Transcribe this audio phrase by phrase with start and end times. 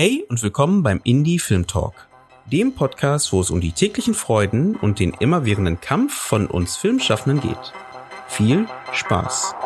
[0.00, 2.06] Hey und willkommen beim Indie Film Talk,
[2.46, 7.40] dem Podcast, wo es um die täglichen Freuden und den immerwährenden Kampf von uns Filmschaffenden
[7.40, 7.72] geht.
[8.28, 9.56] Viel Spaß!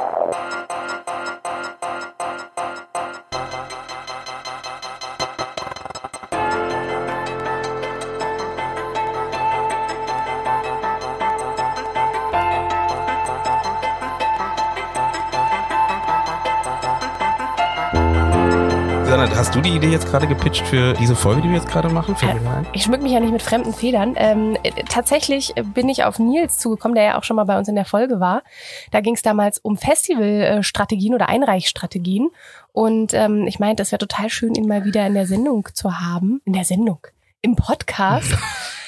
[19.52, 22.16] Hast du die Idee jetzt gerade gepitcht für diese Folge, die wir jetzt gerade machen?
[22.22, 22.66] Ein?
[22.72, 24.14] Ich schmück mich ja nicht mit fremden Federn.
[24.16, 27.68] Ähm, äh, tatsächlich bin ich auf Nils zugekommen, der ja auch schon mal bei uns
[27.68, 28.44] in der Folge war.
[28.92, 32.30] Da ging es damals um Festivalstrategien oder Einreichstrategien.
[32.72, 36.00] Und ähm, ich meinte, es wäre total schön, ihn mal wieder in der Sendung zu
[36.00, 36.40] haben.
[36.46, 37.06] In der Sendung.
[37.42, 38.34] Im Podcast.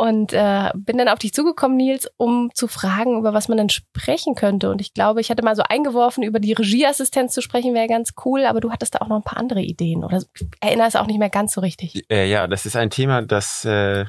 [0.00, 3.68] Und äh, bin dann auf dich zugekommen, Nils, um zu fragen, über was man denn
[3.68, 4.70] sprechen könnte.
[4.70, 8.14] Und ich glaube, ich hatte mal so eingeworfen, über die Regieassistenz zu sprechen, wäre ganz
[8.24, 10.22] cool, aber du hattest da auch noch ein paar andere Ideen oder
[10.60, 12.02] erinnerst auch nicht mehr ganz so richtig.
[12.10, 14.06] Äh, ja, das ist ein Thema, das äh,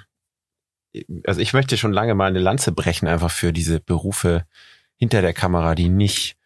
[1.25, 4.45] also ich möchte schon lange mal eine Lanze brechen, einfach für diese Berufe
[4.95, 6.38] hinter der Kamera, die nicht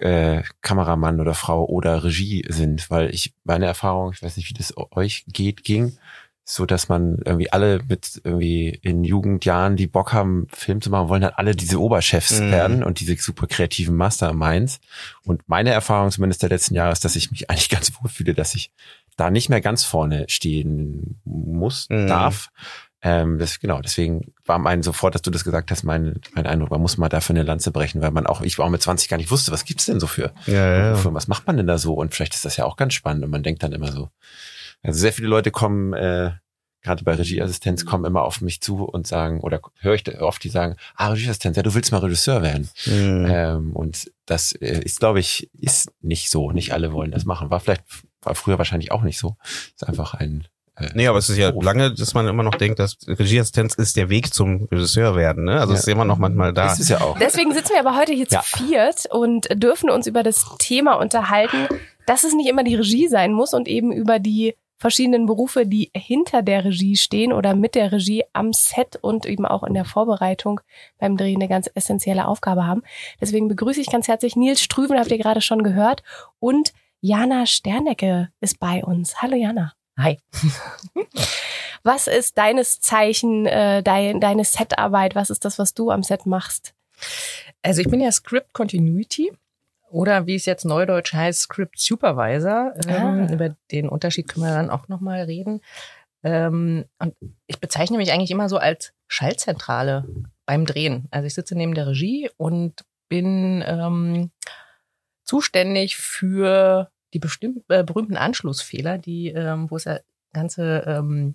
[0.00, 4.54] äh, Kameramann oder Frau oder Regie sind, weil ich meine Erfahrung, ich weiß nicht, wie
[4.54, 5.96] das euch geht, ging,
[6.44, 11.08] so dass man irgendwie alle mit irgendwie in Jugendjahren, die Bock haben, Film zu machen,
[11.08, 12.50] wollen halt alle diese Oberchefs mhm.
[12.50, 14.80] werden und diese super kreativen Masterminds.
[15.24, 18.34] Und meine Erfahrung zumindest der letzten Jahre ist, dass ich mich eigentlich ganz wohl fühle,
[18.34, 18.72] dass ich
[19.16, 22.08] da nicht mehr ganz vorne stehen muss, mhm.
[22.08, 22.50] darf.
[23.04, 26.70] Ähm, das, genau, deswegen war mein sofort, dass du das gesagt hast, mein, mein Eindruck,
[26.70, 29.08] man muss mal dafür eine Lanze brechen, weil man auch, ich war auch mit 20
[29.08, 30.94] gar nicht wusste, was gibt's denn so für, ja, ja.
[30.94, 31.94] für was macht man denn da so?
[31.94, 34.08] Und vielleicht ist das ja auch ganz spannend und man denkt dann immer so,
[34.82, 36.32] also sehr viele Leute kommen, äh,
[36.82, 40.48] gerade bei Regieassistenz, kommen immer auf mich zu und sagen, oder höre ich oft, die
[40.48, 42.68] sagen, ah, Regieassistenz, ja, du willst mal Regisseur werden.
[42.86, 43.26] Mhm.
[43.28, 46.50] Ähm, und das äh, ist, glaube ich, ist nicht so.
[46.50, 47.50] Nicht alle wollen das machen.
[47.50, 47.84] War vielleicht,
[48.20, 49.36] war früher wahrscheinlich auch nicht so.
[49.74, 52.80] Ist einfach ein äh, Nee, aber es ist ja lange, dass man immer noch denkt,
[52.80, 55.44] dass Regieassistenz ist der Weg zum Regisseur werden.
[55.44, 55.60] Ne?
[55.60, 55.78] Also ja.
[55.78, 56.64] es ist immer noch manchmal da.
[56.64, 57.16] Das ist ja auch.
[57.18, 58.42] Deswegen sitzen wir aber heute hier ja.
[58.42, 61.68] zu viert und dürfen uns über das Thema unterhalten,
[62.06, 65.92] dass es nicht immer die Regie sein muss und eben über die verschiedenen Berufe, die
[65.94, 69.84] hinter der Regie stehen oder mit der Regie am Set und eben auch in der
[69.84, 70.60] Vorbereitung
[70.98, 72.82] beim Drehen eine ganz essentielle Aufgabe haben.
[73.20, 76.02] Deswegen begrüße ich ganz herzlich Nils Strüven, habt ihr gerade schon gehört,
[76.40, 79.22] und Jana Sternecke ist bei uns.
[79.22, 79.72] Hallo Jana.
[79.96, 80.18] Hi.
[81.84, 85.14] Was ist deines Zeichen, äh, dein, deine Setarbeit?
[85.14, 86.74] Was ist das, was du am Set machst?
[87.62, 89.32] Also ich bin ja Script Continuity
[89.92, 92.72] oder wie es jetzt neudeutsch heißt, Script Supervisor.
[92.86, 93.32] Ähm, ah.
[93.32, 95.60] Über den Unterschied können wir dann auch nochmal reden.
[96.22, 97.14] Ähm, und
[97.46, 100.06] ich bezeichne mich eigentlich immer so als Schaltzentrale
[100.46, 101.08] beim Drehen.
[101.10, 104.30] Also ich sitze neben der Regie und bin ähm,
[105.24, 109.98] zuständig für die bestimmt, äh, berühmten Anschlussfehler, die, ähm, wo es ja
[110.32, 111.34] ganze ähm,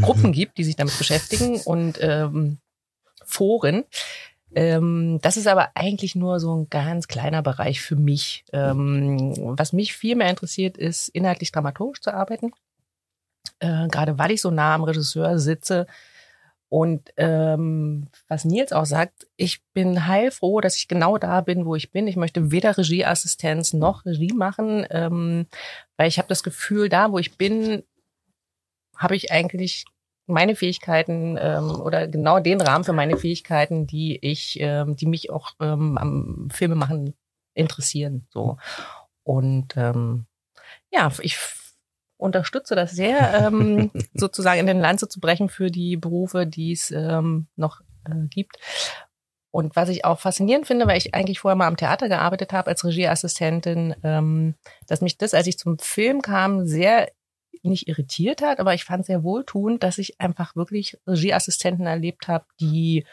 [0.00, 2.58] Gruppen gibt, die sich damit beschäftigen und ähm,
[3.24, 3.84] Foren.
[4.54, 8.44] Ähm, das ist aber eigentlich nur so ein ganz kleiner Bereich für mich.
[8.52, 12.52] Ähm, was mich viel mehr interessiert, ist inhaltlich dramaturgisch zu arbeiten.
[13.58, 15.86] Äh, gerade weil ich so nah am Regisseur sitze.
[16.68, 21.76] Und ähm, was Nils auch sagt, ich bin heilfroh, dass ich genau da bin, wo
[21.76, 22.08] ich bin.
[22.08, 25.46] Ich möchte weder Regieassistenz noch Regie machen, ähm,
[25.96, 27.84] weil ich habe das Gefühl, da, wo ich bin,
[28.96, 29.84] habe ich eigentlich
[30.26, 35.30] meine Fähigkeiten ähm, oder genau den Rahmen für meine Fähigkeiten, die ich, ähm, die mich
[35.30, 37.14] auch ähm, am Filmemachen
[37.54, 38.26] interessieren.
[38.30, 38.56] So
[39.22, 40.26] und ähm,
[40.90, 41.38] ja, ich
[42.16, 46.90] unterstütze das sehr, ähm, sozusagen in den Lanze zu brechen für die Berufe, die es
[46.90, 48.56] ähm, noch äh, gibt.
[49.50, 52.68] Und was ich auch faszinierend finde, weil ich eigentlich vorher mal am Theater gearbeitet habe
[52.68, 54.54] als Regieassistentin, ähm,
[54.88, 57.08] dass mich das, als ich zum Film kam, sehr
[57.64, 62.44] nicht irritiert hat, aber ich fand sehr wohltuend, dass ich einfach wirklich Regieassistenten erlebt habe,
[62.60, 63.04] die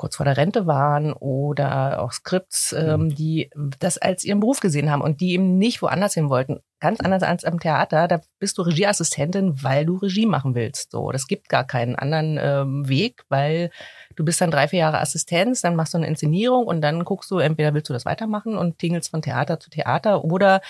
[0.00, 4.90] kurz vor der Rente waren oder auch Skripts, ähm, die das als ihren Beruf gesehen
[4.90, 6.60] haben und die eben nicht woanders hin wollten.
[6.80, 10.92] Ganz anders als am Theater, da bist du Regieassistentin, weil du Regie machen willst.
[10.92, 13.70] So, das gibt gar keinen anderen ähm, Weg, weil
[14.16, 17.30] du bist dann drei, vier Jahre Assistenz, dann machst du eine Inszenierung und dann guckst
[17.30, 20.62] du, entweder willst du das weitermachen und tingelst von Theater zu Theater oder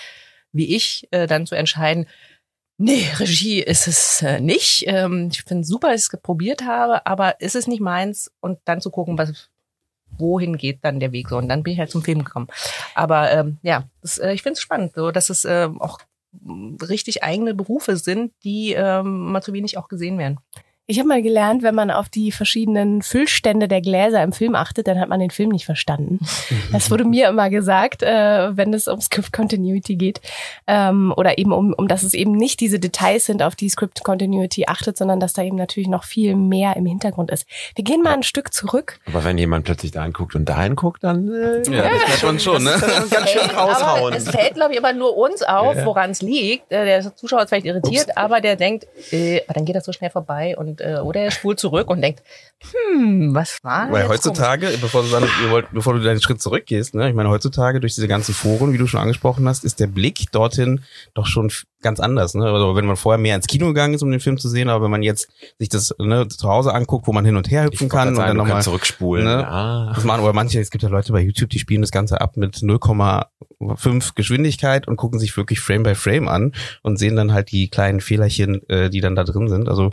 [0.51, 2.05] wie ich äh, dann zu entscheiden,
[2.83, 4.85] Nee, Regie ist es äh, nicht.
[4.87, 8.57] Ähm, ich finde super, dass ich es geprobiert habe, aber ist es nicht meins und
[8.65, 9.51] dann zu gucken, was
[10.17, 11.37] wohin geht dann der Weg so.
[11.37, 12.47] Und dann bin ich halt zum Film gekommen.
[12.95, 15.99] Aber ähm, ja, das, äh, ich finde es spannend, so dass es äh, auch
[16.81, 20.39] richtig eigene Berufe sind, die ähm, mal zu wenig auch gesehen werden.
[20.91, 24.87] Ich habe mal gelernt, wenn man auf die verschiedenen Füllstände der Gläser im Film achtet,
[24.89, 26.19] dann hat man den Film nicht verstanden.
[26.73, 30.19] Das wurde mir immer gesagt, äh, wenn es um Script Continuity geht.
[30.67, 34.03] Ähm, oder eben um, um, dass es eben nicht diese Details sind, auf die Script
[34.03, 37.45] Continuity achtet, sondern dass da eben natürlich noch viel mehr im Hintergrund ist.
[37.75, 38.99] Wir gehen mal ein Stück zurück.
[39.07, 42.39] Aber wenn jemand plötzlich da hinguckt und da hinguckt, dann äh, Ja, das ist schon
[42.39, 42.73] schon, ne?
[43.09, 44.13] ganz schön Aber raushauen.
[44.13, 45.85] es fällt, glaube ich, aber nur uns auf, Ja.
[45.85, 46.69] woran es liegt.
[46.71, 49.91] Äh, Der Zuschauer ist vielleicht irritiert, aber der denkt, äh, aber dann geht das so
[49.93, 52.21] schnell vorbei und äh, oder er spult zurück und denkt,
[52.59, 56.41] hm, was war Weil jetzt heutzutage, bevor du, dann, ihr wollt, bevor du deinen Schritt
[56.41, 59.79] zurückgehst, ne, ich meine, heutzutage durch diese ganzen Foren, wie du schon angesprochen hast, ist
[59.79, 60.81] der Blick dorthin
[61.15, 61.51] doch schon
[61.81, 62.35] ganz anders.
[62.35, 62.45] Ne?
[62.45, 64.83] Also wenn man vorher mehr ins Kino gegangen ist, um den Film zu sehen, aber
[64.83, 67.89] wenn man jetzt sich das ne, zu Hause anguckt, wo man hin und her hüpfen
[67.89, 69.25] kann und dann nochmal zurückspulen.
[69.25, 69.47] ne?
[69.47, 69.91] Ah.
[69.95, 72.37] das machen, oder manche, es gibt ja Leute bei YouTube, die spielen das Ganze ab
[72.37, 77.51] mit 0,5 Geschwindigkeit und gucken sich wirklich Frame by Frame an und sehen dann halt
[77.51, 79.67] die kleinen Fehlerchen, äh, die dann da drin sind.
[79.67, 79.91] Also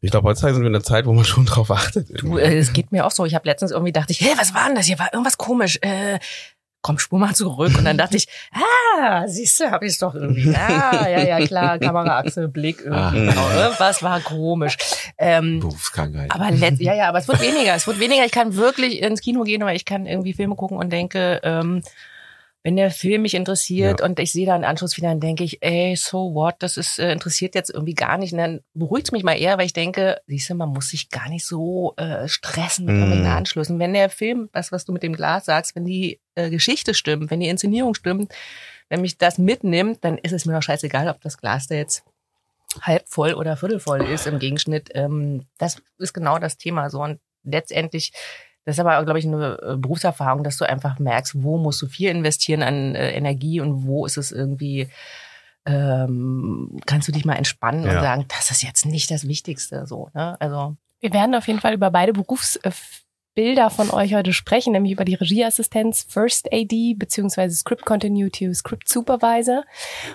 [0.00, 2.22] ich glaube, heutzutage sind wir in einer Zeit, wo man schon drauf achtet.
[2.22, 3.24] Du, äh, es geht mir auch so.
[3.26, 4.98] Ich habe letztens irgendwie dachte ich, hey, was war denn das hier?
[4.98, 5.78] War irgendwas komisch.
[5.82, 6.18] Äh,
[6.82, 7.76] komm, spur mal zurück.
[7.76, 10.54] Und dann dachte ich, ah, siehst du, habe ich es doch irgendwie.
[10.54, 12.98] Ah, ja, ja, klar, Kameraachse, Blick, irgendwie.
[12.98, 13.10] Ah.
[13.10, 14.76] Genau, irgendwas war komisch.
[15.18, 16.30] Ähm, Berufskrankheit.
[16.30, 17.74] aber letzt, ja, ja, aber es wird weniger.
[17.74, 18.24] Es wird weniger.
[18.24, 21.82] Ich kann wirklich ins Kino gehen, aber ich kann irgendwie Filme gucken und denke, ähm,
[22.62, 24.06] wenn der Film mich interessiert Ja.
[24.06, 26.98] und ich sehe da einen Anschluss wieder, dann denke ich, ey, so what, das ist
[26.98, 28.32] äh, interessiert jetzt irgendwie gar nicht.
[28.32, 31.08] Und dann beruhigt es mich mal eher, weil ich denke, siehst du, man muss sich
[31.08, 33.26] gar nicht so äh, stressen mit Mm.
[33.26, 33.78] Anschlüssen.
[33.78, 37.30] Wenn der Film, das, was du mit dem Glas sagst, wenn die äh, Geschichte stimmt,
[37.30, 38.32] wenn die Inszenierung stimmt,
[38.90, 42.02] wenn mich das mitnimmt, dann ist es mir doch scheißegal, ob das Glas da jetzt
[42.82, 44.90] halb voll oder viertelvoll ist im Gegenschnitt.
[44.94, 47.00] Ähm, das ist genau das Thema so.
[47.02, 48.12] Und letztendlich,
[48.70, 51.86] das ist aber, glaube ich, eine äh, Berufserfahrung, dass du einfach merkst, wo musst du
[51.86, 54.88] viel investieren an äh, Energie und wo ist es irgendwie,
[55.66, 58.00] ähm, kannst du dich mal entspannen und Ja.
[58.00, 59.86] sagen, das ist jetzt nicht das Wichtigste.
[59.86, 60.36] So, ne?
[60.40, 62.12] Also Wir werden auf jeden Fall über beide
[63.34, 68.88] Berufsbilder von euch heute sprechen, nämlich über die Regieassistenz First AD beziehungsweise Script Continuity Script
[68.88, 69.64] Supervisor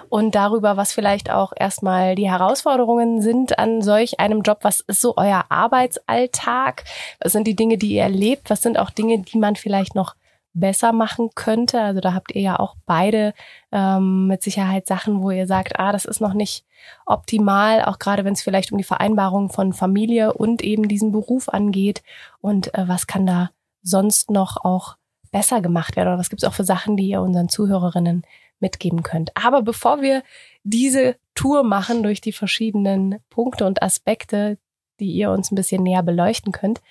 [0.09, 4.59] und darüber, was vielleicht auch erstmal die Herausforderungen sind an solch einem Job.
[4.62, 6.83] Was ist so euer Arbeitsalltag?
[7.21, 8.50] Was sind die Dinge, die ihr erlebt?
[8.50, 10.15] Was sind auch Dinge, die man vielleicht noch
[10.56, 11.81] besser machen könnte?
[11.81, 13.34] Also da habt ihr ja auch beide
[13.72, 16.66] ähm, mit Sicherheit Sachen, wo ihr sagt, ah, das ist noch nicht
[17.06, 21.50] optimal, auch gerade wenn es vielleicht um die Vereinbarung von Familie und eben diesen Beruf
[21.50, 22.02] angeht.
[22.42, 23.52] Und äh, was kann da
[23.84, 24.98] sonst noch auch
[25.31, 26.07] besser gemacht werden?
[26.10, 28.24] Oder was gibt es auch für Sachen, die ihr unseren Zuhörerinnen
[28.60, 29.31] mitgeben könnt?
[29.36, 30.24] Aber bevor wir
[30.63, 34.58] diese Tour machen durch die verschiedenen Punkte und Aspekte,
[35.00, 36.81] die ihr uns ein bisschen näher beleuchten könnt,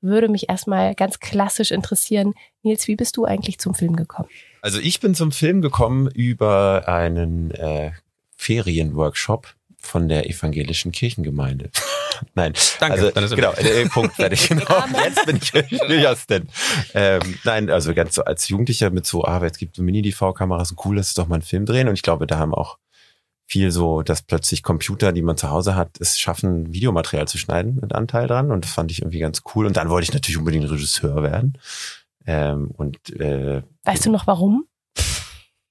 [0.00, 4.28] würde mich erstmal ganz klassisch interessieren, Nils, wie bist du eigentlich zum Film gekommen?
[4.62, 7.92] Also ich bin zum Film gekommen über einen äh,
[8.36, 11.70] Ferienworkshop von der evangelischen Kirchengemeinde.
[12.34, 14.48] Nein, Danke, also dann ist genau, äh, Punkt, fertig.
[14.48, 14.84] Genau.
[15.04, 16.50] Jetzt bin ich Regieassistent.
[16.94, 20.96] Ähm, nein, also ganz so als Jugendlicher mit so, ah, es gibt so Mini-DV-Kameras, cool,
[20.96, 21.88] lass uns doch mal einen Film drehen.
[21.88, 22.78] Und ich glaube, da haben auch
[23.46, 27.78] viel so, dass plötzlich Computer, die man zu Hause hat, es schaffen, Videomaterial zu schneiden
[27.80, 28.50] mit Anteil dran.
[28.50, 29.66] Und das fand ich irgendwie ganz cool.
[29.66, 31.58] Und dann wollte ich natürlich unbedingt Regisseur werden.
[32.26, 34.66] Ähm, und äh, Weißt du noch warum?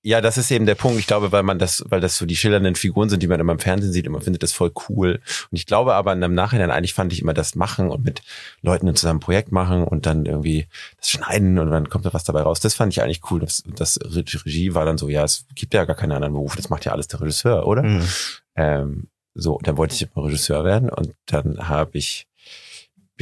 [0.06, 1.00] Ja, das ist eben der Punkt.
[1.00, 3.54] Ich glaube, weil man das, weil das so die schillernden Figuren sind, die man immer
[3.54, 5.22] im Fernsehen sieht und man findet das voll cool.
[5.50, 8.22] Und ich glaube aber im Nachhinein eigentlich fand ich immer das machen und mit
[8.62, 10.68] Leuten zusammen ein Projekt machen und dann irgendwie
[10.98, 12.60] das schneiden und dann kommt da was dabei raus.
[12.60, 13.40] Das fand ich eigentlich cool.
[13.40, 16.58] Das, das Regie war dann so, ja, es gibt ja gar keinen anderen Beruf.
[16.58, 17.84] Das macht ja alles der Regisseur, oder?
[17.84, 18.08] Mhm.
[18.56, 22.28] Ähm, so, dann wollte ich immer Regisseur werden und dann habe ich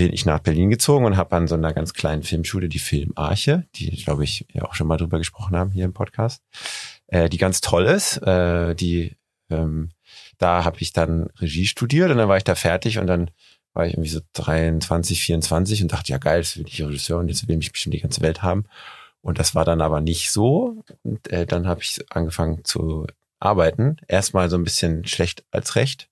[0.01, 3.67] bin ich nach Berlin gezogen und habe an so einer ganz kleinen Filmschule die Filmarche,
[3.75, 6.41] die glaube ich ja auch schon mal drüber gesprochen haben hier im Podcast,
[7.05, 8.17] äh, die ganz toll ist.
[8.17, 9.15] Äh, die
[9.51, 9.91] ähm,
[10.39, 13.29] da habe ich dann Regie studiert und dann war ich da fertig und dann
[13.73, 17.27] war ich irgendwie so 23, 24 und dachte, ja geil, jetzt will ich Regisseur und
[17.27, 18.65] jetzt will mich bestimmt die ganze Welt haben.
[19.21, 20.83] Und das war dann aber nicht so.
[21.03, 23.05] Und äh, dann habe ich angefangen zu
[23.39, 23.97] arbeiten.
[24.07, 26.09] Erstmal so ein bisschen schlecht als recht,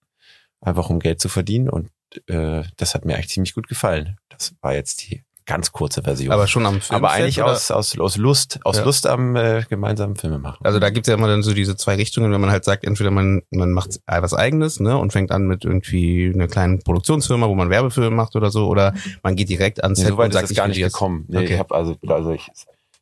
[0.62, 1.69] einfach um Geld zu verdienen.
[1.69, 1.89] Und
[2.28, 4.18] äh, das hat mir eigentlich ziemlich gut gefallen.
[4.30, 6.32] Das war jetzt die ganz kurze Version.
[6.32, 6.98] Aber schon am Film.
[6.98, 8.84] Aber eigentlich aus, aus, aus Lust, aus Ja.
[8.84, 10.63] Lust am äh, gemeinsamen Filme machen.
[10.63, 13.10] Also da gibt's ja immer dann so diese zwei Richtungen, wenn man halt sagt, entweder
[13.10, 17.56] man, man macht was eigenes, ne, und fängt an mit irgendwie einer kleinen Produktionsfirma, wo
[17.56, 20.30] man Werbefilme macht oder so, oder man geht direkt ans Nee, Set so weit und
[20.30, 21.25] ist sagt, es ich gar nicht gekommen.
[21.28, 21.54] Nee, Okay.
[21.54, 22.48] Ich habe also, also ich,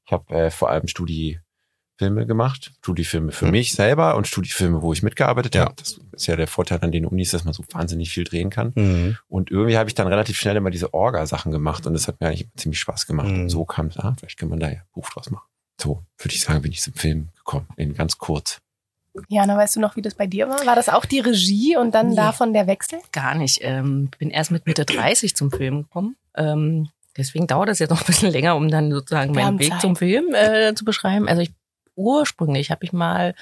[0.06, 0.88] ich habe äh, vor allem
[1.98, 3.52] Studiefilme gemacht, Studiefilme für Mhm.
[3.52, 5.62] mich selber und Studiefilme, wo ich mitgearbeitet Ja.
[5.66, 5.74] habe.
[5.78, 8.72] Das ist ja der Vorteil an den Unis, dass man so wahnsinnig viel drehen kann.
[8.76, 9.18] Mhm.
[9.28, 12.28] Und irgendwie habe ich dann relativ schnell immer diese Orga-Sachen gemacht und das hat mir
[12.28, 13.30] eigentlich ziemlich Spaß gemacht.
[13.30, 13.42] Mhm.
[13.42, 15.48] Und so kam es, ah, vielleicht kann man da ja Buch draus machen.
[15.82, 18.60] So würde ich sagen, bin ich zum Film gekommen, in ganz kurz.
[19.28, 20.64] Jana, weißt du noch, wie das bei dir war?
[20.68, 22.16] War das auch die Regie und dann Nee.
[22.16, 23.00] davon der Wechsel?
[23.12, 23.58] Gar nicht.
[23.64, 26.16] Ähm, bin erst mit Mitte 30 zum Film gekommen.
[26.36, 29.82] Ähm, deswegen dauert es jetzt noch ein bisschen länger, um dann sozusagen meinen Weg Zeit.
[29.82, 31.28] zum Film äh, zu beschreiben.
[31.28, 31.52] Also ich
[31.98, 33.34] ursprünglich habe ich mal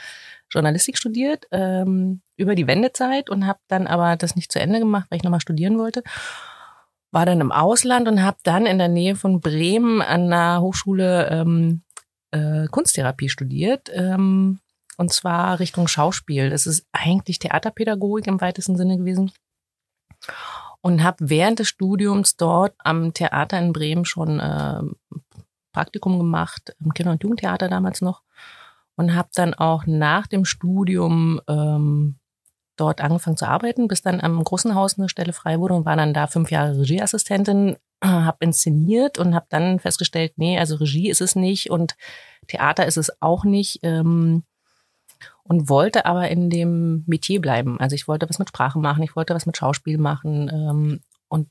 [0.50, 5.08] Journalistik studiert ähm, über die Wendezeit und habe dann aber das nicht zu Ende gemacht,
[5.10, 6.04] weil ich nochmal studieren wollte.
[7.12, 11.30] War dann im Ausland und habe dann in der Nähe von Bremen an der Hochschule
[11.30, 11.82] ähm,
[12.32, 13.90] äh, Kunsttherapie studiert.
[13.94, 14.60] Ähm,
[14.98, 16.50] und zwar Richtung Schauspiel.
[16.50, 19.32] Das ist eigentlich Theaterpädagogik im weitesten Sinne gewesen.
[20.82, 24.82] Und habe während des Studiums dort am Theater in Bremen schon äh,
[25.76, 28.22] Praktikum gemacht, im Kinder- und Jugendtheater damals noch.
[28.96, 32.16] Und habe dann auch nach dem Studium ähm,
[32.78, 35.98] dort angefangen zu arbeiten, bis dann am großen Haus eine Stelle frei wurde und war
[35.98, 41.22] dann da fünf Jahre Regieassistentin, habe inszeniert und habe dann festgestellt, nee, also Regie ist
[41.22, 41.96] es nicht und
[42.48, 43.80] Theater ist es auch nicht.
[43.84, 44.44] Ähm,
[45.44, 47.80] und wollte aber in dem Metier bleiben.
[47.80, 51.50] Also ich wollte was mit Sprache machen, ich wollte was mit Schauspiel machen ähm, und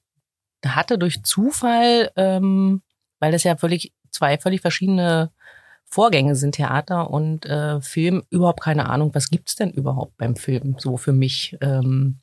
[0.67, 2.83] hatte durch Zufall, ähm,
[3.21, 5.31] weil das ja völlig zwei völlig verschiedene
[5.85, 10.77] Vorgänge sind, Theater und äh, Film, überhaupt keine Ahnung, was gibt's denn überhaupt beim Film
[10.79, 11.57] so für mich.
[11.61, 12.21] Ähm,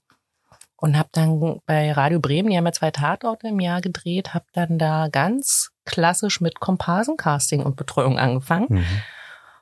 [0.78, 4.46] und habe dann bei Radio Bremen, die haben ja zwei Tatorte im Jahr gedreht, habe
[4.54, 8.86] dann da ganz klassisch mit Komparsencasting und Betreuung angefangen Mhm.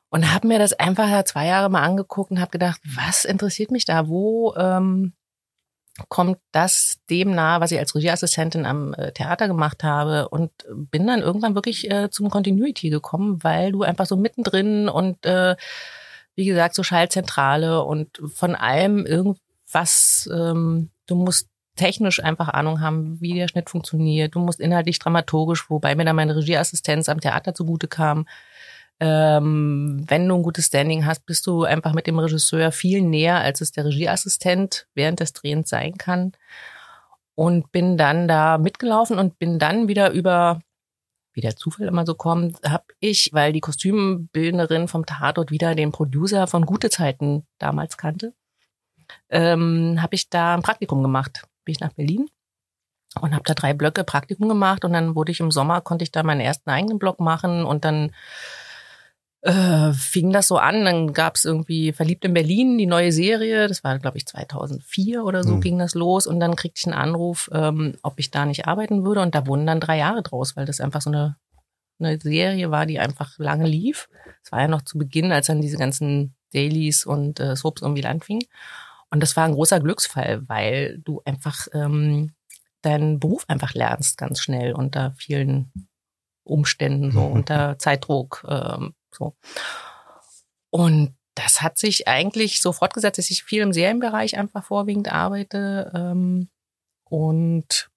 [0.09, 3.83] und habe mir das einfach zwei Jahre mal angeguckt und habe gedacht, was interessiert mich
[3.83, 4.07] da?
[4.07, 5.13] Wo ähm,
[6.07, 10.29] kommt das dem nahe, was ich als Regieassistentin am äh, Theater gemacht habe?
[10.29, 15.25] Und bin dann irgendwann wirklich äh, zum Continuity gekommen, weil du einfach so mittendrin und
[15.25, 15.55] äh,
[16.35, 23.19] wie gesagt so Schallzentrale und von allem irgendwas, ähm, du musst technisch einfach Ahnung haben,
[23.21, 24.35] wie der Schnitt funktioniert.
[24.35, 28.25] Du musst inhaltlich dramaturgisch, wobei mir dann meine Regieassistenz am Theater zugute kam.
[29.01, 33.39] Ähm, wenn du ein gutes Standing hast, bist du einfach mit dem Regisseur viel näher,
[33.39, 36.33] als es der Regieassistent während des Drehens sein kann.
[37.35, 40.59] Und bin dann da mitgelaufen und bin dann wieder über,
[41.33, 45.93] wie der Zufall immer so kommt, habe ich, weil die Kostümbildnerin vom Tatort wieder den
[45.93, 48.33] Producer von Gute Zeiten damals kannte,
[49.29, 51.43] ähm, habe ich da ein Praktikum gemacht.
[51.63, 52.29] Bin ich nach Berlin
[53.21, 56.11] und habe da drei Blöcke Praktikum gemacht und dann wurde ich im Sommer, konnte ich
[56.11, 58.11] da meinen ersten eigenen Block machen und dann
[59.41, 63.67] äh, fing das so an, dann gab es irgendwie Verliebt in Berlin, die neue Serie,
[63.67, 65.61] das war glaube ich 2004 oder so Hm.
[65.61, 69.05] ging das los und dann kriegte ich einen Anruf, ähm, ob ich da nicht arbeiten
[69.05, 71.37] würde und da wurden dann drei Jahre draus, weil das einfach so eine,
[71.99, 74.09] eine Serie war, die einfach lange lief.
[74.43, 78.05] Es war ja noch zu Beginn, als dann diese ganzen Dailies und äh, Soaps irgendwie
[78.05, 78.43] anfingen
[79.09, 82.33] und das war ein großer Glücksfall, weil du einfach ähm,
[82.81, 85.71] deinen Beruf einfach lernst ganz schnell unter vielen
[86.43, 87.31] Umständen, so Mhm.
[87.33, 89.35] unter Zeitdruck, ähm, so.
[90.69, 95.91] Und das hat sich eigentlich so fortgesetzt, dass ich viel im Serienbereich einfach vorwiegend arbeite
[95.95, 96.49] ähm,
[97.05, 97.89] und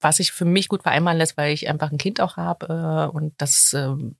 [0.00, 2.66] was sich für mich gut vereinbaren lässt, weil ich einfach ein Kind auch habe
[3.12, 4.16] äh, und das ähm,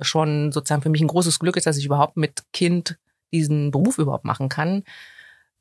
[0.00, 2.98] schon sozusagen für mich ein großes Glück ist, dass ich überhaupt mit Kind
[3.32, 4.84] diesen Beruf überhaupt machen kann.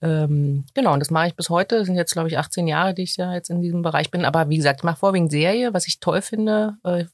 [0.01, 1.77] Ähm, genau, und das mache ich bis heute.
[1.79, 4.25] Das sind jetzt, glaube ich, 18 Jahre, die ich ja jetzt in diesem Bereich bin.
[4.25, 6.77] Aber wie gesagt, ich mache vorwiegend Serie, was ich toll finde.
[6.83, 7.05] Äh,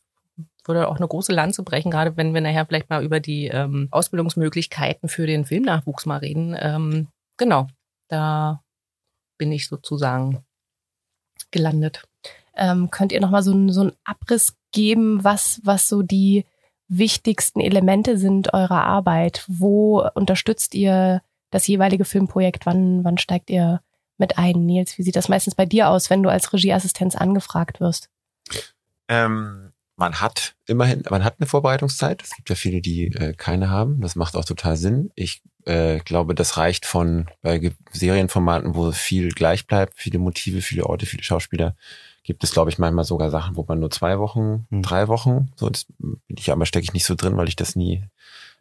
[0.65, 3.87] würde auch eine große Lanze brechen, gerade wenn wir nachher vielleicht mal über die ähm,
[3.91, 6.55] Ausbildungsmöglichkeiten für den Filmnachwuchs mal reden.
[6.59, 7.67] Ähm, genau,
[8.09, 8.61] da
[9.37, 10.43] bin ich sozusagen
[11.51, 12.03] gelandet.
[12.55, 16.45] Ähm, könnt ihr nochmal so, einen- so einen Abriss geben, was, was so die
[16.89, 19.45] wichtigsten Elemente sind eurer Arbeit?
[19.47, 22.65] Wo unterstützt ihr das jeweilige Filmprojekt?
[22.65, 23.81] Wann, wann steigt ihr
[24.17, 24.65] mit ein?
[24.65, 28.09] Nils, wie sieht das meistens bei dir aus, wenn du als Regieassistenz angefragt wirst?
[29.07, 32.23] Ähm, man hat immerhin, man hat eine Vorbereitungszeit.
[32.23, 33.99] Es gibt ja viele, die äh, keine haben.
[33.99, 35.11] Das macht auch total Sinn.
[35.15, 40.61] Ich äh, glaube, das reicht von bei Ge- Serienformaten, wo viel gleich bleibt, viele Motive,
[40.61, 41.75] viele Orte, viele Schauspieler.
[42.23, 44.83] Gibt es, glaube ich, manchmal sogar Sachen, wo man nur zwei Wochen, Hm.
[44.83, 47.75] drei Wochen, so das bin ich aber stecke ich nicht so drin, weil ich das
[47.75, 48.03] nie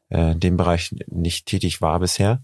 [0.08, 2.42] äh, in dem Bereich nicht tätig war bisher.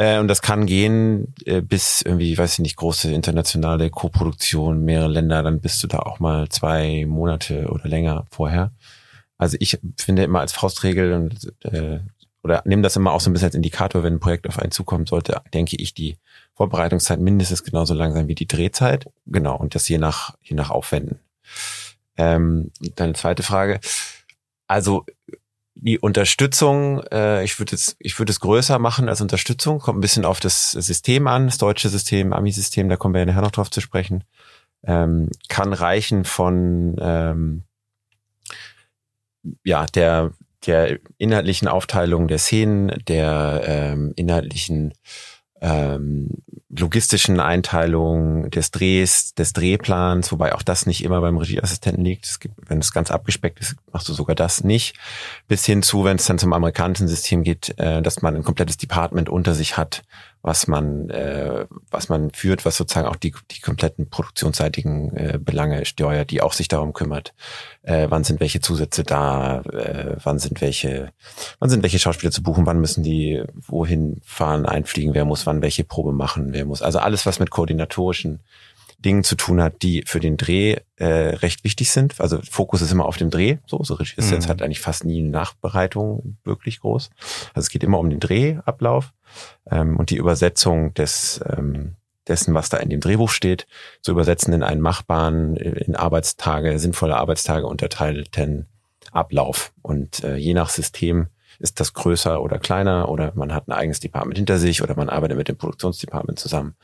[0.00, 5.08] Äh, und das kann gehen äh, bis irgendwie, weiß ich nicht, große internationale Koproduktion, mehrere
[5.08, 8.72] Länder, dann bist du da auch mal zwei Monate oder länger vorher.
[9.36, 11.28] Also ich finde immer als Faustregel
[11.64, 11.98] äh,
[12.42, 14.70] oder nehme das immer auch so ein bisschen als Indikator, wenn ein Projekt auf einen
[14.70, 16.16] zukommen sollte, denke ich, die
[16.54, 19.06] Vorbereitungszeit mindestens genauso lang sein wie die Drehzeit.
[19.26, 21.20] Genau, und das je nach, je nach Aufwänden.
[22.16, 23.80] Ähm, deine zweite Frage.
[24.66, 25.04] Also
[25.74, 30.02] die Unterstützung, äh, ich würde es, ich würde es größer machen als Unterstützung, kommt ein
[30.02, 33.50] bisschen auf das System an, das deutsche System, Ami-System, da kommen wir ja nachher noch
[33.50, 34.24] drauf zu sprechen.
[34.82, 37.64] Ähm, kann reichen von ähm,
[39.64, 40.32] ja, der
[40.66, 44.92] der inhaltlichen Aufteilung der Szenen, der ähm, inhaltlichen
[45.60, 46.28] ähm,
[46.70, 52.24] logistischen Einteilung des Drehs, des Drehplans, wobei auch das nicht immer beim Regieassistenten liegt.
[52.26, 54.96] Es gibt, wenn es ganz abgespeckt ist, machst du sogar das nicht.
[55.48, 58.76] Bis hin zu, wenn es dann zum amerikanischen System geht, äh, dass man ein komplettes
[58.76, 60.02] Department unter sich hat,
[60.42, 65.84] was man, äh, was man führt, was sozusagen auch die, die kompletten produktionsseitigen äh, Belange
[65.84, 67.34] steuert, die auch sich darum kümmert,
[67.82, 71.12] äh, wann sind welche Zusätze da, äh, wann sind welche,
[71.58, 75.62] wann sind welche Schauspieler zu buchen, wann müssen die wohin fahren, einfliegen, wer muss wann
[75.62, 76.80] welche Probe machen, wer muss.
[76.80, 78.40] Also alles, was mit koordinatorischen
[79.04, 82.20] Dingen zu tun hat, die für den Dreh äh, recht wichtig sind.
[82.20, 83.58] Also Fokus ist immer auf dem Dreh.
[83.66, 87.10] So, so ist jetzt halt eigentlich fast nie eine Nachbereitung wirklich groß.
[87.54, 89.12] Also es geht immer um den Drehablauf
[89.70, 91.96] ähm, und die Übersetzung des ähm,
[92.28, 93.66] dessen, was da in dem Drehbuch steht,
[94.02, 98.66] zu übersetzen in einen machbaren, in Arbeitstage, sinnvolle Arbeitstage unterteilten
[99.10, 99.72] Ablauf.
[99.82, 101.28] Und äh, je nach System
[101.58, 105.08] ist das größer oder kleiner oder man hat ein eigenes Department hinter sich oder man
[105.08, 106.74] arbeitet mit dem Produktionsdepartment zusammen.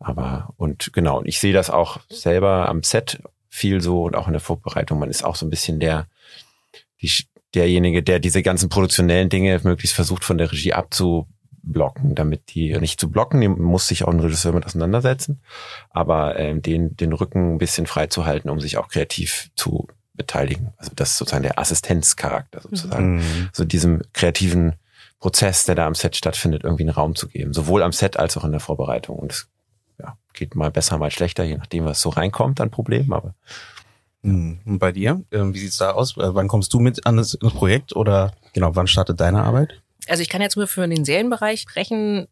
[0.00, 4.32] Aber und genau, ich sehe das auch selber am Set viel so und auch in
[4.32, 4.98] der Vorbereitung.
[4.98, 6.06] Man ist auch so ein bisschen der,
[7.00, 7.10] die,
[7.54, 13.00] derjenige, der diese ganzen produktionellen Dinge möglichst versucht von der Regie abzublocken, damit die nicht
[13.00, 15.40] zu blocken, die muss sich auch ein Regisseur mit auseinandersetzen,
[15.90, 19.88] aber ähm, den, den Rücken ein bisschen frei zu halten, um sich auch kreativ zu
[20.14, 20.72] beteiligen.
[20.76, 23.16] Also das ist sozusagen der Assistenzcharakter sozusagen.
[23.16, 23.48] Mhm.
[23.52, 24.74] So diesem kreativen
[25.20, 27.52] Prozess, der da am Set stattfindet, irgendwie einen Raum zu geben.
[27.54, 29.18] Sowohl am Set als auch in der Vorbereitung.
[29.18, 29.57] Und ja,
[30.32, 33.12] geht mal besser, mal schlechter, je nachdem, was so reinkommt an Problemen.
[33.12, 33.34] Aber
[34.22, 34.60] mhm.
[34.64, 36.16] und bei dir, ähm, wie sieht's da aus?
[36.16, 39.82] Äh, wann kommst du mit an das, ins Projekt oder genau, wann startet deine Arbeit?
[40.06, 42.28] Also ich kann jetzt nur für den Serienbereich sprechen,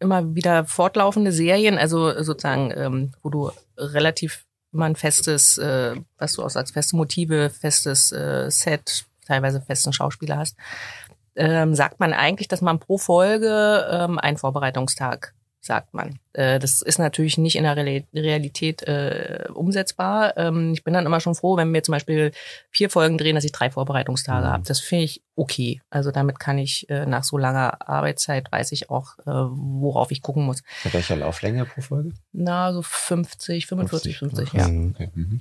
[0.00, 6.32] immer wieder fortlaufende Serien, also sozusagen, ähm, wo du relativ immer ein festes, äh, was
[6.32, 10.56] du auch sagst, feste Motive, festes äh, Set, teilweise festen Schauspieler hast,
[11.36, 15.32] ähm, sagt man eigentlich, dass man pro Folge ähm, einen Vorbereitungstag
[15.64, 16.18] sagt man.
[16.32, 20.36] Äh, das ist natürlich nicht in der Realität äh, umsetzbar.
[20.36, 22.32] Ähm, ich bin dann immer schon froh, wenn wir zum Beispiel
[22.70, 24.50] vier Folgen drehen, dass ich drei Vorbereitungstage mhm.
[24.50, 24.64] habe.
[24.66, 25.80] Das finde ich okay.
[25.90, 30.22] Also damit kann ich äh, nach so langer Arbeitszeit weiß ich auch, äh, worauf ich
[30.22, 30.62] gucken muss.
[30.84, 32.12] Bei welcher Lauflänge pro Folge?
[32.32, 34.66] Na, so 50, 45, 50, 50 ja.
[34.90, 35.10] Okay.
[35.14, 35.40] Mhm.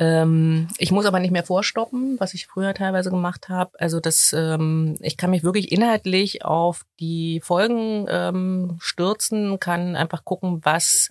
[0.00, 3.72] Ähm, ich muss aber nicht mehr vorstoppen, was ich früher teilweise gemacht habe.
[3.80, 10.24] Also das, ähm, ich kann mich wirklich inhaltlich auf die Folgen ähm, stürzen, kann einfach
[10.24, 11.10] gucken, was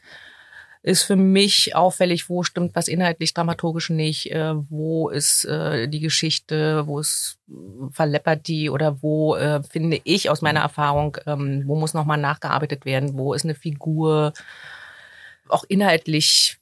[0.83, 5.99] ist für mich auffällig, wo stimmt was inhaltlich dramaturgisch nicht, äh, wo ist äh, die
[5.99, 7.39] Geschichte, wo ist
[7.91, 12.85] verleppert die oder wo äh, finde ich aus meiner Erfahrung, ähm, wo muss nochmal nachgearbeitet
[12.85, 14.31] werden, wo ist eine Figur
[15.49, 16.57] auch inhaltlich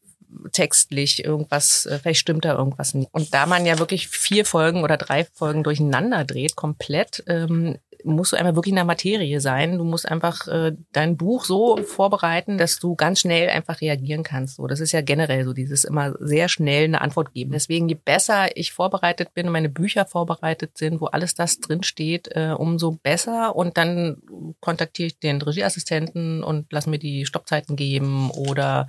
[0.52, 3.10] textlich irgendwas, äh, vielleicht stimmt da irgendwas nicht.
[3.12, 8.32] Und da man ja wirklich vier Folgen oder drei Folgen durcheinander dreht, komplett, ähm, musst
[8.32, 9.78] du einfach wirklich in der Materie sein.
[9.78, 14.58] Du musst einfach äh, dein Buch so vorbereiten, dass du ganz schnell einfach reagieren kannst.
[14.58, 17.52] So, das ist ja generell so dieses immer sehr schnell eine Antwort geben.
[17.52, 21.84] Deswegen, je besser ich vorbereitet bin und meine Bücher vorbereitet sind, wo alles das drin
[21.84, 23.56] steht, äh, umso besser.
[23.56, 24.18] Und dann
[24.60, 28.88] kontaktiere ich den Regieassistenten und lass mir die Stoppzeiten geben oder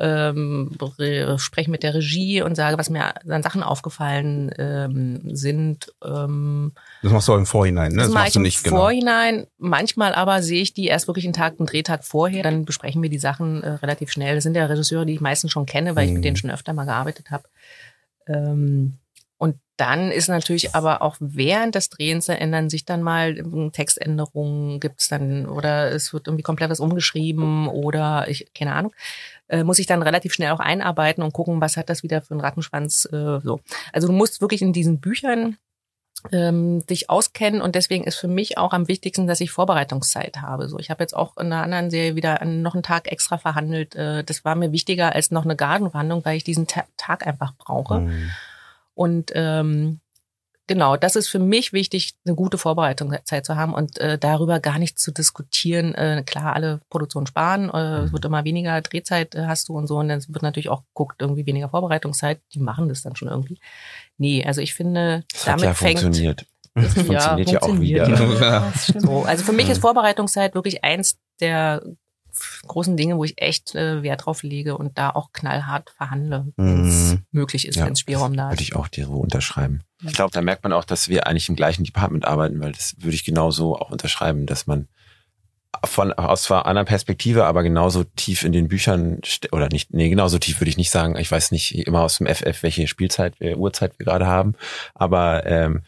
[0.00, 0.70] ähm,
[1.36, 5.92] spreche mit der Regie und sage, was mir an Sachen aufgefallen ähm, sind.
[6.02, 7.98] Ähm, das machst du auch im Vorhinein, ne?
[7.98, 8.76] Das, das machst du nicht im genau.
[8.76, 9.46] Vorhinein.
[9.58, 12.42] Manchmal aber sehe ich die erst wirklich einen Tag, einen Drehtag vorher.
[12.42, 14.34] Dann besprechen wir die Sachen äh, relativ schnell.
[14.34, 16.08] Das sind ja Regisseure, die ich meistens schon kenne, weil mhm.
[16.08, 16.38] ich mit denen mhm.
[16.38, 17.44] schon öfter mal gearbeitet habe.
[18.26, 18.98] Ähm,
[19.36, 24.80] und dann ist natürlich aber auch während des Drehens ändern sich dann mal ähm, Textänderungen,
[24.80, 28.92] gibt's dann oder es wird irgendwie komplett was umgeschrieben oder ich keine Ahnung
[29.50, 32.32] äh, muss ich dann relativ schnell auch einarbeiten und gucken, was hat das wieder für
[32.32, 33.06] einen Rattenschwanz.
[33.12, 33.60] Äh, so.
[33.92, 35.56] Also du musst wirklich in diesen Büchern
[36.32, 40.68] ähm, dich auskennen und deswegen ist für mich auch am wichtigsten, dass ich Vorbereitungszeit habe.
[40.68, 43.96] So, ich habe jetzt auch in einer anderen Serie wieder noch einen Tag extra verhandelt.
[43.96, 47.54] Äh, das war mir wichtiger als noch eine Gartenverhandlung, weil ich diesen Ta Tag einfach
[47.56, 48.00] brauche.
[48.00, 48.30] Mhm.
[48.94, 50.00] Und ähm,
[50.70, 54.78] genau, das ist für mich wichtig, eine gute Vorbereitungszeit zu haben und äh, darüber gar
[54.78, 55.96] nicht zu diskutieren.
[55.96, 59.88] Äh, klar, alle Produktionen sparen, äh, es wird immer weniger Drehzeit äh, hast du und
[59.88, 62.40] so und dann wird natürlich auch guckt irgendwie weniger Vorbereitungszeit.
[62.54, 63.58] Die machen das dann schon irgendwie.
[64.16, 66.46] Nee, also ich finde, das damit hat ja fängt funktioniert.
[66.76, 68.72] Das funktioniert ja, funktioniert ja auch wieder.
[69.00, 71.82] so, also für mich ist Vorbereitungszeit wirklich eins der
[72.66, 76.86] großen Dinge, wo ich echt äh, Wert drauf lege und da auch knallhart verhandle, wenn
[76.86, 77.16] es mm.
[77.32, 78.52] möglich ist, ja, wenn es Spielraum da ist.
[78.52, 79.82] Würde ich auch dir so unterschreiben.
[80.02, 82.94] Ich glaube, da merkt man auch, dass wir eigentlich im gleichen Department arbeiten, weil das
[82.98, 84.88] würde ich genauso auch unterschreiben, dass man
[85.84, 89.20] von aus zwar einer Perspektive, aber genauso tief in den Büchern
[89.52, 91.16] oder nicht, nee, genauso tief würde ich nicht sagen.
[91.16, 94.54] Ich weiß nicht immer aus dem FF, welche Spielzeit, äh, Uhrzeit wir gerade haben,
[94.94, 95.82] aber ähm,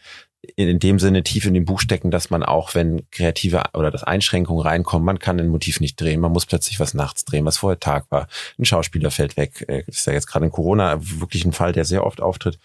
[0.55, 3.91] in, in dem Sinne tief in dem Buch stecken, dass man auch, wenn kreative oder
[3.91, 7.45] das Einschränkungen reinkommen, man kann ein Motiv nicht drehen, man muss plötzlich was nachts drehen,
[7.45, 8.27] was vorher Tag war.
[8.59, 9.65] Ein Schauspieler fällt weg.
[9.87, 12.59] Das ist ja jetzt gerade in Corona wirklich ein Fall, der sehr oft auftritt,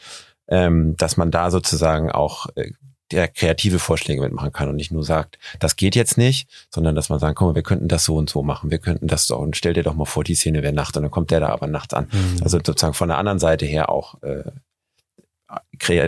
[0.49, 2.73] ähm, dass man da sozusagen auch äh,
[3.11, 7.09] der kreative Vorschläge mitmachen kann und nicht nur sagt, das geht jetzt nicht, sondern dass
[7.09, 9.57] man sagt, komm, wir könnten das so und so machen, wir könnten das so und
[9.57, 11.67] stell dir doch mal vor, die Szene wäre Nacht und dann kommt der da aber
[11.67, 12.09] nachts an.
[12.13, 12.43] Mhm.
[12.43, 14.43] Also sozusagen von der anderen Seite her auch äh,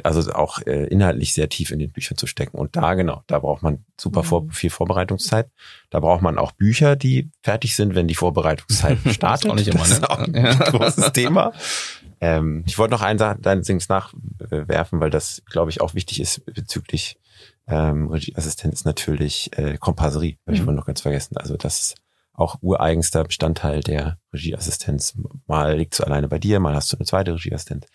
[0.05, 2.59] also auch äh, inhaltlich sehr tief in den Büchern zu stecken.
[2.59, 4.51] Und da genau, da braucht man super vor, mhm.
[4.51, 5.51] viel Vorbereitungszeit.
[5.89, 9.23] Da braucht man auch Bücher, die fertig sind, wenn die Vorbereitungszeit startet.
[9.23, 9.89] das ist auch nicht immer, ne?
[9.89, 10.55] Das ist auch ein ja.
[10.71, 11.53] großes Thema.
[12.21, 16.45] Ähm, ich wollte noch einen deinen Sings nachwerfen, weil das, glaube ich, auch wichtig ist
[16.45, 17.17] bezüglich
[17.67, 20.37] ähm, Regieassistenz natürlich äh, Kompasserie.
[20.47, 20.75] Habe ich mhm.
[20.75, 21.39] noch ganz vergessen.
[21.39, 21.95] Also das ist
[22.35, 25.15] auch ureigenster Bestandteil der Regieassistenz.
[25.47, 27.87] Mal liegst du alleine bei dir, mal hast du eine zweite Regieassistenz.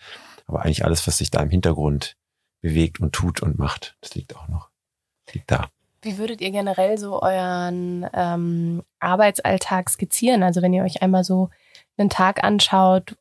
[0.46, 2.16] Aber eigentlich alles, was sich da im Hintergrund
[2.60, 4.70] bewegt und tut und macht, das liegt auch noch,
[5.32, 5.68] liegt da.
[6.02, 10.42] Wie würdet ihr generell so euren ähm, Arbeitsalltag skizzieren?
[10.42, 11.50] Also wenn ihr euch einmal so
[11.96, 13.16] einen Tag anschaut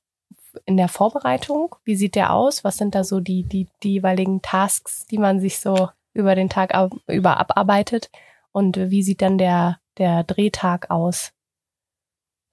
[0.65, 2.63] in der Vorbereitung, wie sieht der aus?
[2.63, 6.49] Was sind da so die, die, die jeweiligen Tasks, die man sich so über den
[6.49, 8.11] Tag ab, über abarbeitet?
[8.51, 11.31] Und wie sieht dann der, der Drehtag aus?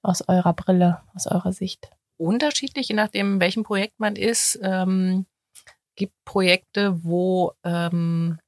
[0.01, 1.91] Aus eurer Brille, aus eurer Sicht?
[2.17, 4.59] Unterschiedlich, je nachdem, welchem Projekt man ist.
[4.61, 5.25] Ähm,
[5.95, 8.39] gibt Projekte, wo ähm,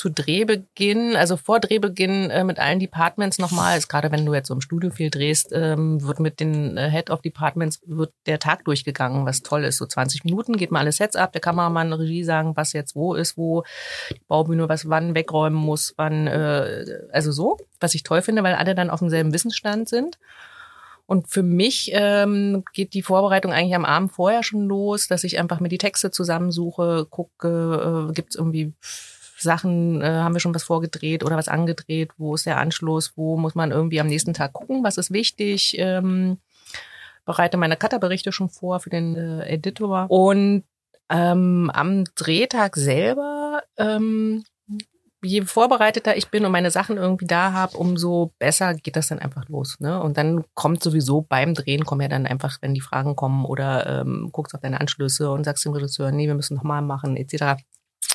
[0.00, 4.48] zu Drehbeginn, also vor Drehbeginn äh, mit allen Departments nochmal, ist gerade wenn du jetzt
[4.48, 8.38] so im Studio viel drehst, ähm, wird mit den äh, Head of Departments wird der
[8.38, 9.76] Tag durchgegangen, was toll ist.
[9.76, 13.12] So 20 Minuten geht mal alle Sets ab, der Kameramann, Regie sagen, was jetzt wo
[13.12, 13.64] ist, wo
[14.10, 18.54] die Baubühne was wann wegräumen muss, wann, äh, also so, was ich toll finde, weil
[18.54, 20.18] alle dann auf demselben Wissensstand sind.
[21.10, 25.40] Und für mich ähm, geht die Vorbereitung eigentlich am Abend vorher schon los, dass ich
[25.40, 28.74] einfach mir die Texte zusammensuche, gucke, äh, gibt es irgendwie
[29.36, 33.36] Sachen, äh, haben wir schon was vorgedreht oder was angedreht, wo ist der Anschluss, wo
[33.36, 35.74] muss man irgendwie am nächsten Tag gucken, was ist wichtig.
[35.78, 36.38] Ähm,
[37.24, 40.06] bereite meine Cutterberichte schon vor für den äh, Editor.
[40.10, 40.62] Und
[41.08, 44.44] ähm, am Drehtag selber ähm,
[45.22, 49.18] je vorbereiteter ich bin und meine Sachen irgendwie da habe, umso besser geht das dann
[49.18, 49.78] einfach los.
[49.80, 50.00] Ne?
[50.02, 54.00] Und dann kommt sowieso beim Drehen, kommen ja dann einfach, wenn die Fragen kommen oder
[54.00, 57.62] ähm, guckst auf deine Anschlüsse und sagst dem Regisseur, nee, wir müssen nochmal machen, etc.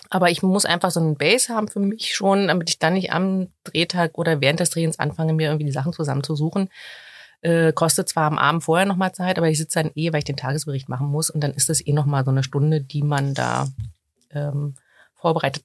[0.10, 3.12] Aber ich muss einfach so einen Base haben für mich schon, damit ich dann nicht
[3.12, 6.70] am Drehtag oder während des Drehens anfange, mir irgendwie die Sachen zusammenzusuchen.
[7.42, 10.26] Äh, kostet zwar am Abend vorher nochmal Zeit, aber ich sitze dann eh, weil ich
[10.26, 13.36] den Tagesbericht machen muss und dann ist das eh nochmal so eine Stunde, die man
[13.36, 13.68] da
[14.32, 14.76] ähm,
[15.14, 15.64] vorbereitet.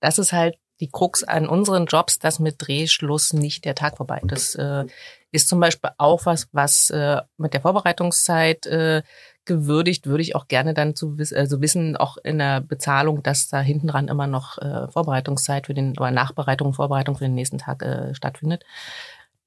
[0.00, 4.20] Das ist halt die Krux an unseren Jobs, dass mit Drehschluss nicht der Tag vorbei.
[4.24, 4.84] Das äh,
[5.30, 9.02] ist zum Beispiel auch was, was äh, mit der Vorbereitungszeit äh,
[9.44, 13.48] gewürdigt, würde ich auch gerne dann zu wiss also wissen, auch in der Bezahlung, dass
[13.48, 17.58] da hinten dran immer noch äh, Vorbereitungszeit für den oder Nachbereitung, Vorbereitung für den nächsten
[17.58, 18.64] Tag äh, stattfindet.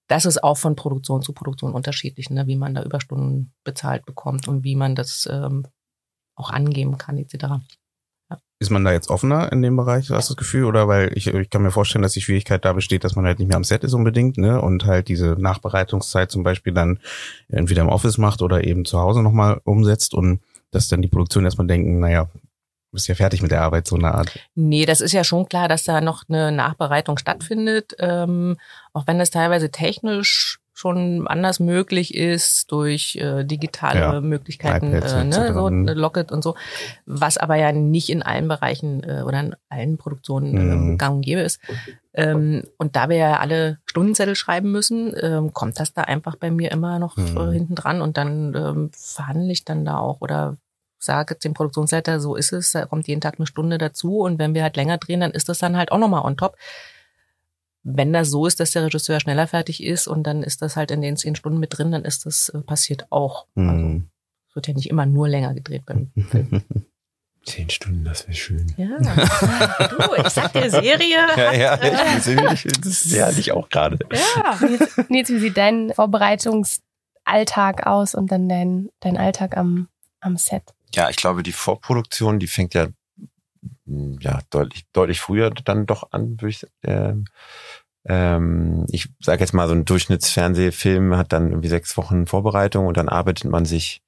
[0.08, 4.48] Das ist auch von Produktion zu Produktion unterschiedlich, ne, wie man da Überstunden bezahlt bekommt
[4.48, 5.68] und wie man das ähm,
[6.36, 7.46] auch angeben kann, etc.
[8.60, 10.64] Ist man da jetzt offener in dem Bereich, hast du das Gefühl?
[10.64, 13.40] Oder weil ich, ich kann mir vorstellen, dass die Schwierigkeit da besteht, dass man halt
[13.40, 14.62] nicht mehr am Set ist unbedingt, ne?
[14.62, 17.00] Und halt diese Nachbereitungszeit zum Beispiel dann
[17.50, 20.40] entweder im Office macht oder eben zu Hause nochmal umsetzt und
[20.72, 22.30] dass dann die Produktion erstmal denken, naja,
[22.96, 24.40] bist ja fertig mit der Arbeit, so eine Art.
[24.56, 27.96] Nee, das ist ja schon klar, dass da noch eine Nachbereitung stattfindet.
[28.00, 28.58] Ähm,
[28.94, 34.22] auch wenn das teilweise technisch schon anders möglich ist durch äh, digitale ja.
[34.22, 35.88] Möglichkeiten, äh, ne, so mhm.
[35.88, 36.56] Locket und so,
[37.06, 40.98] was aber ja nicht in allen Bereichen äh, oder in allen Produktionen äh, mhm.
[40.98, 41.62] gang und gäbe ist.
[42.14, 46.52] Ähm, und da wir ja alle Stundenzettel schreiben müssen, ähm, kommt das da einfach bei
[46.52, 47.38] mir immer noch mhm.
[47.38, 50.58] äh, hinten dran und dann ähm, verhandle ich dann da auch oder
[50.98, 54.54] sage dem Produktionsleiter, so ist es, da kommt jeden Tag eine Stunde dazu und wenn
[54.54, 56.58] wir halt länger drehen, dann ist das dann halt auch nochmal on top
[57.86, 60.90] wenn das so ist, dass der Regisseur schneller fertig ist und dann ist das halt
[60.90, 63.46] in den zehn Stunden mit drin, dann ist das äh, passiert auch.
[63.54, 63.70] Mhm.
[63.70, 64.04] Also
[64.50, 66.64] es wird ja nicht immer nur länger gedreht beim Film.
[67.46, 68.74] Zehn Stunden, das wäre schön.
[68.76, 71.16] Ja, du, ich sag der Serie.
[71.38, 74.00] ja, ja, äh, ich, das ja nicht auch gerade.
[74.12, 74.60] Ja.
[75.10, 79.90] Nils, wie sieht dein Vorbereitungsalltag aus und dann dein, dein Alltag am,
[80.22, 80.64] am Set?
[80.96, 82.88] Ja, ich glaube, die Vorproduktion, die fängt ja
[83.86, 87.26] ja deutlich deutlich früher dann doch an, würde ich ähm,
[88.08, 92.98] ähm, ich sage jetzt mal, so ein Durchschnittsfernsehfilm hat dann irgendwie sechs Wochen Vorbereitung und
[92.98, 94.02] dann arbeitet man sich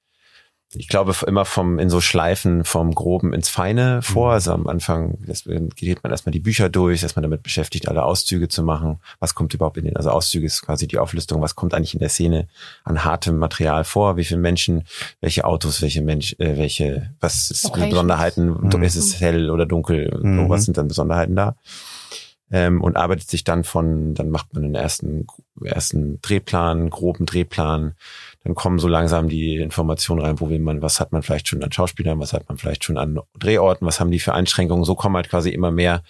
[0.74, 4.28] ich glaube, immer vom, in so Schleifen vom Groben ins Feine vor.
[4.28, 4.32] Mhm.
[4.34, 8.48] Also am Anfang geht man erstmal die Bücher durch, dass man damit beschäftigt, alle Auszüge
[8.48, 9.00] zu machen.
[9.18, 12.00] Was kommt überhaupt in den, also Auszüge ist quasi die Auflistung, was kommt eigentlich in
[12.00, 12.48] der Szene
[12.84, 14.84] an hartem Material vor, wie viele Menschen,
[15.22, 17.88] welche Autos, welche Mensch, äh, welche, was ist okay.
[17.88, 18.82] Besonderheiten, mhm.
[18.82, 20.50] ist es hell oder dunkel, mhm.
[20.50, 21.56] was sind dann Besonderheiten da?
[22.50, 25.26] Ähm, und arbeitet sich dann von, dann macht man den ersten,
[25.62, 27.94] ersten Drehplan, groben Drehplan,
[28.44, 31.62] dann kommen so langsam die Informationen rein, wo will man, was hat man vielleicht schon
[31.62, 34.84] an Schauspielern, was hat man vielleicht schon an Drehorten, was haben die für Einschränkungen.
[34.84, 36.02] So kommen halt quasi immer mehr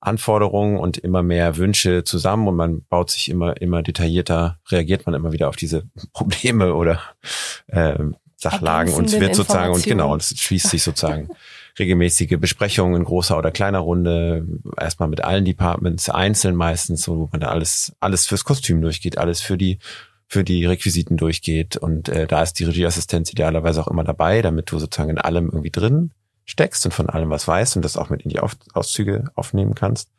[0.00, 5.14] Anforderungen und immer mehr Wünsche zusammen und man baut sich immer, immer detaillierter, reagiert man
[5.14, 7.00] immer wieder auf diese Probleme oder
[7.68, 7.98] äh,
[8.36, 11.30] Sachlagen und es wird sozusagen, und genau, und es schließt sich sozusagen
[11.78, 14.46] regelmäßige Besprechungen in großer oder kleiner Runde,
[14.78, 19.40] erstmal mit allen Departments, einzeln meistens, wo man da alles, alles fürs Kostüm durchgeht, alles
[19.40, 19.78] für die
[20.28, 21.76] für die Requisiten durchgeht.
[21.76, 25.46] Und äh, da ist die Regieassistenz idealerweise auch immer dabei, damit du sozusagen in allem
[25.46, 26.10] irgendwie drin
[26.44, 29.74] steckst und von allem was weißt und das auch mit in die Auf Auszüge aufnehmen
[29.74, 30.10] kannst.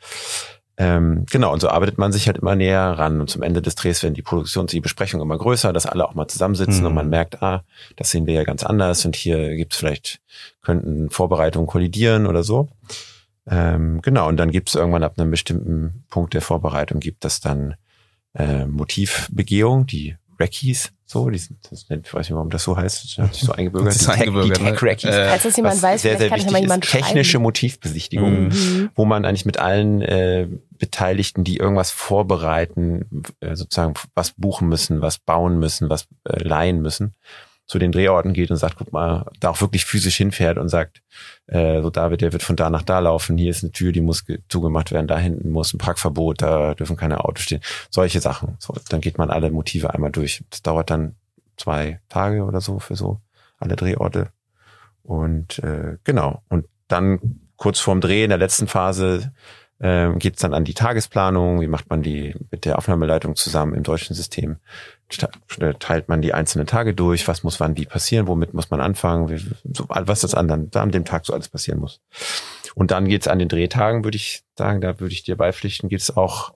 [0.79, 3.19] Ähm, genau, und so arbeitet man sich halt immer näher ran.
[3.19, 6.13] Und zum Ende des Drehs werden die Produktions-, die Besprechungen immer größer, dass alle auch
[6.13, 6.87] mal zusammensitzen mhm.
[6.87, 7.63] und man merkt, ah,
[7.95, 10.19] das sehen wir ja ganz anders und hier gibt's vielleicht,
[10.61, 12.69] könnten Vorbereitungen kollidieren oder so.
[13.49, 17.75] Ähm, genau, und dann gibt's irgendwann ab einem bestimmten Punkt der Vorbereitung gibt das dann
[18.37, 22.75] äh, Motivbegehung, die Rackies, so, die sind, das nennt, ich weiß nicht, warum das so
[22.75, 23.93] heißt, das hat sich so eingebürgert.
[23.93, 25.09] Das ist eingebürgert, die Tech Rackies.
[25.09, 25.25] Ne?
[25.29, 28.89] Falls das jemand weiß, sehr, sehr kann wichtig mal jemand ist technische Motivbesichtigung, Mhm.
[28.93, 30.47] wo man eigentlich mit allen äh,
[30.77, 36.81] Beteiligten, die irgendwas vorbereiten, äh, sozusagen was buchen müssen, was bauen müssen, was äh, leihen
[36.81, 37.15] müssen,
[37.67, 41.01] zu den Drehorten geht und sagt, guck mal, da auch wirklich physisch hinfährt und sagt,
[41.47, 44.01] äh, so David, der wird von da nach da laufen, hier ist eine Tür, die
[44.01, 47.61] muss zugemacht werden, da hinten muss ein Parkverbot, da dürfen keine Autos stehen.
[47.89, 48.55] Solche Sachen.
[48.59, 50.43] So, dann geht man alle Motive einmal durch.
[50.49, 51.15] Das dauert dann
[51.57, 53.19] zwei Tage oder so für so
[53.59, 54.29] alle Drehorte.
[55.03, 56.43] Und äh, genau.
[56.47, 59.33] Und dann kurz vorm Dreh in der letzten Phase
[59.79, 63.75] ähm, geht es dann an die Tagesplanung, wie macht man die mit der Aufnahmeleitung zusammen
[63.75, 64.57] im deutschen System,
[65.79, 69.29] teilt man die einzelnen Tage durch, was muss wann wie passieren, womit muss man anfangen,
[69.29, 72.01] wie, so, was das an, da an dem Tag so alles passieren muss.
[72.75, 76.15] Und dann geht's an den Drehtagen, würde ich sagen, da würde ich dir beipflichten, geht's
[76.15, 76.53] auch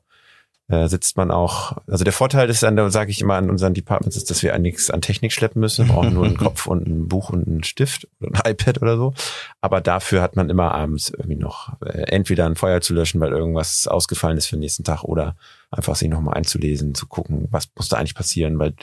[0.71, 3.73] äh, sitzt man auch, also der Vorteil ist dann, da sage ich immer an unseren
[3.73, 6.87] Departments, ist, dass wir nichts an Technik schleppen müssen, wir brauchen nur einen Kopf und
[6.87, 9.13] ein Buch und einen Stift oder ein iPad oder so.
[9.59, 13.31] Aber dafür hat man immer abends irgendwie noch äh, entweder ein Feuer zu löschen, weil
[13.31, 15.35] irgendwas ausgefallen ist für den nächsten Tag oder
[15.71, 18.73] einfach sich nochmal einzulesen, zu gucken, was muss da eigentlich passieren, weil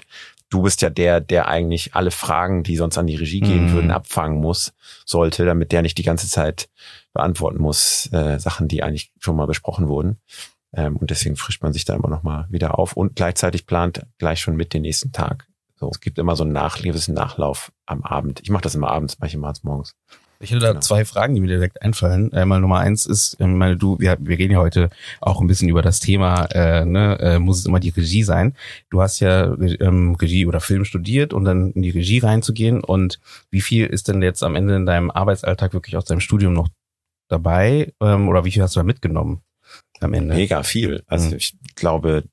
[0.50, 3.72] du bist ja der, der eigentlich alle Fragen, die sonst an die Regie gehen mhm.
[3.72, 4.72] würden, abfangen muss,
[5.04, 6.68] sollte, damit der nicht die ganze Zeit
[7.12, 10.18] beantworten muss, äh, Sachen, die eigentlich schon mal besprochen wurden.
[10.74, 14.06] Ähm, und deswegen frischt man sich da immer noch mal wieder auf und gleichzeitig plant
[14.18, 15.46] gleich schon mit den nächsten Tag.
[15.76, 18.40] So, es gibt immer so einen Nachlauf, Nachlauf am Abend.
[18.42, 19.94] Ich mache das immer abends, manche machen es morgens.
[20.40, 20.80] Ich hätte da genau.
[20.80, 22.32] zwei Fragen, die mir direkt einfallen.
[22.32, 24.88] Einmal Nummer eins ist, ich meine, du, wir, wir reden ja heute
[25.20, 28.54] auch ein bisschen über das Thema, äh, ne, äh, muss es immer die Regie sein.
[28.88, 32.84] Du hast ja ähm, Regie oder Film studiert und dann in die Regie reinzugehen.
[32.84, 33.18] Und
[33.50, 36.68] wie viel ist denn jetzt am Ende in deinem Arbeitsalltag wirklich aus deinem Studium noch
[37.28, 37.92] dabei?
[38.00, 39.42] Ähm, oder wie viel hast du da mitgenommen?
[40.02, 40.34] Am Ende.
[40.34, 41.02] Mega viel.
[41.06, 41.36] Also mhm.
[41.36, 42.24] ich glaube,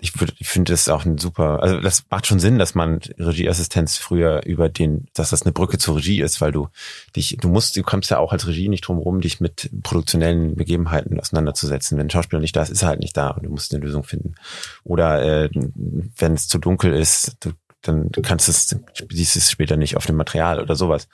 [0.00, 3.00] ich würde, ich finde das auch ein super, also das macht schon Sinn, dass man
[3.18, 6.68] Regieassistenz früher über den, dass das eine Brücke zur Regie ist, weil du
[7.16, 10.54] dich, du musst, du kommst ja auch als Regie nicht drum rum, dich mit produktionellen
[10.54, 11.98] Begebenheiten auseinanderzusetzen.
[11.98, 13.84] Wenn ein Schauspieler nicht da ist, ist er halt nicht da und du musst eine
[13.84, 14.36] Lösung finden.
[14.84, 17.50] Oder äh, wenn es zu dunkel ist, du,
[17.82, 18.76] dann kannst du es,
[19.10, 21.08] siehst es später nicht auf dem Material oder sowas.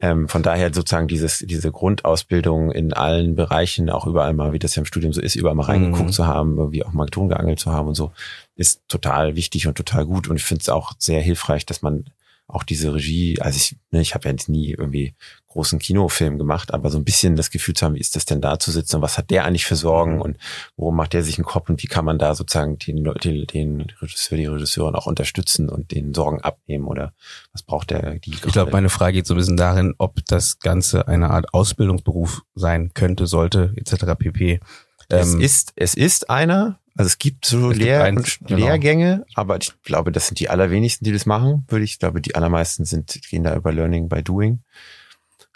[0.00, 4.74] Ähm, von daher sozusagen dieses, diese Grundausbildung in allen Bereichen, auch überall mal, wie das
[4.74, 6.12] ja im Studium so ist, überall mal reingeguckt mhm.
[6.12, 8.12] zu haben, irgendwie auch mal Ton geangelt zu haben und so,
[8.56, 10.28] ist total wichtig und total gut.
[10.28, 12.04] Und ich finde es auch sehr hilfreich, dass man
[12.46, 15.14] auch diese Regie, also ich, ne, ich habe ja jetzt nie irgendwie
[15.48, 18.40] großen Kinofilm gemacht, aber so ein bisschen das Gefühl zu haben, wie ist das denn
[18.40, 20.22] da zu sitzen und was hat der eigentlich für Sorgen mhm.
[20.22, 20.38] und
[20.76, 23.80] worum macht der sich einen Kopf und wie kann man da sozusagen den, den, den
[24.00, 27.14] Regisseur, die Regisseurin auch unterstützen und den Sorgen abnehmen oder
[27.52, 28.32] was braucht der die?
[28.32, 32.42] Ich glaube, meine Frage geht so ein bisschen darin, ob das Ganze eine Art Ausbildungsberuf
[32.54, 34.16] sein könnte, sollte, etc.
[34.18, 34.60] pp.
[35.08, 38.66] Es ähm, ist, es ist einer, also es gibt so es Lehr eins, genau.
[38.66, 41.92] Lehrgänge, aber ich glaube, das sind die allerwenigsten, die das machen, würde ich.
[41.92, 44.60] Ich glaube, die allermeisten sind, gehen da über Learning by Doing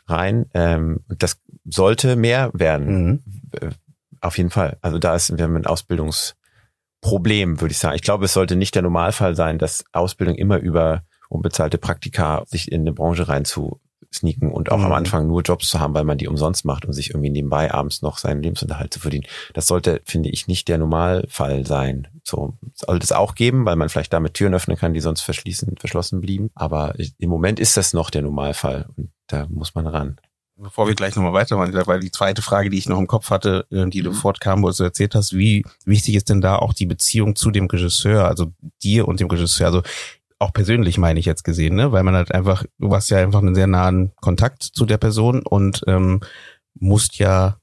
[0.09, 0.47] rein.
[0.55, 3.07] Ähm, das sollte mehr werden.
[3.07, 3.23] Mhm.
[3.53, 3.71] Äh,
[4.21, 4.79] auf jeden Fall.
[4.81, 7.95] Also da ist, wir haben ein Ausbildungsproblem, würde ich sagen.
[7.95, 12.73] Ich glaube, es sollte nicht der Normalfall sein, dass Ausbildung immer über unbezahlte Praktika sich
[12.73, 13.81] in eine Branche rein zu
[14.13, 14.85] sneaken und auch Mhm.
[14.87, 17.73] am Anfang nur Jobs zu haben, weil man die umsonst macht und sich irgendwie nebenbei
[17.73, 19.27] abends noch seinen Lebensunterhalt zu verdienen.
[19.55, 22.09] Das sollte, finde ich, nicht der Normalfall sein.
[22.25, 25.77] So sollte es auch geben, weil man vielleicht damit Türen öffnen kann, die sonst verschließen,
[25.79, 26.51] verschlossen blieben.
[26.55, 30.17] Aber im Moment ist das noch der Normalfall und da muss man ran.
[30.61, 33.65] Bevor wir gleich nochmal weitermachen, weil die zweite Frage, die ich noch im Kopf hatte,
[33.71, 34.15] äh, die du Mhm.
[34.15, 37.67] fortkam, wo du erzählt hast, wie wichtig ist denn da auch die Beziehung zu dem
[37.67, 39.83] Regisseur, also dir und dem Regisseur, also
[40.39, 41.93] auch persönlich meine ich jetzt gesehen, ne?
[41.93, 45.43] Weil man halt einfach, du hast ja einfach einen sehr nahen Kontakt zu der Person
[45.43, 46.21] und ähm,
[46.75, 47.59] musst ja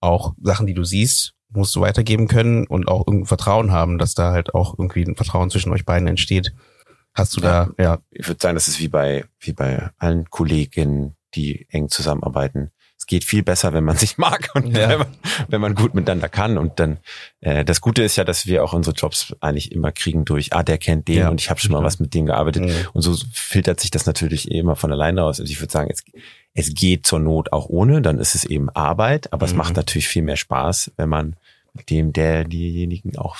[0.00, 4.14] auch Sachen, die du siehst, musst du weitergeben können und auch irgendein Vertrauen haben, dass
[4.14, 6.54] da halt auch irgendwie ein Vertrauen zwischen euch beiden entsteht.
[7.14, 11.14] Hast du da, ja, Ich würde sagen, das ist wie bei, wie bei allen Kolleginnen,
[11.34, 12.70] die eng zusammenarbeiten.
[13.04, 14.88] Es geht viel besser, wenn man sich mag und Ja.
[14.88, 15.06] wenn, man,
[15.48, 16.56] wenn man gut miteinander kann.
[16.56, 16.96] Und dann,
[17.42, 20.62] äh, das Gute ist ja, dass wir auch unsere Jobs eigentlich immer kriegen durch, ah,
[20.62, 21.28] der kennt den Ja.
[21.28, 21.84] und ich habe schon mal Mhm.
[21.84, 22.62] was mit dem gearbeitet.
[22.64, 22.74] Mhm.
[22.94, 25.38] Und so filtert sich das natürlich eh immer von alleine aus.
[25.38, 26.02] Also ich würde sagen, es,
[26.54, 29.58] es geht zur Not auch ohne, dann ist es eben Arbeit, aber es Mhm.
[29.58, 31.36] macht natürlich viel mehr Spaß, wenn man
[31.74, 33.36] mit dem, der, diejenigen auch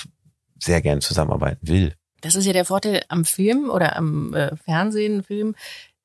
[0.59, 1.95] sehr gern zusammenarbeiten will.
[2.21, 5.55] Das ist ja der Vorteil am Film oder am äh, Fernsehen, Film,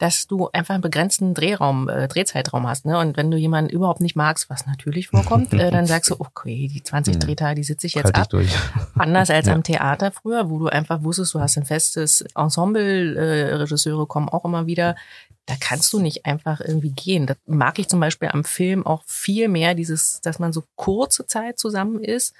[0.01, 2.87] dass du einfach einen begrenzten Drehraum, äh, Drehzeitraum hast.
[2.87, 2.99] Ne?
[2.99, 6.69] Und wenn du jemanden überhaupt nicht magst, was natürlich vorkommt, äh, dann sagst du, okay,
[6.73, 7.21] die 20 Mhm.
[7.21, 8.29] Drehtage, die sitze ich jetzt halt ab.
[8.31, 8.51] durch.
[8.95, 9.53] Anders als Ja.
[9.53, 14.31] am Theater früher, wo du einfach wusstest, du hast ein festes Ensemble, äh, Regisseure kommen
[14.31, 14.97] auch immer wieder.
[15.45, 17.27] Da kannst du nicht einfach irgendwie gehen.
[17.27, 21.27] Das mag ich zum Beispiel am Film auch viel mehr, dieses, dass man so kurze
[21.27, 22.33] Zeit zusammen ist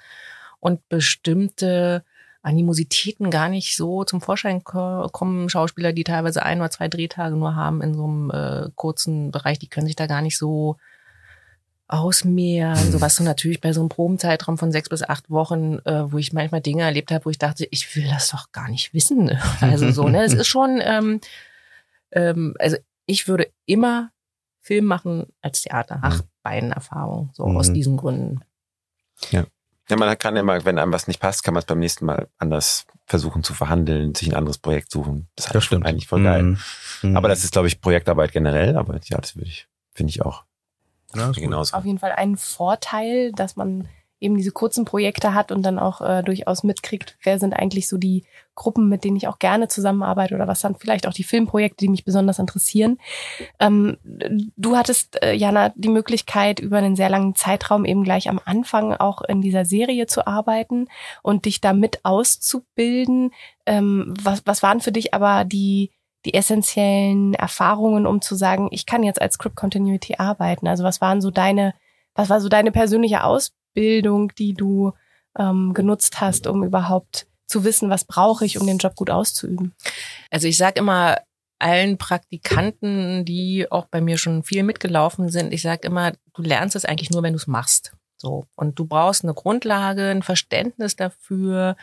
[0.59, 2.03] und bestimmte
[2.43, 5.49] Animositäten gar nicht so zum Vorschein ko- kommen.
[5.49, 9.59] Schauspieler, die teilweise ein oder zwei Drehtage nur haben in so einem äh, kurzen Bereich,
[9.59, 10.77] die können sich da gar nicht so
[11.87, 16.09] ausmehren, so was du natürlich bei so einem Probenzeitraum von sechs bis acht Wochen, äh,
[16.09, 18.93] wo ich manchmal Dinge erlebt habe, wo ich dachte, ich will das doch gar nicht
[18.93, 19.29] wissen.
[19.61, 20.23] Also so, ne?
[20.23, 21.19] Es ist schon, ähm,
[22.11, 22.77] ähm, also
[23.07, 24.11] ich würde immer
[24.61, 27.73] Film machen als Theater, nach beiden Erfahrungen, so aus Mhm.
[27.73, 28.39] diesen Gründen.
[29.31, 29.45] Ja,
[29.99, 32.85] man kann immer, wenn einem was nicht passt, kann man es beim nächsten Mal anders
[33.05, 35.27] versuchen zu verhandeln, sich ein anderes Projekt suchen.
[35.35, 35.85] Das ist Das stimmt.
[35.85, 36.43] eigentlich voll geil.
[36.43, 36.57] Mhm.
[37.01, 37.17] Mhm.
[37.17, 38.77] Aber das ist, glaube ich, Projektarbeit generell.
[38.77, 40.43] Aber ja, das würde ich, finde ich auch
[41.15, 41.75] ja, genauso.
[41.75, 43.87] auf jeden Fall ein Vorteil, dass man
[44.21, 47.97] eben diese kurzen Projekte hat und dann auch äh, durchaus mitkriegt, wer sind eigentlich so
[47.97, 51.77] die Gruppen, mit denen ich auch gerne zusammenarbeite oder was sind vielleicht auch die Filmprojekte,
[51.77, 52.99] die mich besonders interessieren.
[53.59, 53.97] Ähm,
[54.55, 58.93] du hattest, äh, Jana, die Möglichkeit, über einen sehr langen Zeitraum eben gleich am Anfang
[58.93, 60.87] auch in dieser Serie zu arbeiten
[61.23, 63.31] und dich damit auszubilden.
[63.65, 65.91] Ähm, was, was waren für dich aber die
[66.25, 70.67] die essentiellen Erfahrungen, um zu sagen, ich kann jetzt als Script Continuity arbeiten?
[70.67, 71.73] Also was waren so deine,
[72.13, 73.23] was war so deine persönliche
[73.71, 74.93] Ausbildung, die du
[75.37, 79.73] ähm, genutzt hast, um überhaupt zu wissen, was brauche ich, um den Job gut auszuüben?
[80.29, 81.17] Also ich sage immer
[81.59, 86.75] allen Praktikanten, die auch bei mir schon viel mitgelaufen sind, ich sage immer, du lernst
[86.75, 87.93] es eigentlich nur, wenn du es machst.
[88.17, 91.75] So und du brauchst eine Grundlage, ein Verständnis dafür,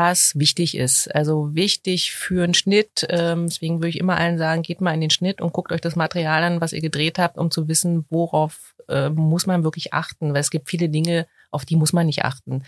[0.00, 1.14] was wichtig ist.
[1.14, 3.06] Also wichtig für einen Schnitt.
[3.10, 5.82] Ähm, deswegen würde ich immer allen sagen, geht mal in den Schnitt und guckt euch
[5.82, 9.92] das Material an, was ihr gedreht habt, um zu wissen, worauf äh, muss man wirklich
[9.92, 10.32] achten.
[10.32, 12.64] Weil es gibt viele Dinge, auf die muss man nicht achten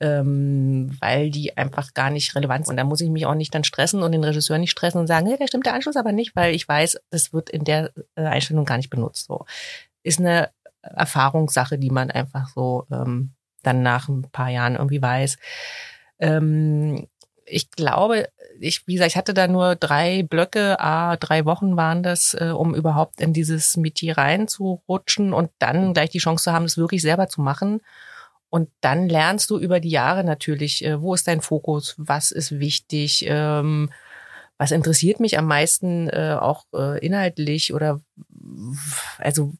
[0.00, 2.72] ähm, weil die einfach gar nicht relevant sind.
[2.72, 5.06] Und da muss ich mich auch nicht dann stressen und den Regisseur nicht stressen und
[5.06, 7.92] sagen, hey, da stimmt der Anschluss aber nicht, weil ich weiß, das wird in der
[8.14, 9.26] äh, Einstellung gar nicht benutzt.
[9.26, 9.44] So
[10.02, 15.36] ist eine Erfahrungssache, die man einfach so ähm, dann nach ein paar Jahren irgendwie weiß.
[16.20, 17.08] Ähm,
[17.46, 18.28] ich glaube,
[18.60, 22.52] ich, wie gesagt, ich hatte da nur drei Blöcke, a drei Wochen waren das, äh,
[22.56, 27.02] um überhaupt in dieses Metier reinzurutschen und dann gleich die Chance zu haben, das wirklich
[27.02, 27.80] selber zu machen.
[28.50, 32.58] Und dann lernst du über die Jahre natürlich, äh, wo ist dein Fokus, was ist
[32.58, 33.90] wichtig, ähm,
[34.58, 38.00] was interessiert mich am meisten äh, auch äh, inhaltlich oder
[39.18, 39.54] also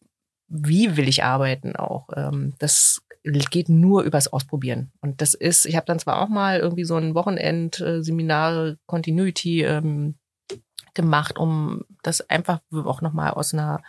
[0.48, 2.08] wie will ich arbeiten auch.
[2.14, 4.92] Ähm, das geht nur übers Ausprobieren.
[5.00, 10.16] Und das ist, ich habe dann zwar auch mal irgendwie so ein Wochenend-Seminar Continuity ähm,
[10.94, 13.83] gemacht, um das einfach auch nochmal aus einer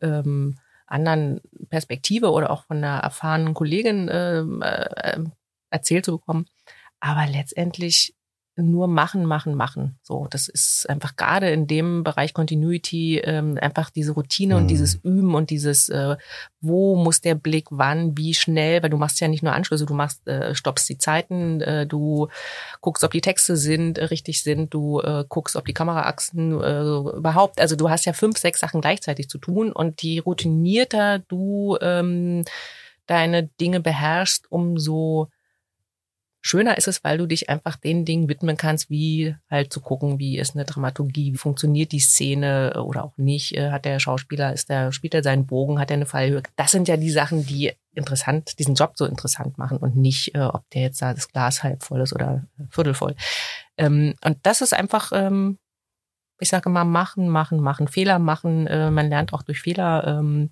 [0.00, 5.18] ähm, anderen Perspektive oder auch von einer erfahrenen Kollegin ähm, äh,
[5.70, 6.46] erzählt zu bekommen.
[7.00, 8.14] Aber letztendlich
[8.62, 9.98] nur machen, machen, machen.
[10.02, 14.60] So, das ist einfach gerade in dem Bereich Continuity ähm, einfach diese Routine Mhm.
[14.60, 16.16] und dieses Üben und dieses, äh,
[16.60, 19.94] wo muss der Blick wann, wie schnell, weil du machst ja nicht nur Anschlüsse, du
[19.94, 22.28] machst, äh, stoppst die Zeiten, äh, du
[22.80, 26.80] guckst, ob die Texte sind, äh, richtig sind, du äh, guckst, ob die Kameraachsen äh,
[27.16, 31.76] überhaupt, also du hast ja fünf, sechs Sachen gleichzeitig zu tun und je routinierter du
[31.80, 32.44] ähm,
[33.06, 35.28] deine Dinge beherrschst, umso
[36.40, 40.18] schöner ist es, weil du dich einfach den Dingen widmen kannst, wie halt zu gucken,
[40.18, 43.56] wie ist eine Dramaturgie, wie funktioniert die Szene oder auch nicht.
[43.56, 46.42] Äh, hat der Schauspieler, ist der, spielt er seinen Bogen, hat er eine Fallhöhe?
[46.56, 50.40] Das sind ja die Sachen, die interessant, diesen Job so interessant machen und nicht, äh,
[50.40, 53.14] ob der jetzt da das Glas halb voll ist oder viertelvoll.
[53.76, 55.58] Ähm, und das ist einfach, ähm,
[56.38, 58.66] ich sage mal, machen, machen, machen, Fehler machen.
[58.66, 60.06] Äh, man lernt auch durch Fehler.
[60.06, 60.50] Ähm,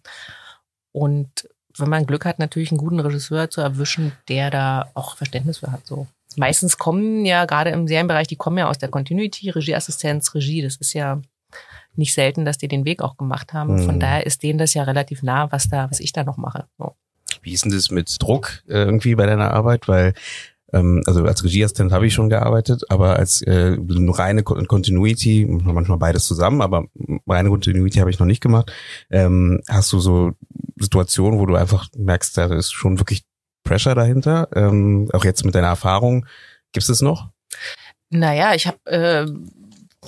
[0.92, 5.58] und wenn man Glück hat, natürlich einen guten Regisseur zu erwischen, der da auch Verständnis
[5.58, 5.86] für hat.
[5.86, 6.06] So.
[6.36, 10.62] Meistens kommen ja gerade im Serienbereich, die kommen ja aus der Continuity, Regieassistenz, Regie.
[10.62, 11.20] Das ist ja
[11.94, 13.74] nicht selten, dass die den Weg auch gemacht haben.
[13.74, 13.84] Mhm.
[13.84, 16.66] Von daher ist denen das ja relativ nah, was da, was ich da noch mache.
[16.78, 16.94] So.
[17.42, 19.88] Wie ist denn das mit Druck äh, irgendwie bei deiner Arbeit?
[19.88, 20.14] Weil
[20.72, 26.26] ähm, also als Regieassistent habe ich schon gearbeitet, aber als äh, reine Continuity, manchmal beides
[26.26, 26.86] zusammen, aber
[27.26, 28.72] reine Continuity habe ich noch nicht gemacht.
[29.10, 30.32] Ähm, hast du so
[30.76, 33.24] Situationen, wo du einfach merkst, da ist schon wirklich
[33.64, 34.48] Pressure dahinter?
[34.54, 36.26] Ähm, auch jetzt mit deiner Erfahrung,
[36.72, 37.30] gibt es noch?
[38.10, 39.26] Naja, ich habe äh,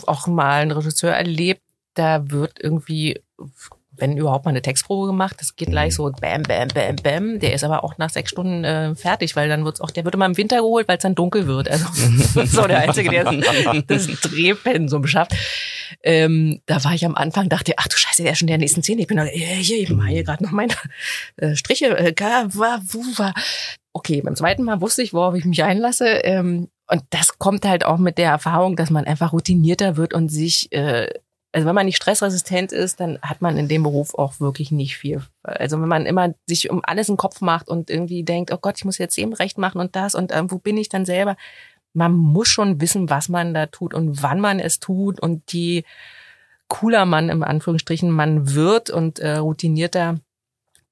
[0.06, 1.62] auch mal einen Regisseur erlebt,
[1.94, 3.20] da wird irgendwie
[4.00, 5.36] wenn überhaupt mal eine Textprobe gemacht.
[5.38, 5.96] Das geht gleich mhm.
[5.96, 7.38] so bam, bam, bam, bam.
[7.38, 10.14] Der ist aber auch nach sechs Stunden äh, fertig, weil dann wird's auch, der wird
[10.14, 11.68] immer im Winter geholt, weil es dann dunkel wird.
[11.70, 11.86] Also
[12.46, 13.24] so der Einzige, der
[13.86, 15.32] das, Drehpensum schafft.
[16.02, 18.82] Ähm, da war ich am Anfang, dachte, ach du Scheiße, der ist schon der nächsten
[18.82, 19.02] Szene.
[19.02, 20.74] Ich bin noch, äh, hier, ich mache hier gerade noch meine
[21.36, 21.96] äh, Striche.
[21.98, 22.14] Äh.
[23.92, 26.06] Okay, beim zweiten Mal wusste ich, worauf ich mich einlasse.
[26.06, 30.28] Ähm, und das kommt halt auch mit der Erfahrung, dass man einfach routinierter wird und
[30.28, 31.08] sich äh,
[31.52, 34.96] also wenn man nicht stressresistent ist, dann hat man in dem Beruf auch wirklich nicht
[34.96, 35.22] viel.
[35.42, 38.76] Also wenn man immer sich um alles im Kopf macht und irgendwie denkt, oh Gott,
[38.78, 41.36] ich muss jetzt eben recht machen und das und äh, wo bin ich dann selber?
[41.92, 45.82] Man muss schon wissen, was man da tut und wann man es tut und je
[46.68, 50.20] cooler man im Anführungsstrichen man wird und äh, routinierter,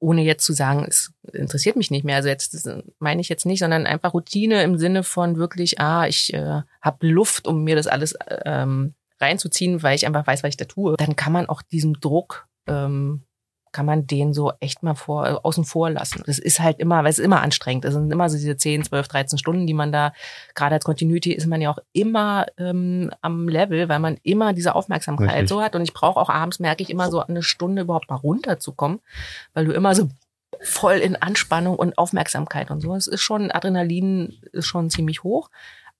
[0.00, 2.16] ohne jetzt zu sagen, es interessiert mich nicht mehr.
[2.16, 6.08] Also jetzt das meine ich jetzt nicht, sondern einfach Routine im Sinne von wirklich, ah,
[6.08, 10.50] ich äh, habe Luft, um mir das alles ähm, reinzuziehen, weil ich einfach weiß, was
[10.50, 13.22] ich da tue, dann kann man auch diesem Druck ähm,
[13.72, 16.22] kann man den so echt mal vor, äh, außen vor lassen.
[16.26, 17.84] Das ist halt immer, weil es ist immer anstrengend.
[17.84, 20.12] Es sind immer so diese 10, 12, 13 Stunden, die man da,
[20.54, 24.74] gerade als Continuity ist man ja auch immer ähm, am Level, weil man immer diese
[24.74, 25.48] Aufmerksamkeit Richtig.
[25.48, 25.76] so hat.
[25.76, 29.00] Und ich brauche auch abends, merke ich, immer so eine Stunde überhaupt mal runterzukommen,
[29.54, 30.08] weil du immer so
[30.60, 32.94] voll in Anspannung und Aufmerksamkeit und so.
[32.94, 35.50] Es ist schon, Adrenalin ist schon ziemlich hoch.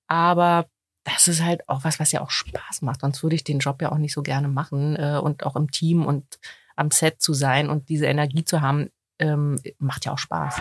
[0.09, 0.67] Aber
[1.13, 3.01] das ist halt auch was, was ja auch Spaß macht.
[3.01, 5.71] Sonst würde ich den Job ja auch nicht so gerne machen äh, und auch im
[5.71, 6.39] Team und
[6.77, 10.61] am Set zu sein und diese Energie zu haben, ähm, macht ja auch Spaß.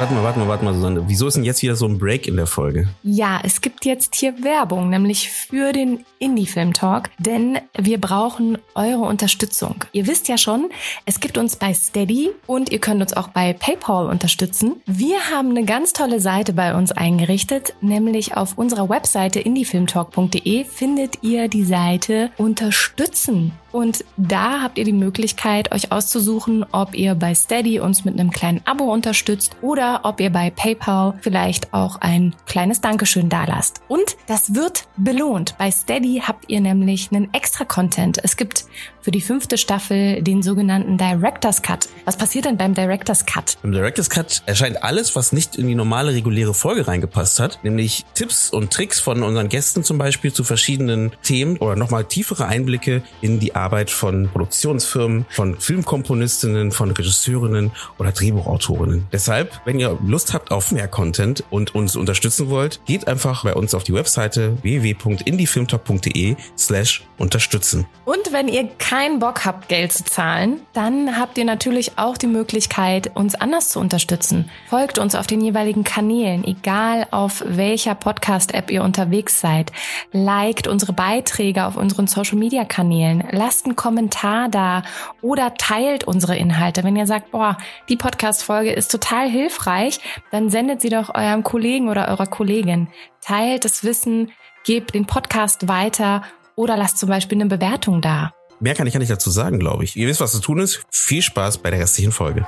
[0.00, 1.04] Warte mal, warte mal, warte mal, Susanne.
[1.08, 2.88] Wieso ist denn jetzt wieder so ein Break in der Folge?
[3.02, 9.02] Ja, es gibt jetzt hier Werbung, nämlich für den Indie-Film Talk, denn wir brauchen eure
[9.02, 9.84] Unterstützung.
[9.92, 10.70] Ihr wisst ja schon,
[11.04, 14.80] es gibt uns bei Steady und ihr könnt uns auch bei PayPal unterstützen.
[14.86, 21.22] Wir haben eine ganz tolle Seite bei uns eingerichtet, nämlich auf unserer Webseite indiefilmtalk.de findet
[21.22, 23.52] ihr die Seite Unterstützen.
[23.72, 28.30] Und da habt ihr die Möglichkeit, euch auszusuchen, ob ihr bei Steady uns mit einem
[28.30, 33.80] kleinen Abo unterstützt oder ob ihr bei PayPal vielleicht auch ein kleines Dankeschön dalasst.
[33.88, 35.56] Und das wird belohnt.
[35.58, 38.18] Bei Steady habt ihr nämlich einen extra Content.
[38.22, 38.64] Es gibt
[39.02, 41.88] für die fünfte Staffel den sogenannten Director's Cut.
[42.04, 43.56] Was passiert denn beim Director's Cut?
[43.62, 48.04] Im Director's Cut erscheint alles, was nicht in die normale reguläre Folge reingepasst hat, nämlich
[48.14, 53.02] Tipps und Tricks von unseren Gästen zum Beispiel zu verschiedenen Themen oder nochmal tiefere Einblicke
[53.20, 59.06] in die Arbeit von Produktionsfirmen, von Filmkomponistinnen, von Regisseurinnen oder Drehbuchautorinnen.
[59.12, 63.54] Deshalb, wenn ihr Lust habt auf mehr Content und uns unterstützen wollt, geht einfach bei
[63.54, 67.86] uns auf die Webseite www.indiefilmtalk.de slash unterstützen.
[68.04, 72.26] Und wenn ihr keinen Bock habt, Geld zu zahlen, dann habt ihr natürlich auch die
[72.26, 74.50] Möglichkeit, uns anders zu unterstützen.
[74.68, 79.70] Folgt uns auf den jeweiligen Kanälen, egal auf welcher Podcast-App ihr unterwegs seid.
[80.10, 84.82] Liked unsere Beiträge auf unseren Social-Media-Kanälen lasst einen Kommentar da
[85.22, 86.82] oder teilt unsere Inhalte.
[86.82, 90.00] Wenn ihr sagt, boah, die Podcast-Folge ist total hilfreich,
[90.32, 92.88] dann sendet sie doch eurem Kollegen oder eurer Kollegin.
[93.20, 94.32] Teilt das Wissen,
[94.66, 96.24] gebt den Podcast weiter
[96.56, 98.32] oder lasst zum Beispiel eine Bewertung da.
[98.60, 99.96] Mehr kann ich ja nicht dazu sagen, glaube ich.
[99.96, 100.84] Ihr wisst, was zu tun ist.
[100.90, 102.46] Viel Spaß bei der restlichen Folge.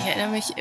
[0.00, 0.54] Ich erinnere mich,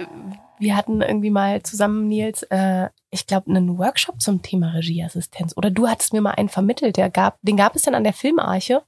[0.57, 5.53] wir hatten irgendwie mal zusammen, Nils, äh, ich glaube, einen Workshop zum Thema Regieassistenz.
[5.57, 8.13] Oder du hattest mir mal einen vermittelt, der gab, den gab es dann an der
[8.13, 8.81] Filmarche.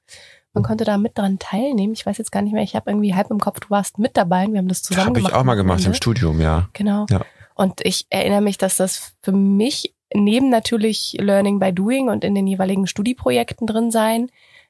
[0.54, 1.92] Man konnte da mit dran teilnehmen.
[1.92, 2.64] Ich weiß jetzt gar nicht mehr.
[2.64, 5.08] Ich habe irgendwie halb im Kopf, du warst mit dabei und wir haben das zusammen
[5.08, 5.34] hab gemacht.
[5.34, 6.70] Habe ich auch mal gemacht im Studium, ja.
[6.72, 7.06] Genau.
[7.10, 7.22] Ja.
[7.54, 12.36] Und ich erinnere mich, dass das für mich neben natürlich Learning by Doing und in
[12.36, 14.30] den jeweiligen Studieprojekten drin sein,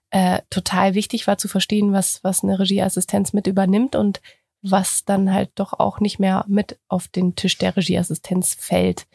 [0.09, 4.21] äh, total wichtig war zu verstehen, was, was eine Regieassistenz mit übernimmt und
[4.61, 9.07] was dann halt doch auch nicht mehr mit auf den Tisch der Regieassistenz fällt.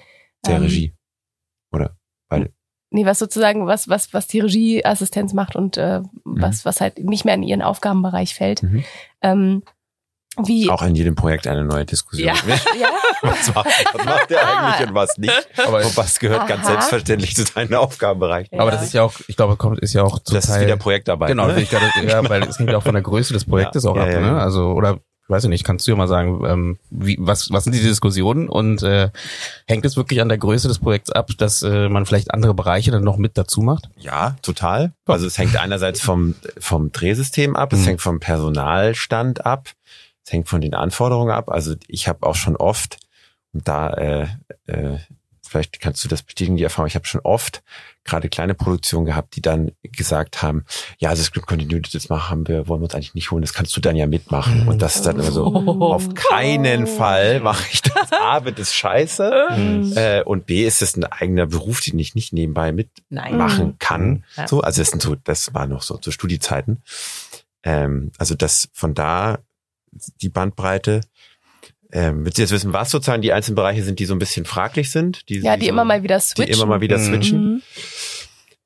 [0.47, 0.95] Der Ähm, Regie.
[1.73, 1.97] Oder?
[2.29, 2.53] Weil,
[2.91, 7.25] Nee, was sozusagen, was, was, was die Regieassistenz macht und äh, was, was halt nicht
[7.25, 8.63] mehr in ihren Aufgabenbereich fällt.
[8.63, 8.85] Mhm.
[9.23, 9.63] Ähm,
[10.45, 12.29] wie, auch in jedem Projekt eine neue Diskussion.
[12.29, 12.35] Ja.
[12.81, 12.89] ja,
[13.23, 15.49] Was macht, was macht der eigentlich und was nicht?
[15.67, 16.73] Aber, Und was gehört ganz Aha.
[16.73, 18.49] selbstverständlich zu deinem Aufgabenbereich?
[18.53, 18.61] Ja.
[18.61, 20.67] aber das ist ja auch, ich glaube, kommt, ist ja auch zum Das ist Teil,
[20.67, 21.29] wieder Projektarbeit.
[21.29, 21.61] Genau, ne?
[21.61, 23.97] ich gerade, ja, weil es hängt ja auch von der Größe des Projektes Ja, auch
[23.97, 24.41] ja, ab, ja, ne?
[24.41, 27.75] Also, oder weiß ich nicht, kannst du ja mal sagen, ähm, wie, was, was sind
[27.75, 29.11] die Diskussionen und äh,
[29.67, 32.93] hängt es wirklich an der Größe des Projekts ab, dass äh, man vielleicht andere Bereiche
[32.93, 33.89] dann noch mit dazu macht?
[33.97, 34.93] Ja, total.
[35.05, 37.85] Also es hängt einerseits vom, vom Drehsystem ab, es Mhm.
[37.87, 39.71] hängt vom Personalstand ab,
[40.27, 41.49] es hängt von den Anforderungen ab.
[41.51, 42.99] Also ich habe auch schon oft,
[43.53, 44.27] und da äh,
[44.67, 44.99] äh,
[45.49, 47.63] vielleicht kannst du das bestätigen, die Erfahrung, ich habe schon oft
[48.03, 50.65] gerade kleine Produktionen gehabt, die dann gesagt haben,
[50.99, 53.77] ja, das Script Continuity, das machen wir, wollen wir uns eigentlich nicht holen, das kannst
[53.77, 54.63] du dann ja mitmachen.
[54.63, 54.69] Mhm.
[54.69, 55.93] Und das ist dann immer so, Oh.
[55.93, 58.13] auf keinen Fall mache ich das.
[58.13, 59.49] A, wird es scheiße.
[59.57, 59.93] Mhm.
[59.97, 63.75] Äh, und B, ist es ein eigener Beruf, den ich nicht nebenbei mitmachen Nein.
[63.79, 64.25] kann.
[64.37, 64.49] Ja.
[64.49, 66.83] So, also das sind so, das war noch so zu Studiezeiten.
[67.63, 69.39] Ähm, also das von da
[70.21, 71.03] die Bandbreite.
[71.93, 74.45] Ähm, willst du jetzt wissen, was sozusagen die einzelnen Bereiche sind, die so ein bisschen
[74.45, 75.29] fraglich sind?
[75.29, 76.55] Die, ja, die so, immer mal wieder die switchen.
[76.55, 77.55] immer mal wieder switchen.
[77.55, 77.63] Mhm.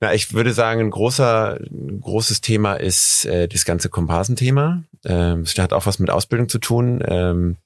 [0.02, 4.82] Ja, ich würde sagen, ein großer, ein großes Thema ist äh, das ganze Komparsenthema.
[5.04, 7.04] Ähm, es hat auch was mit Ausbildung zu tun.
[7.06, 7.56] Ähm,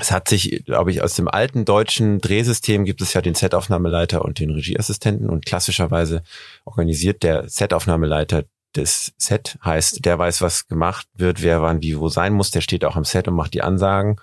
[0.00, 4.24] es hat sich, glaube ich, aus dem alten deutschen Drehsystem gibt es ja den Setaufnahmeleiter
[4.24, 6.22] und den Regieassistenten und klassischerweise
[6.64, 12.08] organisiert der Setaufnahmeleiter das Set, heißt, der weiß, was gemacht wird, wer wann wie wo
[12.08, 14.16] sein muss, der steht auch am Set und macht die Ansagen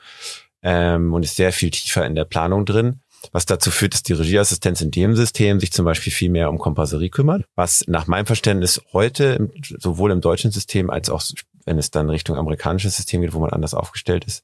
[0.61, 3.01] ähm, und ist sehr viel tiefer in der Planung drin.
[3.31, 6.59] Was dazu führt, dass die Regieassistenz in dem System sich zum Beispiel viel mehr um
[6.59, 11.23] Komparserie kümmert, was nach meinem Verständnis heute sowohl im deutschen System als auch,
[11.65, 14.43] wenn es dann Richtung amerikanisches System geht, wo man anders aufgestellt ist,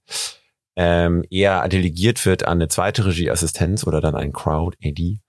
[0.76, 5.20] ähm, eher delegiert wird an eine zweite Regieassistenz oder dann ein Crowd-AD,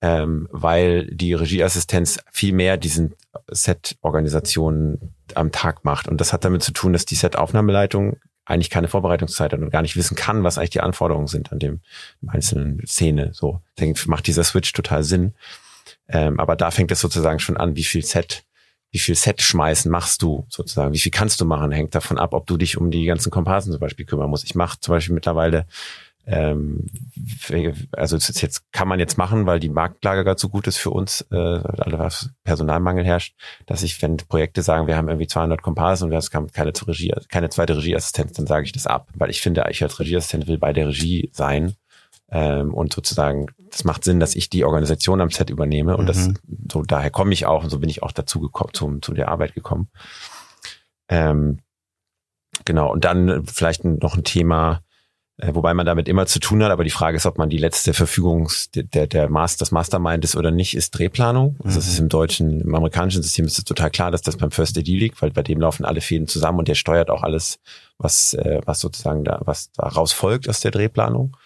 [0.00, 3.14] ähm, weil die Regieassistenz viel mehr diesen
[3.48, 6.08] Set-Organisationen am Tag macht.
[6.08, 9.82] Und das hat damit zu tun, dass die Set-Aufnahmeleitung eigentlich keine Vorbereitungszeit hat und gar
[9.82, 11.80] nicht wissen kann, was eigentlich die Anforderungen sind an dem
[12.26, 13.30] einzelnen Szene.
[13.34, 15.34] So, deswegen macht dieser Switch total Sinn.
[16.08, 18.44] Ähm, aber da fängt es sozusagen schon an, wie viel Set,
[18.90, 22.32] wie viel Set schmeißen machst du sozusagen, wie viel kannst du machen, hängt davon ab,
[22.32, 24.44] ob du dich um die ganzen Komparsen zum Beispiel kümmern musst.
[24.44, 25.66] Ich mache zum Beispiel mittlerweile
[26.30, 26.86] ähm,
[27.92, 30.76] also es ist jetzt kann man jetzt machen, weil die Marktlage gerade so gut ist
[30.76, 35.26] für uns, äh, alle was Personalmangel herrscht, dass ich, wenn Projekte sagen, wir haben irgendwie
[35.26, 39.08] 200 Komparsen und wir haben keine, Regie, keine zweite Regieassistenz, dann sage ich das ab,
[39.14, 41.76] weil ich finde, ich als Regieassistent will bei der Regie sein
[42.30, 46.28] ähm, und sozusagen, das macht Sinn, dass ich die Organisation am Set übernehme und das
[46.28, 46.36] Mhm.
[46.70, 49.28] so daher komme ich auch und so bin ich auch dazu gekommen, zum, zu der
[49.28, 49.88] Arbeit gekommen.
[51.08, 51.60] Ähm,
[52.66, 54.82] genau und dann vielleicht noch ein Thema
[55.52, 57.94] wobei man damit immer zu tun hat, aber die Frage ist, ob man die letzte
[57.94, 61.56] Verfügungs, der, der, der Master, das Mastermind ist oder nicht, ist Drehplanung.
[61.62, 61.92] Also das Mhm.
[61.92, 64.90] ist im deutschen, im amerikanischen System ist es total klar, dass das beim First AD
[64.90, 67.58] liegt, weil bei dem laufen alle Fäden zusammen und der steuert auch alles,
[67.98, 71.36] was, äh, was sozusagen da, was daraus folgt aus der Drehplanung.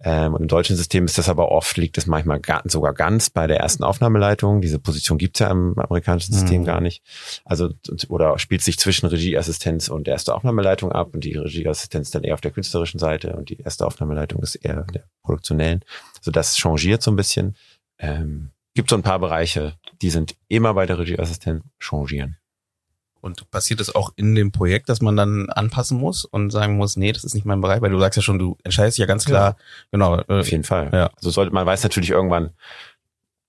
[0.00, 3.30] Ähm, und im deutschen System ist das aber oft, liegt es manchmal ga, sogar ganz
[3.30, 4.60] bei der ersten Aufnahmeleitung.
[4.60, 6.66] Diese Position gibt's ja im amerikanischen System Mhm.
[6.66, 7.02] gar nicht.
[7.44, 7.70] Also,
[8.08, 12.42] oder spielt sich zwischen Regieassistenz und erste Aufnahmeleitung ab und die Regieassistenz dann eher auf
[12.42, 15.82] der künstlerischen Seite und die erste Aufnahmeleitung ist eher der produktionellen.
[16.18, 17.56] Also das changiert so ein bisschen.
[17.98, 19.72] Ähm, gibt so ein paar Bereiche,
[20.02, 22.36] die sind immer bei der Regieassistenz changieren.
[23.20, 26.96] Und passiert es auch in dem Projekt, dass man dann anpassen muss und sagen muss,
[26.96, 29.24] nee, das ist nicht mein Bereich, weil du sagst ja schon, du entscheidest ja ganz
[29.24, 29.56] klar,
[29.90, 30.90] genau, äh, Auf jeden Fall.
[30.92, 31.10] Ja.
[31.16, 32.50] Also sollte man weiß natürlich irgendwann,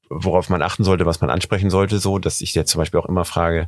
[0.09, 3.05] worauf man achten sollte, was man ansprechen sollte, so, dass ich jetzt zum Beispiel auch
[3.05, 3.67] immer frage,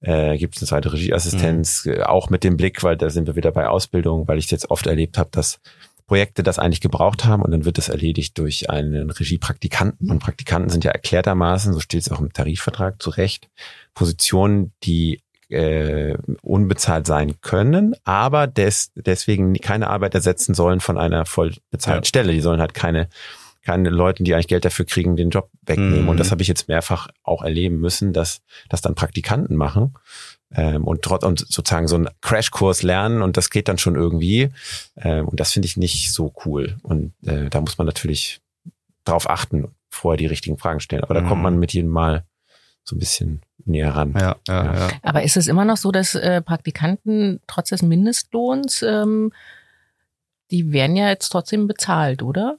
[0.00, 3.36] äh, gibt es eine zweite Regieassistenz, äh, auch mit dem Blick, weil da sind wir
[3.36, 5.60] wieder bei Ausbildung, weil ich jetzt oft erlebt habe, dass
[6.06, 10.10] Projekte das eigentlich gebraucht haben und dann wird das erledigt durch einen Regiepraktikanten.
[10.10, 13.48] Und Praktikanten sind ja erklärtermaßen, so steht es auch im Tarifvertrag zu Recht,
[13.94, 15.20] Positionen, die
[15.50, 22.04] äh, unbezahlt sein können, aber des, deswegen keine Arbeit ersetzen sollen von einer voll bezahlten
[22.04, 22.08] Ja.
[22.08, 22.32] Stelle.
[22.32, 23.08] Die sollen halt keine
[23.62, 26.04] keine Leuten, die eigentlich Geld dafür kriegen, den Job wegnehmen.
[26.04, 26.08] Mhm.
[26.08, 28.40] Und das habe ich jetzt mehrfach auch erleben müssen, dass
[28.70, 29.92] das dann Praktikanten machen
[30.54, 34.48] ähm, und trotz und sozusagen so einen Crashkurs lernen und das geht dann schon irgendwie.
[34.96, 36.78] Ähm, und das finde ich nicht so cool.
[36.82, 38.40] Und äh, da muss man natürlich
[39.04, 41.04] drauf achten, vorher die richtigen Fragen stellen.
[41.04, 41.28] Aber da Mhm.
[41.28, 42.24] kommt man mit jedem Mal
[42.82, 44.14] so ein bisschen näher ran.
[44.18, 44.74] ja, ja, Ja.
[44.74, 44.88] ja.
[45.02, 49.32] Aber ist es immer noch so, dass äh, Praktikanten trotz des Mindestlohns, ähm,
[50.50, 52.58] die werden ja jetzt trotzdem bezahlt, oder?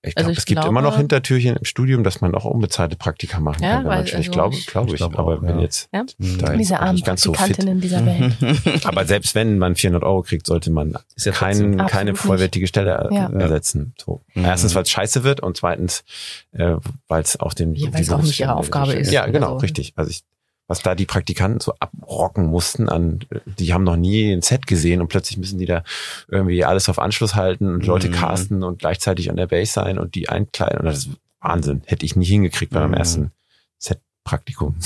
[0.00, 2.44] Ich Also glaube, ich es gibt glaube- immer noch Hintertürchen im Studium, dass man auch
[2.44, 3.82] unbezahlte Praktika machen Ja, kann.
[3.84, 4.98] wenn weil- schon- ich also glaube, ich- glaube ich ich.
[4.98, 5.60] glaube aber auch, bin ja.
[5.60, 6.04] jetzt Ja.
[6.38, 7.58] da Diese armen nicht ganz so fit.
[7.58, 8.86] Dieser Welt.
[8.86, 12.20] Aber selbst wenn man 400 Euro kriegt, sollte man Ist ja kein, keine nicht.
[12.22, 13.28] vollwertige Stelle er- Ja.
[13.28, 13.92] ersetzen.
[13.98, 14.22] So.
[14.34, 14.44] Mhm.
[14.44, 16.04] Erstens, weil es scheiße wird und zweitens,
[16.52, 16.76] äh,
[17.08, 19.10] weil es auch den Ja, weil es auch nicht ihre Aufgabe ist.
[19.10, 19.94] Ja, genau, Also- richtig.
[19.96, 20.22] Also ich,
[20.68, 25.00] was da die Praktikanten so abrocken mussten an, die haben noch nie ein Set gesehen
[25.00, 25.82] und plötzlich müssen die da
[26.28, 28.12] irgendwie alles auf Anschluss halten und Leute Mhm.
[28.12, 30.80] casten und gleichzeitig an der Base sein und die einkleiden.
[30.80, 31.08] Und das ist
[31.40, 31.82] Wahnsinn.
[31.86, 32.96] Hätte ich nicht hingekriegt bei meinem Mhm.
[32.98, 33.32] ersten
[33.78, 34.76] Set-Praktikum.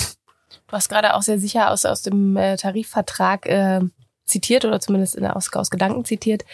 [0.68, 3.80] Du hast gerade auch sehr sicher aus, aus dem äh, Tarifvertrag äh,
[4.24, 6.44] zitiert oder zumindest in, aus, aus Gedanken zitiert.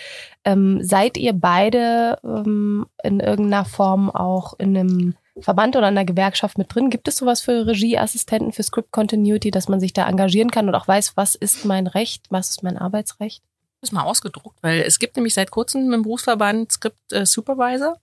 [0.44, 6.04] Ähm, seid ihr beide ähm, in irgendeiner Form auch in einem Verband oder in einer
[6.04, 6.90] Gewerkschaft mit drin?
[6.90, 10.74] Gibt es sowas für Regieassistenten, für Script Continuity, dass man sich da engagieren kann und
[10.74, 13.42] auch weiß, was ist mein Recht, was ist mein Arbeitsrecht?
[13.80, 18.00] ist mal ausgedruckt, weil es gibt nämlich seit kurzem im Berufsverband Script äh, Supervisor.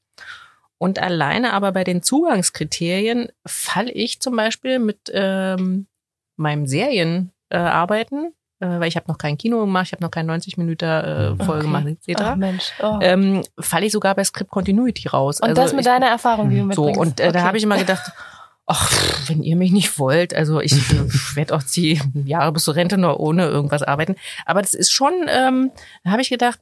[0.77, 5.87] Und alleine aber bei den Zugangskriterien falle ich zum Beispiel mit ähm,
[6.35, 8.31] meinem Serienarbeiten, Arbeiten, äh,
[8.79, 11.53] weil ich habe noch kein Kino gemacht, ich habe noch kein 90 Minuten äh, Folge
[11.53, 11.61] Okay.
[11.61, 12.21] gemacht, etc.
[12.23, 12.63] Ach Mensch.
[12.79, 12.99] Oh.
[13.01, 15.39] Ähm, falle ich sogar bei Script Continuity raus.
[15.41, 16.99] und Also das mit ich, deiner Erfahrung, die du so mitbringst.
[16.99, 17.47] und äh, da Okay.
[17.47, 18.11] habe ich immer gedacht,
[18.67, 18.91] ach,
[19.27, 21.03] wenn ihr mich nicht wollt, also ich äh,
[21.35, 24.15] werde auch die Jahre bis zur Rente nur ohne irgendwas arbeiten.
[24.45, 25.71] Aber das ist schon, ähm,
[26.03, 26.59] da habe ich gedacht,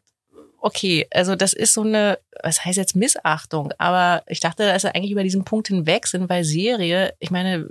[0.59, 3.73] okay, also das ist so eine, was heißt jetzt Missachtung?
[3.79, 7.67] Aber ich dachte, dass wir eigentlich über diesen Punkt hinweg sind, weil Serie, ich meine,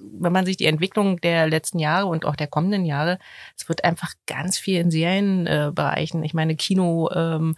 [0.00, 3.18] wenn man sich die Entwicklung der letzten Jahre und auch der kommenden Jahre,
[3.56, 6.22] es wird einfach ganz viel in Serienbereichen.
[6.22, 7.54] Äh, ich meine, Kino, ähm,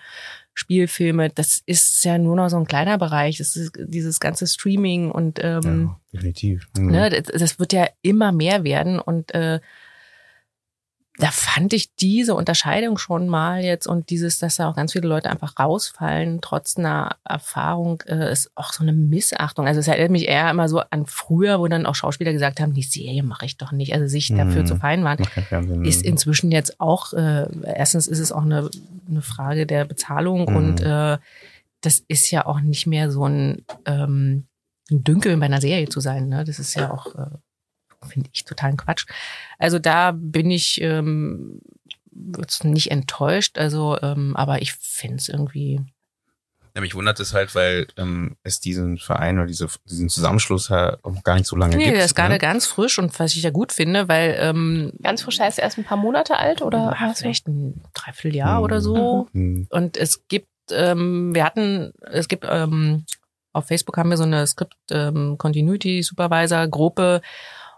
[0.54, 3.38] Spielfilme, das ist ja nur noch so ein kleiner Bereich.
[3.38, 6.68] Das ist dieses ganze Streaming und ähm, ja, definitiv.
[6.76, 6.90] Mhm.
[6.90, 9.60] Ne, das, das wird ja immer mehr werden und äh,
[11.18, 15.06] da fand ich diese Unterscheidung schon mal jetzt und dieses, dass da auch ganz viele
[15.06, 19.66] Leute einfach rausfallen, trotz einer Erfahrung, äh, ist auch so eine Missachtung.
[19.66, 22.72] Also es erinnert mich eher immer so an früher, wo dann auch Schauspieler gesagt haben,
[22.72, 24.66] die Serie mache ich doch nicht, also sich dafür Mhm.
[24.66, 25.18] zu fein waren.
[25.84, 28.70] Ist inzwischen jetzt auch, äh, erstens ist es auch eine,
[29.08, 30.56] eine Frage der Bezahlung Mhm.
[30.56, 31.18] und äh,
[31.82, 34.46] das ist ja auch nicht mehr so ein, ähm,
[34.90, 36.28] ein Dünkel bei einer Serie zu sein.
[36.28, 36.44] Ne?
[36.44, 37.26] Das ist ja auch, äh,
[38.06, 39.06] finde ich, totalen Quatsch.
[39.58, 41.60] Also da bin ich ähm,
[42.38, 45.80] jetzt nicht enttäuscht, also, ähm, aber ich finde es irgendwie.
[46.74, 51.04] Ja, mich wundert es halt, weil ähm, es diesen Verein oder diese, diesen Zusammenschluss halt
[51.04, 51.96] auch gar nicht so lange Nee, gibt.
[51.98, 52.38] der ist gerade ne?
[52.38, 55.84] ganz frisch und was ich ja gut finde, weil ähm, Ganz frisch heißt erst ein
[55.84, 56.92] paar Monate alt oder?
[56.92, 58.64] ah, hast du- vielleicht ein Dreivierteljahr Mhm.
[58.64, 59.28] oder so.
[59.34, 59.66] Mhm.
[59.68, 63.04] Und es gibt, ähm, wir hatten, es gibt, ähm,
[63.52, 67.20] auf Facebook haben wir so eine Script ähm, Continuity Supervisor Gruppe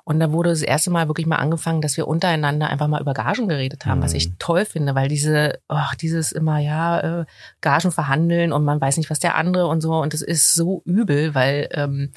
[0.05, 3.15] und da wurde das erste Mal wirklich mal angefangen, dass wir untereinander einfach mal über
[3.15, 4.35] Gagen geredet haben, was ich Mhm.
[4.39, 7.25] toll finde, weil diese, oh, dieses immer, ja, äh,
[7.63, 10.83] Gagen verhandeln und man weiß nicht, was der andere und so und das ist so
[10.85, 12.13] übel, weil ähm,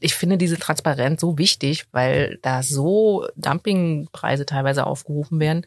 [0.00, 5.64] ich finde diese Transparenz so wichtig, weil da so Dumpingpreise teilweise aufgerufen werden.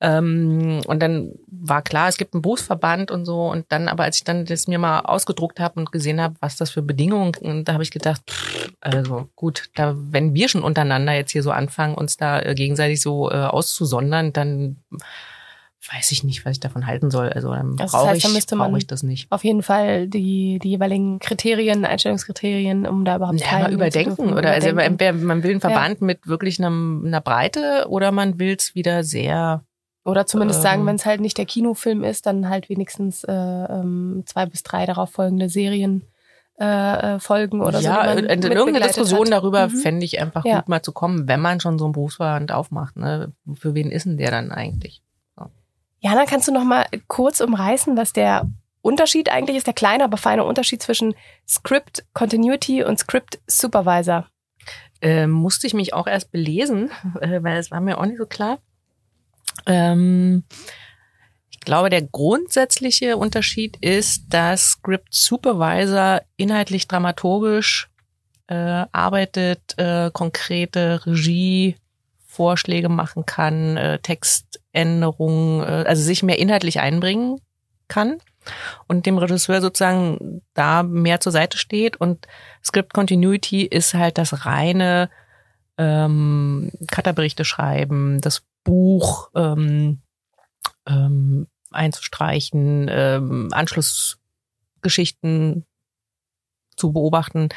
[0.00, 3.46] Ähm, und dann war klar, es gibt einen Berufsverband und so.
[3.46, 6.56] Und dann, aber als ich dann das mir mal ausgedruckt habe und gesehen habe, was
[6.56, 11.14] das für Bedingungen, da habe ich gedacht, pff, also gut, da, wenn wir schon untereinander
[11.14, 14.76] jetzt hier so anfangen, uns da äh, gegenseitig so äh, auszusondern, dann
[15.92, 17.28] weiß ich nicht, was ich davon halten soll.
[17.28, 19.30] Also dann Das brauche heißt, ich, da müsste man- brauche ich das nicht.
[19.30, 24.16] Auf jeden Fall die, die jeweiligen Kriterien, Einstellungskriterien, um da überhaupt Ja, mal überdenken.
[24.16, 24.92] dürfen, Oder also überdenken.
[25.04, 29.04] entweder man will einen Verband mit wirklich einem, einer Breite oder man will es wieder
[29.04, 29.62] sehr
[30.04, 33.32] Oder zumindest sagen, Ähm, wenn es halt nicht der Kinofilm ist, dann halt wenigstens äh,
[33.32, 36.04] ähm, zwei bis drei darauf folgende Serien
[36.60, 37.84] äh, äh, folgen oder so.
[37.88, 39.32] ja, in, in irgendeine Diskussion hat.
[39.32, 39.76] darüber Mhm.
[39.76, 40.58] fände ich einfach Ja.
[40.60, 42.96] gut mal zu kommen, wenn man schon so einen Berufsverband aufmacht.
[42.96, 43.32] Ne?
[43.54, 45.02] Für wen ist denn der dann eigentlich?
[46.00, 48.46] Jana, kannst du noch mal kurz umreißen, was der
[48.82, 51.14] Unterschied eigentlich ist, der kleine, aber feine Unterschied zwischen
[51.48, 54.26] Script Continuity und Script Supervisor?
[55.00, 56.90] Ähm, musste ich mich auch erst belesen,
[57.22, 58.58] äh, weil es war mir auch nicht so klar.
[59.66, 60.44] Ähm,
[61.50, 67.88] ich glaube, der grundsätzliche Unterschied ist, dass Script Supervisor inhaltlich dramaturgisch
[68.48, 77.40] äh, arbeitet, äh, konkrete Regievorschläge machen kann, äh, Textänderungen, äh, also sich mehr inhaltlich einbringen
[77.88, 78.18] kann
[78.86, 81.96] und dem Regisseur sozusagen da mehr zur Seite steht.
[81.96, 82.26] Und
[82.62, 85.08] Script Continuity ist halt das reine
[85.78, 90.00] ähm, Cutterberichte schreiben, das Buch ähm,
[90.86, 95.64] ähm, einzustreichen, ähm, Anschlussgeschichten
[96.76, 97.48] zu beobachten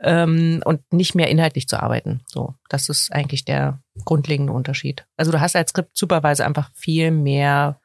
[0.00, 2.20] ähm, und nicht mehr inhaltlich zu arbeiten.
[2.26, 5.06] So, das ist eigentlich der grundlegende Unterschied.
[5.16, 7.80] Also du hast als Skript-Supervisor einfach viel mehr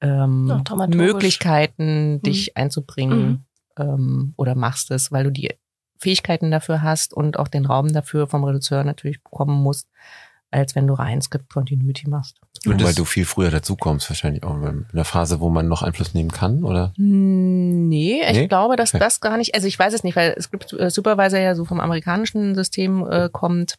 [0.00, 0.86] ähm, Ja.
[0.86, 3.46] Möglichkeiten, dich einzubringen.
[3.78, 3.78] Mhm.
[3.78, 5.54] ähm, oder machst es, weil du die
[5.98, 9.88] Fähigkeiten dafür hast und auch den Raum dafür vom Redakteur natürlich bekommen musst,
[10.54, 12.40] als wenn du rein Script Continuity machst.
[12.66, 16.14] Und weil du viel früher dazukommst, wahrscheinlich auch in einer Phase, wo man noch Einfluss
[16.14, 16.92] nehmen kann, oder?
[16.96, 18.46] Hm, Nee, ich Nee?
[18.48, 18.98] glaube, dass Okay.
[19.00, 21.80] das gar nicht, also ich weiß es nicht, weil Script äh, Supervisor ja so vom
[21.80, 23.74] amerikanischen System äh, kommt.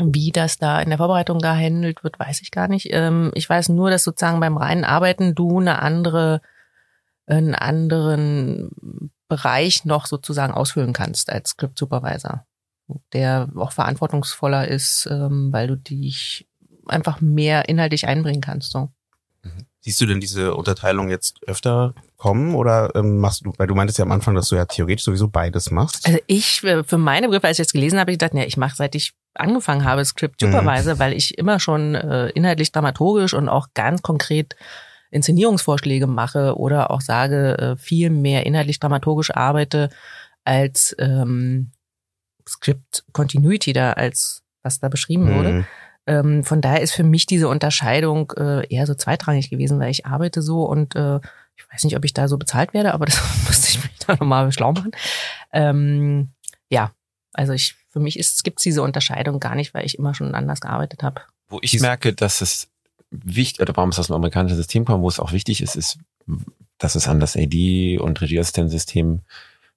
[0.00, 2.88] Wie das da in der Vorbereitung gehandelt wird, weiß ich gar nicht.
[2.92, 6.40] Ähm, ich weiß nur, dass sozusagen beim reinen Arbeiten du eine andere,
[7.26, 8.70] einen anderen
[9.28, 12.44] Bereich noch sozusagen ausfüllen kannst als Script Supervisor,
[13.12, 16.48] der auch verantwortungsvoller ist, ähm, weil du dich
[16.86, 18.72] einfach mehr inhaltlich einbringen kannst.
[18.72, 18.90] So.
[19.82, 23.98] Siehst du denn diese Unterteilung jetzt öfter kommen oder ähm, machst du, weil du meintest
[23.98, 26.06] ja am Anfang, dass du ja theoretisch sowieso beides machst.
[26.06, 28.58] Also ich, äh, für meine Begriffe, als ich jetzt gelesen habe, ich gedacht, ja, ich
[28.58, 30.48] mache, seit ich angefangen habe, Script Mhm.
[30.48, 34.54] Supervisor, weil ich immer schon äh, inhaltlich dramaturgisch und auch ganz konkret
[35.10, 39.88] Inszenierungsvorschläge mache oder auch sage, äh, viel mehr inhaltlich dramaturgisch arbeite
[40.44, 41.72] als ähm,
[42.50, 45.52] Script Continuity da, als was da beschrieben wurde.
[45.52, 45.66] Mhm.
[46.06, 50.06] Ähm, von daher ist für mich diese Unterscheidung äh, eher so zweitrangig gewesen, weil ich
[50.06, 51.20] arbeite so und äh,
[51.56, 54.14] ich weiß nicht, ob ich da so bezahlt werde, aber das müsste ich mich da
[54.14, 54.92] nochmal schlau machen.
[55.52, 56.30] Ähm,
[56.68, 56.92] ja,
[57.32, 60.60] also ich für mich ist, gibt's diese Unterscheidung gar nicht, weil ich immer schon anders
[60.60, 61.22] gearbeitet habe.
[61.48, 62.68] Wo ich Dies- merke, dass es
[63.10, 65.98] wichtig, oder warum es aus dem amerikanischen System kommt, wo es auch wichtig ist, ist,
[66.78, 69.20] dass es an das AD und Regieassistenzsystem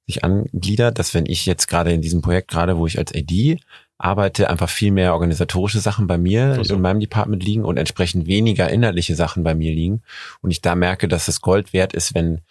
[0.05, 3.59] sich angliedert, dass wenn ich jetzt gerade in diesem Projekt, gerade wo ich als AD
[3.97, 6.75] arbeite, einfach viel mehr organisatorische Sachen bei mir Ach so.
[6.75, 10.01] in meinem Department liegen und entsprechend weniger inhaltliche Sachen bei mir liegen.
[10.41, 12.41] Und ich da merke, dass es Gold wert ist, wenn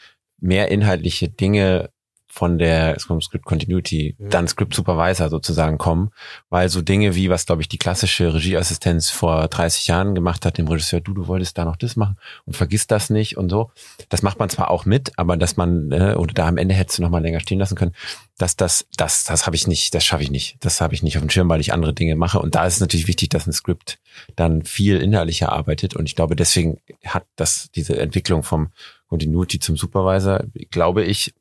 [0.41, 1.91] mehr inhaltliche Dinge
[2.35, 4.31] von der kommt Script Continuity, Mhm.
[4.31, 6.13] dann Script Supervisor sozusagen kommen,
[6.49, 10.57] weil so Dinge wie, was glaube ich die klassische Regieassistenz vor 30 Jahren gemacht hat,
[10.57, 12.17] dem Regisseur, du, du wolltest da noch das machen
[12.47, 13.71] und vergiss das nicht und so.
[14.09, 16.99] Das macht man zwar auch mit, aber dass man, äh, oder da am Ende hättest
[16.99, 17.93] du noch mal länger stehen lassen können,
[18.39, 20.57] dass das, das, das habe ich nicht, das schaffe ich nicht.
[20.61, 22.39] Das habe ich nicht auf dem Schirm, weil ich andere Dinge mache.
[22.41, 23.99] Und da ist es natürlich wichtig, dass ein Skript
[24.37, 25.95] dann viel inhaltlicher arbeitet.
[25.95, 28.71] Und ich glaube, deswegen hat das diese Entwicklung vom
[29.09, 31.35] Continuity zum Supervisor, glaube ich,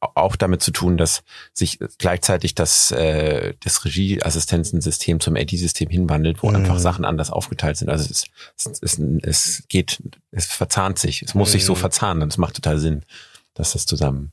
[0.00, 1.22] auch damit zu tun, dass
[1.52, 6.56] sich gleichzeitig das, äh, das Regieassistenzensystem zum AD-System hinwandelt, wo Mhm.
[6.56, 7.88] einfach Sachen anders aufgeteilt sind.
[7.90, 8.24] Also es,
[8.56, 11.22] es, es, es geht, es verzahnt sich.
[11.22, 11.78] Es muss sich so Mhm.
[11.78, 13.02] verzahnen und es macht total Sinn,
[13.54, 14.32] dass das zusammen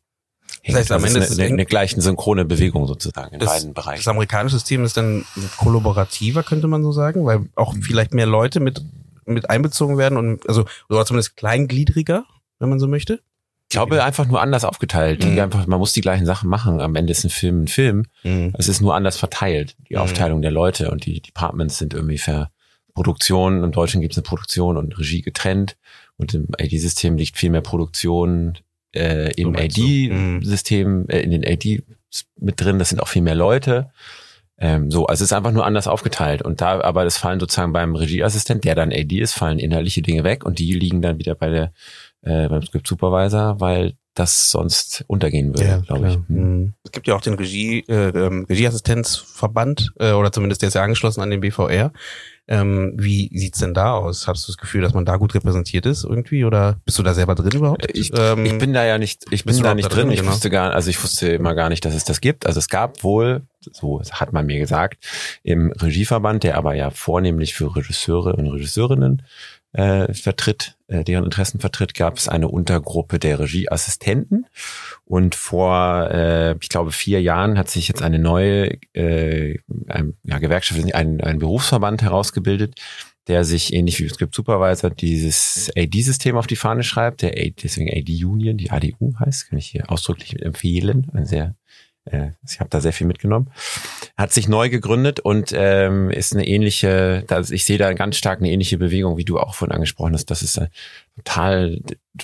[0.65, 3.49] Das heißt, am Ende ist es eine, eine, eine gleiche synchrone Bewegung sozusagen in Das-
[3.49, 4.09] beiden Das Bereichen.
[4.09, 5.25] amerikanische System ist dann
[5.57, 8.81] kollaborativer, könnte man so sagen, weil auch vielleicht mehr Leute mit,
[9.25, 12.25] mit einbezogen werden und, also, oder zumindest kleingliedriger,
[12.59, 13.21] wenn man so möchte.
[13.67, 15.25] Ich glaube einfach nur anders aufgeteilt.
[15.25, 15.39] Mhm.
[15.39, 16.79] einfach, man muss die gleichen Sachen machen.
[16.79, 18.05] Am Ende ist ein Film ein Film.
[18.57, 20.01] Es ist nur anders verteilt, die Mhm.
[20.01, 22.51] Aufteilung der Leute und die Departments sind irgendwie ver
[22.93, 23.63] Produktion.
[23.63, 25.75] Im Deutschen gibt es eine Produktion und Regie getrennt
[26.17, 28.57] und im AD-System liegt viel mehr Produktion
[28.95, 29.81] äh, im So du?
[30.13, 30.37] Mhm.
[30.37, 31.83] AD-System, äh, in den AD
[32.39, 32.79] mit drin.
[32.79, 33.89] Das sind auch viel mehr Leute.
[34.57, 36.41] Ähm, so, also es ist einfach nur anders aufgeteilt.
[36.41, 40.23] Und da, aber es fallen sozusagen beim Regieassistent, der dann AD ist, fallen inhaltliche Dinge
[40.23, 41.73] weg und die liegen dann wieder bei der
[42.25, 46.15] äh, beim Script Supervisor, weil das sonst untergehen würde, glaube ich.
[46.15, 46.23] Hm.
[46.27, 46.73] Mhm.
[46.83, 50.83] Es gibt ja auch den Regie, äh, ähm, Regieassistenzverband, äh, oder zumindest der ist ja
[50.83, 51.91] angeschlossen an den BVR.
[52.47, 54.27] Ähm, wie sieht's denn da aus?
[54.27, 57.15] Hast du das Gefühl, dass man da gut repräsentiert ist irgendwie oder bist du da
[57.15, 57.87] selber drin überhaupt?
[57.93, 60.05] Ich, ähm, ich bin da ja nicht, ich bin da nicht da drin.
[60.05, 60.31] drin, Ich genau?
[60.31, 62.45] wusste gar, also ich wusste immer gar nicht, dass es das gibt.
[62.45, 65.03] Also es gab wohl, so hat man mir gesagt,
[65.41, 69.23] im Regieverband, der aber ja vornehmlich für Regisseure und Regisseurinnen
[69.75, 74.47] äh, vertritt, äh, deren Interessen vertritt, gab es eine Untergruppe der Regieassistenten.
[75.03, 80.39] Und vor, äh, ich glaube, vier Jahren hat sich jetzt eine neue äh, ein, ja,
[80.39, 82.79] Gewerkschaft, ein, ein Berufsverband herausgebildet,
[83.27, 87.89] der sich ähnlich wie Script Supervisor dieses AD-System auf die Fahne schreibt, der AD, deswegen
[87.89, 91.07] AD Union, die ADU heißt, kann ich hier ausdrücklich empfehlen.
[91.13, 91.55] Ein sehr,
[92.05, 93.51] äh, ich habe da sehr viel mitgenommen.
[94.17, 98.39] Hat sich neu gegründet und ähm, ist eine ähnliche, da, ich sehe da ganz stark
[98.39, 100.59] eine ähnliche Bewegung, wie du auch vorhin angesprochen hast, dass es
[101.17, 101.81] total,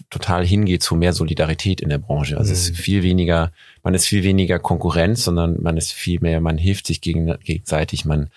[0.09, 2.37] total hingeht zu mehr Solidarität in der Branche.
[2.37, 2.75] Also es ist Mhm.
[2.75, 3.51] viel weniger,
[3.83, 8.05] man ist viel weniger Konkurrenz, sondern man ist viel mehr, man hilft sich gegen, gegenseitig,
[8.05, 8.29] man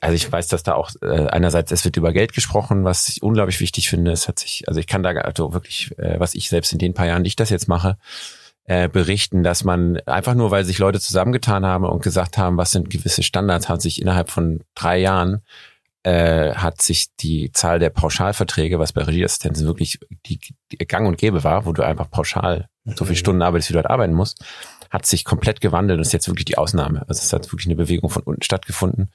[0.00, 3.22] also ich weiß, dass da auch äh, einerseits es wird über Geld gesprochen, was ich
[3.22, 4.10] unglaublich wichtig finde.
[4.12, 6.94] Es hat sich, also ich kann da also wirklich, äh, was ich selbst in den
[6.94, 7.96] paar Jahren, die ich das jetzt mache,
[8.68, 12.70] äh, berichten, dass man einfach nur, weil sich Leute zusammengetan haben und gesagt haben, was
[12.70, 15.42] sind gewisse Standards, hat sich innerhalb von drei Jahren
[16.02, 20.38] äh, hat sich die Zahl der Pauschalverträge, was bei Regieassistenzen wirklich die,
[20.70, 23.16] die Gang und Gäbe war, wo du einfach pauschal so viele Mhm.
[23.16, 24.44] Stunden arbeitest, wie du dort arbeiten musst,
[24.90, 27.06] hat sich komplett gewandelt und ist jetzt wirklich die Ausnahme.
[27.08, 29.08] Also es hat wirklich eine Bewegung von unten stattgefunden,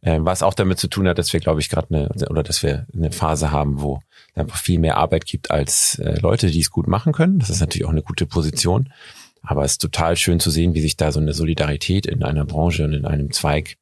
[0.00, 2.86] was auch damit zu tun hat, dass wir, glaube ich, gerade eine oder dass wir
[2.94, 6.70] eine Phase haben, wo es einfach viel mehr Arbeit gibt als äh, Leute, die es
[6.70, 7.38] gut machen können.
[7.38, 8.92] Das ist natürlich auch eine gute Position.
[9.42, 12.44] Aber es ist total schön zu sehen, wie sich da so eine Solidarität in einer
[12.44, 13.76] Branche und in einem Zweig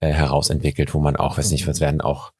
[0.00, 2.32] äh, herausentwickelt, wo man auch, weiß nicht, was werden auch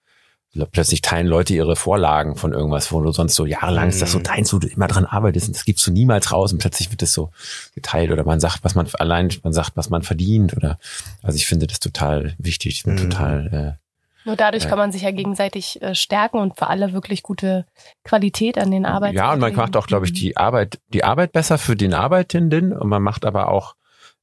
[0.73, 4.19] plötzlich teilen Leute ihre Vorlagen von irgendwas, wo du sonst so jahrelang ist das so
[4.19, 4.25] mhm.
[4.25, 7.03] deins, wo du immer dran arbeitest und das gibst du niemals raus und plötzlich wird
[7.03, 7.31] das so
[7.75, 10.79] geteilt oder man sagt, was man allein, man sagt, was man verdient oder
[11.23, 13.11] also ich finde das total wichtig, ich bin mhm.
[13.11, 13.81] total äh,
[14.25, 17.65] nur dadurch kann man sich ja gegenseitig äh, stärken und für alle wirklich gute
[18.05, 19.17] Qualität an den Arbeiten.
[19.17, 22.75] Ja, und man macht auch, glaube ich, die Arbeit, die Arbeit besser für den Arbeitenden
[22.75, 23.77] und man macht aber auch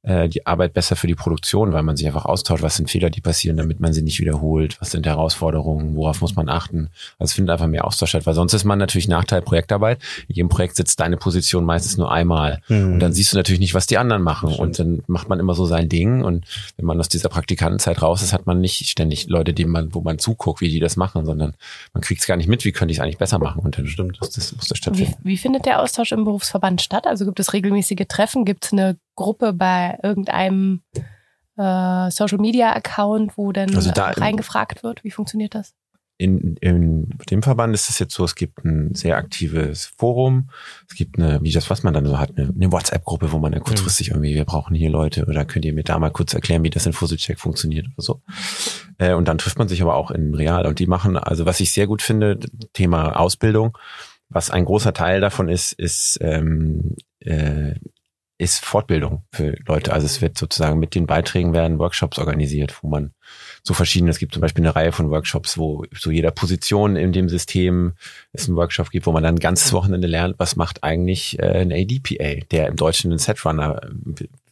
[0.07, 3.09] äh, die Arbeit besser für die Produktion, weil man sich einfach austauscht, was sind Fehler,
[3.09, 6.89] die passieren, damit man sie nicht wiederholt, was sind Herausforderungen, worauf muss man achten.
[7.19, 9.99] Also es findet einfach mehr Austausch statt, weil sonst ist man natürlich Nachteil Projektarbeit.
[10.29, 12.93] In jedem Projekt sitzt deine Position meistens nur einmal mhm.
[12.93, 15.55] und dann siehst du natürlich nicht, was die anderen machen und dann macht man immer
[15.55, 16.45] so sein Ding und
[16.77, 19.99] wenn man aus dieser Praktikantenzeit raus ist, hat man nicht ständig Leute, die man, wo
[19.99, 21.53] man zuguckt, wie die das machen, sondern
[21.93, 23.87] man kriegt es gar nicht mit, wie könnte ich es eigentlich besser machen und dann
[23.87, 25.15] stimmt, das, das muss das stattfinden.
[25.23, 27.07] Wie, wie findet der Austausch im Berufsverband statt?
[27.07, 28.45] Also gibt es regelmäßige Treffen?
[28.45, 30.83] Gibt es eine Gruppe bei irgendeinem
[31.57, 35.03] äh, Social Media Account, wo dann also da reingefragt wird?
[35.03, 35.73] Wie funktioniert das?
[36.19, 40.49] In, in dem Verband ist es jetzt so, es gibt ein sehr aktives Forum,
[40.89, 43.51] es gibt eine, wie das, was man dann so hat, eine, eine WhatsApp-Gruppe, wo man
[43.51, 46.63] dann kurzfristig irgendwie, wir brauchen hier Leute oder könnt ihr mir da mal kurz erklären,
[46.63, 48.21] wie das in Fuzzlecheck funktioniert oder so.
[48.97, 51.59] Äh, und dann trifft man sich aber auch in Real und die machen, also was
[51.59, 52.39] ich sehr gut finde,
[52.73, 53.77] Thema Ausbildung,
[54.29, 57.75] was ein großer Teil davon ist, ist ähm, äh,
[58.39, 59.93] ist Fortbildung für Leute.
[59.93, 63.13] Also es wird sozusagen mit den Beiträgen werden Workshops organisiert, wo man
[63.63, 67.11] so verschiedene, es gibt zum Beispiel eine Reihe von Workshops, wo zu jeder Position in
[67.13, 67.93] dem System
[68.33, 71.61] es einen Workshop gibt, wo man dann ein ganzes Wochenende lernt, was macht eigentlich äh,
[71.61, 73.81] ein ADPA, der im Deutschen ein Setrunner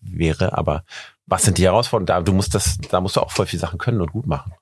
[0.01, 0.83] wäre, aber
[1.27, 2.07] was sind die Herausforderungen?
[2.07, 4.53] Da, du musst das, da musst du auch voll viele Sachen können und gut machen.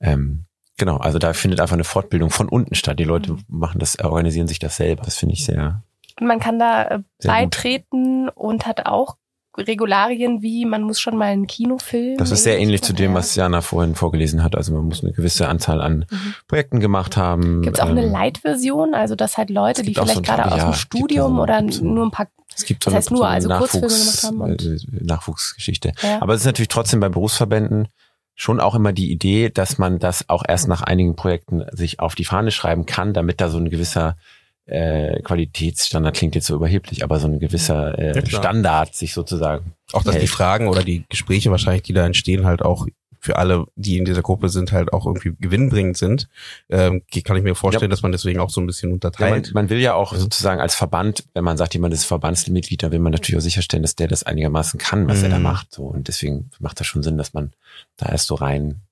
[0.00, 0.44] Ähm,
[0.76, 2.98] genau, also da findet einfach eine Fortbildung von unten statt.
[2.98, 3.44] Die Leute mhm.
[3.48, 5.02] machen das, organisieren sich das selber.
[5.02, 5.82] Das finde ich sehr,
[6.20, 8.36] man kann da äh, beitreten gut.
[8.36, 9.16] und hat auch
[9.56, 12.16] Regularien wie, man muss schon mal einen Kinofilm.
[12.16, 14.54] Das ist sehr ähnlich zu dem, was Jana vorhin vorgelesen hat.
[14.54, 16.34] Also man muss eine gewisse Anzahl an mhm.
[16.46, 17.62] Projekten gemacht haben.
[17.62, 18.94] Gibt es auch ähm, eine Light-Version?
[18.94, 22.06] Also dass halt Leute, die vielleicht so gerade aus dem Studium so, oder so, nur
[22.06, 24.78] ein paar es gibt so das heißt eine, nur, also Nachwuchs, gemacht haben und äh,
[25.04, 25.92] Nachwuchsgeschichte.
[26.02, 26.22] Ja.
[26.22, 27.88] Aber es ist natürlich trotzdem bei Berufsverbänden
[28.34, 32.14] schon auch immer die Idee, dass man das auch erst nach einigen Projekten sich auf
[32.14, 34.16] die Fahne schreiben kann, damit da so ein gewisser
[34.68, 39.72] äh, Qualitätsstandard klingt jetzt so überheblich, aber so ein gewisser äh, ja, Standard sich sozusagen.
[39.92, 40.22] Auch dass hält.
[40.22, 42.86] die Fragen oder die Gespräche wahrscheinlich, die da entstehen, halt auch
[43.20, 46.28] für alle, die in dieser Gruppe sind, halt auch irgendwie gewinnbringend sind.
[46.68, 47.94] Ähm, kann ich mir vorstellen, ja.
[47.94, 49.48] dass man deswegen auch so ein bisschen unterteilt.
[49.48, 52.82] Ja, man, man, will ja auch sozusagen als Verband, wenn man sagt, jemand ist Verbandsmitglied,
[52.82, 55.24] dann will man natürlich auch sicherstellen, dass der das einigermaßen kann, was mhm.
[55.24, 55.42] er da mhm.
[55.42, 55.74] macht.
[55.74, 55.84] So.
[55.84, 57.52] Und deswegen macht das schon Sinn, dass man
[57.96, 58.82] da erst so rein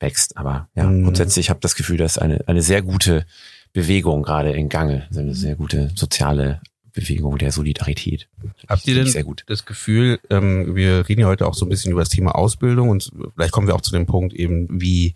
[0.00, 0.36] wächst.
[0.36, 1.04] Aber ja, mhm.
[1.04, 3.24] grundsätzlich habe das Gefühl, dass eine, eine sehr gute
[3.72, 5.06] Bewegung gerade in Gange.
[5.08, 6.60] Also eine sehr gute soziale
[6.92, 8.28] Bewegung der Solidarität.
[8.68, 12.00] Habt ihr denn das Gefühl, ähm, wir reden ja heute auch so ein bisschen über
[12.00, 15.14] das Thema Ausbildung und vielleicht kommen wir auch zu dem Punkt eben, wie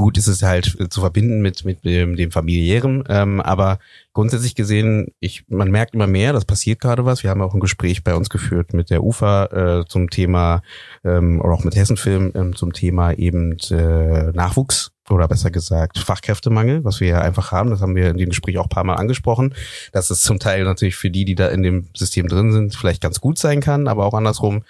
[0.00, 3.78] gut ist es halt zu verbinden mit, mit dem, dem familiären, ähm, aber
[4.14, 7.22] grundsätzlich gesehen, ich, man merkt immer mehr, das passiert gerade was.
[7.22, 10.62] Wir haben auch ein Gespräch bei uns geführt mit der UFA äh, zum Thema
[11.04, 16.84] ähm, oder auch mit Hessenfilm ähm, zum Thema eben äh, Nachwuchs oder besser gesagt Fachkräftemangel,
[16.84, 17.70] was wir ja einfach haben.
[17.70, 19.54] Das haben wir in dem Gespräch auch paar Mal angesprochen,
[19.92, 23.02] dass es zum Teil natürlich für die, die da in dem System drin sind, vielleicht
[23.02, 24.62] ganz gut sein kann, aber auch andersrum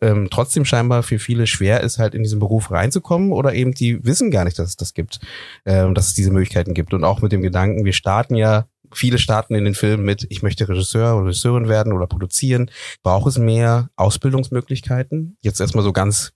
[0.00, 4.04] ähm, trotzdem scheinbar für viele schwer ist, halt in diesen Beruf reinzukommen oder eben die
[4.04, 5.20] wissen gar nicht, dass es das gibt,
[5.64, 6.94] ähm, dass es diese Möglichkeiten gibt.
[6.94, 10.42] Und auch mit dem Gedanken, wir starten ja viele starten in den Filmen mit, ich
[10.42, 12.70] möchte Regisseur oder Regisseurin werden oder produzieren.
[13.02, 15.36] Braucht es mehr Ausbildungsmöglichkeiten?
[15.40, 16.32] Jetzt erstmal so ganz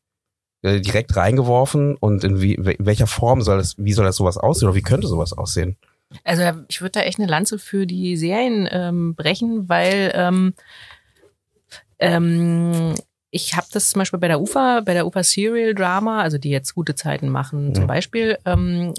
[0.62, 4.68] äh, direkt reingeworfen und in wie, welcher Form soll das, wie soll das sowas aussehen
[4.68, 5.76] oder wie könnte sowas aussehen?
[6.24, 10.54] Also ich würde da echt eine Lanze für die Serien ähm, brechen, weil ähm,
[11.98, 12.94] ähm,
[13.30, 16.50] ich habe das zum Beispiel bei der UFA, bei der UFA Serial Drama, also die
[16.50, 18.94] jetzt gute Zeiten machen, zum Beispiel, ähm,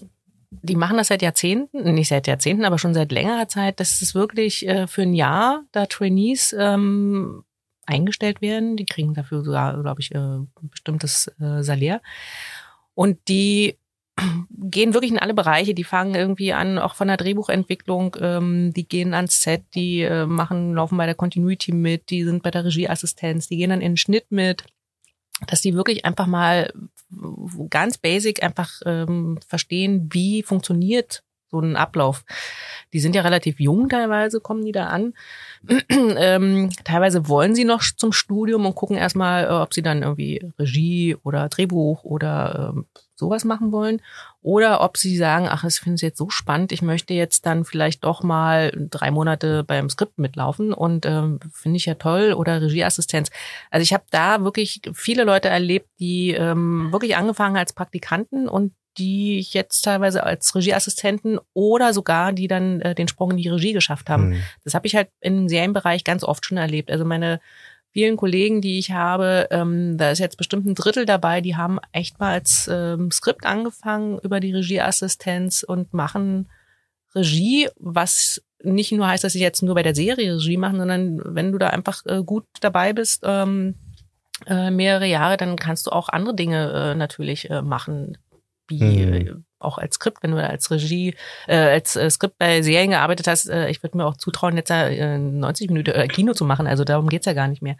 [0.51, 4.15] die machen das seit Jahrzehnten, nicht seit Jahrzehnten, aber schon seit längerer Zeit, dass es
[4.15, 7.43] wirklich äh, für ein Jahr da Trainees ähm,
[7.86, 8.77] eingestellt werden.
[8.77, 12.01] Die kriegen dafür sogar, glaube ich, äh, bestimmtes äh, Salär.
[12.93, 13.78] Und die
[14.51, 15.74] gehen wirklich in alle Bereiche.
[15.74, 18.15] Die fangen irgendwie an, auch von der Drehbuchentwicklung.
[18.20, 22.43] Ähm, die gehen ans Set, die äh, machen, laufen bei der Continuity mit, die sind
[22.43, 24.65] bei der Regieassistenz, die gehen dann in den Schnitt mit,
[25.47, 26.72] dass die wirklich einfach mal
[27.70, 32.26] ganz basic einfach ähm, verstehen, wie funktioniert so ein Ablauf.
[32.93, 35.13] Die sind ja relativ jung teilweise, kommen die da an.
[35.89, 40.45] ähm, teilweise wollen sie noch zum Studium und gucken erstmal, äh, ob sie dann irgendwie
[40.57, 42.86] Regie oder Drehbuch oder ähm,
[43.20, 44.01] sowas machen wollen.
[44.41, 47.65] Oder ob sie sagen, ach, ich finde es jetzt so spannend, ich möchte jetzt dann
[47.65, 52.34] vielleicht doch mal drei Monate beim Skript mitlaufen und ähm, finde ich ja toll.
[52.34, 53.30] Oder Regieassistenz.
[53.70, 58.74] Also ich habe da wirklich viele Leute erlebt, die ähm, wirklich angefangen als Praktikanten und
[58.97, 63.47] die ich jetzt teilweise als Regieassistenten oder sogar die dann äh, den Sprung in die
[63.47, 64.30] Regie geschafft haben.
[64.30, 64.43] Mhm.
[64.63, 66.91] Das habe ich halt im Serienbereich ganz oft schon erlebt.
[66.91, 67.39] Also meine
[67.91, 71.79] vielen Kollegen, die ich habe, ähm, da ist jetzt bestimmt ein Drittel dabei, die haben
[71.91, 76.49] echt mal als ähm, Skript angefangen über die Regieassistenz und machen
[77.15, 81.21] Regie, was nicht nur heißt, dass sie jetzt nur bei der Serie Regie machen, sondern
[81.23, 83.75] wenn du da einfach äh, gut dabei bist, ähm,
[84.45, 88.17] äh, mehrere Jahre, dann kannst du auch andere Dinge äh, natürlich äh, machen
[88.67, 89.45] wie mhm.
[89.60, 91.16] Auch als Skript, wenn du als Regie,
[91.47, 94.72] äh, als äh, Skript bei Serien gearbeitet hast, äh, ich würde mir auch zutrauen, jetzt
[94.72, 96.68] äh, 90 Minuten äh, Kino zu machen.
[96.68, 97.78] Also darum geht's ja gar nicht mehr.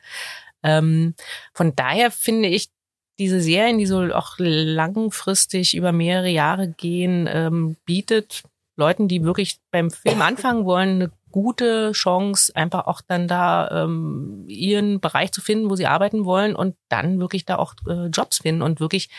[0.64, 1.16] Ähm,
[1.54, 2.70] von daher finde ich
[3.18, 8.44] diese Serien, die so auch langfristig über mehrere Jahre gehen, ähm, bietet
[8.78, 14.46] Leuten, die wirklich beim Film anfangen wollen, eine gute Chance, einfach auch dann da ähm,
[14.48, 18.40] ihren Bereich zu finden, wo sie arbeiten wollen und dann wirklich da auch äh, Jobs
[18.40, 19.10] finden und wirklich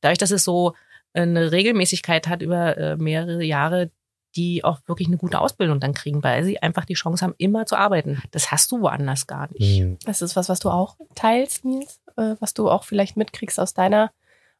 [0.00, 0.74] dadurch, dass es so
[1.14, 3.90] eine Regelmäßigkeit hat über äh, mehrere Jahre,
[4.36, 7.66] die auch wirklich eine gute Ausbildung dann kriegen, weil sie einfach die Chance haben, immer
[7.66, 8.22] zu arbeiten.
[8.30, 9.82] Das hast du woanders gar nicht.
[9.82, 9.98] Mhm.
[10.04, 13.74] Das ist was, was du auch teilst, Nils, äh, was du auch vielleicht mitkriegst aus
[13.74, 14.10] deiner,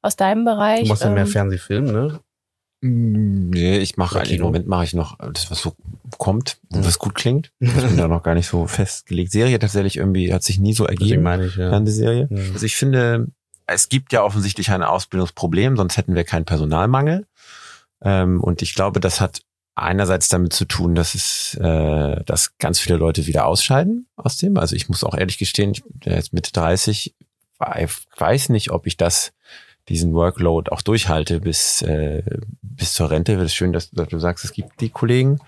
[0.03, 0.82] aus deinem Bereich.
[0.82, 2.20] Du machst ja mehr ähm, Fernsehfilm, ne?
[2.82, 5.74] Mm, nee, ich mache eigentlich im Moment mache ich noch das, was so
[6.18, 7.53] kommt und was gut klingt.
[7.61, 9.32] Ich bin da noch gar nicht so festgelegt.
[9.32, 11.22] Serie tatsächlich irgendwie hat sich nie so ergeben.
[11.22, 11.70] Meine ich, ja.
[11.70, 12.26] Fernsehserie.
[12.28, 12.50] Mhm.
[12.53, 13.28] Also ich finde,
[13.72, 17.26] es gibt ja offensichtlich ein Ausbildungsproblem, sonst hätten wir keinen Personalmangel.
[18.02, 19.42] Ähm, und ich glaube, das hat
[19.74, 24.56] einerseits damit zu tun, dass es, äh, dass ganz viele Leute wieder ausscheiden aus dem.
[24.56, 27.14] Also ich muss auch ehrlich gestehen, ich bin jetzt Mitte 30,
[27.58, 29.32] weiß nicht, ob ich das
[29.88, 32.22] diesen Workload auch durchhalte bis äh,
[32.60, 33.36] bis zur Rente.
[33.36, 35.40] Das ist schön, dass, dass, du sagst, es gibt die Kollegen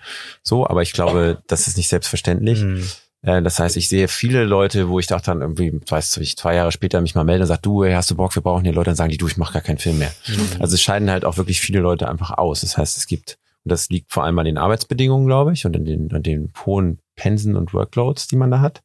[0.43, 2.61] so, aber ich glaube, das ist nicht selbstverständlich.
[2.61, 2.87] Mhm.
[3.25, 6.55] Äh, das heißt, ich sehe viele Leute, wo ich dachte dann irgendwie, weiß ich, zwei
[6.55, 8.73] Jahre später mich mal melde und sage, du, hey, hast du Bock, wir brauchen hier
[8.73, 10.13] Leute, dann sagen die, du, ich mache gar keinen Film mehr.
[10.27, 10.61] Mhm.
[10.61, 12.61] Also es scheiden halt auch wirklich viele Leute einfach aus.
[12.61, 15.75] Das heißt, es gibt, und das liegt vor allem an den Arbeitsbedingungen, glaube ich, und
[15.75, 18.83] an den, an den hohen Pensen und Workloads, die man da hat.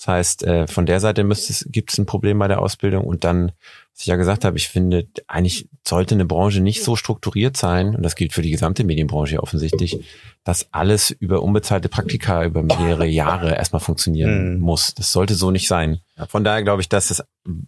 [0.00, 1.28] Das heißt, äh, von der Seite
[1.66, 3.52] gibt es ein Problem bei der Ausbildung und dann
[4.00, 7.94] was ich ja gesagt habe, ich finde, eigentlich sollte eine Branche nicht so strukturiert sein,
[7.94, 10.00] und das gilt für die gesamte Medienbranche offensichtlich,
[10.42, 14.60] dass alles über unbezahlte Praktika über mehrere Jahre erstmal funktionieren mhm.
[14.60, 14.94] muss.
[14.94, 16.00] Das sollte so nicht sein.
[16.28, 17.22] Von daher glaube ich, dass es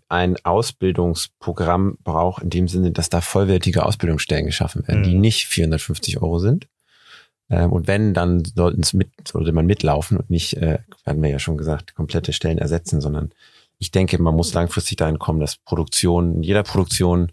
[0.08, 5.04] ein Ausbildungsprogramm braucht, in dem Sinne, dass da vollwertige Ausbildungsstellen geschaffen werden, mhm.
[5.04, 6.66] die nicht 450 Euro sind.
[7.50, 11.30] Ähm, und wenn, dann sollten es mit, sollte man mitlaufen und nicht, äh, hatten wir
[11.30, 13.32] ja schon gesagt, komplette Stellen ersetzen, sondern
[13.78, 17.32] ich denke, man muss langfristig dahin kommen, dass Produktion, in jeder Produktion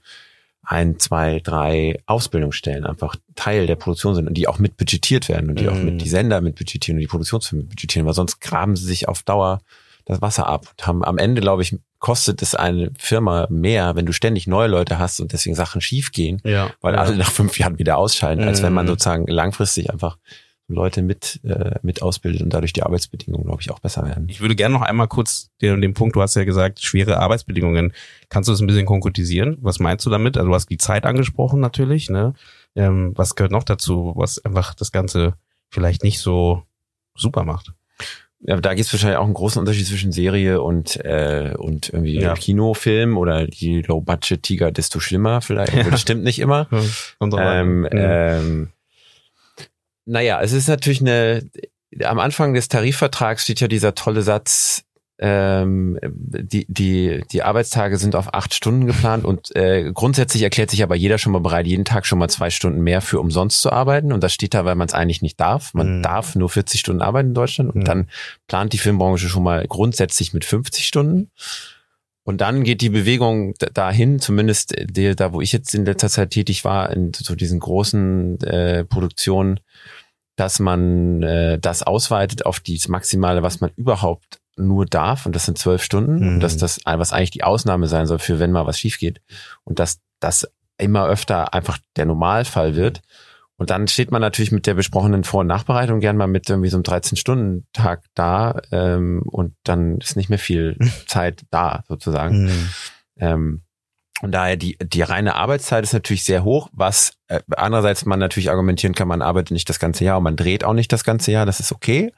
[0.64, 5.49] ein, zwei, drei Ausbildungsstellen einfach Teil der Produktion sind und die auch mit budgetiert werden
[5.49, 5.70] und die mm.
[5.70, 5.97] auch mit mhm.
[5.97, 9.24] die Sender mit budgetieren und die Produktionsfirmen mit budgetieren, weil sonst graben sie sich auf
[9.24, 9.62] Dauer
[10.06, 14.06] das Wasser ab und haben am Ende, glaube ich, kostet es eine Firma mehr, wenn
[14.06, 17.02] du ständig neue Leute hast und deswegen Sachen schief gehen, ja, weil ja.
[17.02, 18.89] alle nach fünf Jahren wieder ausscheiden, als wenn man mhm.
[18.89, 20.18] sozusagen langfristig einfach
[20.70, 24.30] Leute mit, äh, mit ausbildet und dadurch die Arbeitsbedingungen, glaube ich, auch besser werden.
[24.30, 27.93] Ich würde gerne noch einmal kurz den, den Punkt, du hast ja gesagt, schwere Arbeitsbedingungen.
[28.30, 29.58] Kannst du das ein bisschen konkretisieren?
[29.62, 30.38] Was meinst du damit?
[30.38, 32.34] Also du hast die Zeit angesprochen natürlich, ne?
[32.76, 35.34] Ähm, was gehört noch dazu, was einfach das Ganze
[35.70, 36.64] vielleicht nicht so
[37.16, 37.74] super macht?
[38.42, 42.20] Ja, da gibt es wahrscheinlich auch einen großen Unterschied zwischen Serie und äh, und irgendwie
[42.20, 42.34] ja.
[42.36, 45.74] Kinofilm oder die Low-Budget-Tiger, desto schlimmer vielleicht.
[45.74, 45.84] Ja.
[45.84, 46.68] Das stimmt nicht immer.
[47.22, 48.70] Ja, ähm, ähm,
[50.06, 51.44] naja, es ist natürlich eine,
[52.04, 54.86] am Anfang des Tarifvertrags steht ja dieser tolle Satz,
[55.22, 60.82] ähm, die, die, die Arbeitstage sind auf acht Stunden geplant und äh, grundsätzlich erklärt sich
[60.82, 63.72] aber jeder schon mal bereit, jeden Tag schon mal zwei Stunden mehr für umsonst zu
[63.72, 64.13] arbeiten.
[64.13, 65.74] Und das steht da, weil man es eigentlich nicht darf.
[65.74, 66.03] Man mhm.
[66.03, 67.86] darf nur 40 Stunden arbeiten in Deutschland und mhm.
[67.86, 68.09] dann
[68.47, 71.30] plant die Filmbranche schon mal grundsätzlich mit 50 Stunden.
[72.24, 76.30] Und dann geht die Bewegung dahin, zumindest der, da, wo ich jetzt in letzter Zeit
[76.30, 79.59] tätig war, in so diesen großen äh, Produktionen,
[80.38, 85.45] dass man äh, das ausweitet auf das Maximale, was man überhaupt nur darf, und das
[85.45, 86.28] sind zwölf Stunden, mhm.
[86.28, 89.22] und dass das, was eigentlich die Ausnahme sein soll für wenn mal was schief geht,
[89.64, 90.47] und dass das
[90.78, 93.01] immer öfter einfach der Normalfall wird.
[93.57, 96.70] Und dann steht man natürlich mit der besprochenen Vor- und Nachbereitung gern mal mit irgendwie
[96.70, 102.45] so einem 13-Stunden-Tag da ähm, und dann ist nicht mehr viel Zeit da sozusagen.
[102.45, 102.70] Mhm.
[103.18, 103.62] Ähm,
[104.22, 108.49] Und daher die, die reine Arbeitszeit ist natürlich sehr hoch, was äh, andererseits man natürlich
[108.49, 111.32] argumentieren kann, man arbeitet nicht das ganze Jahr und man dreht auch nicht das ganze
[111.32, 112.14] Jahr, das ist okay.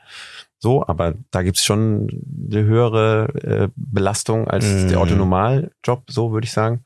[0.64, 2.07] So, aber da gibt's schon
[2.51, 4.88] eine höhere äh, Belastung als Mm.
[4.89, 6.86] der Autonomaljob, so würde ich sagen.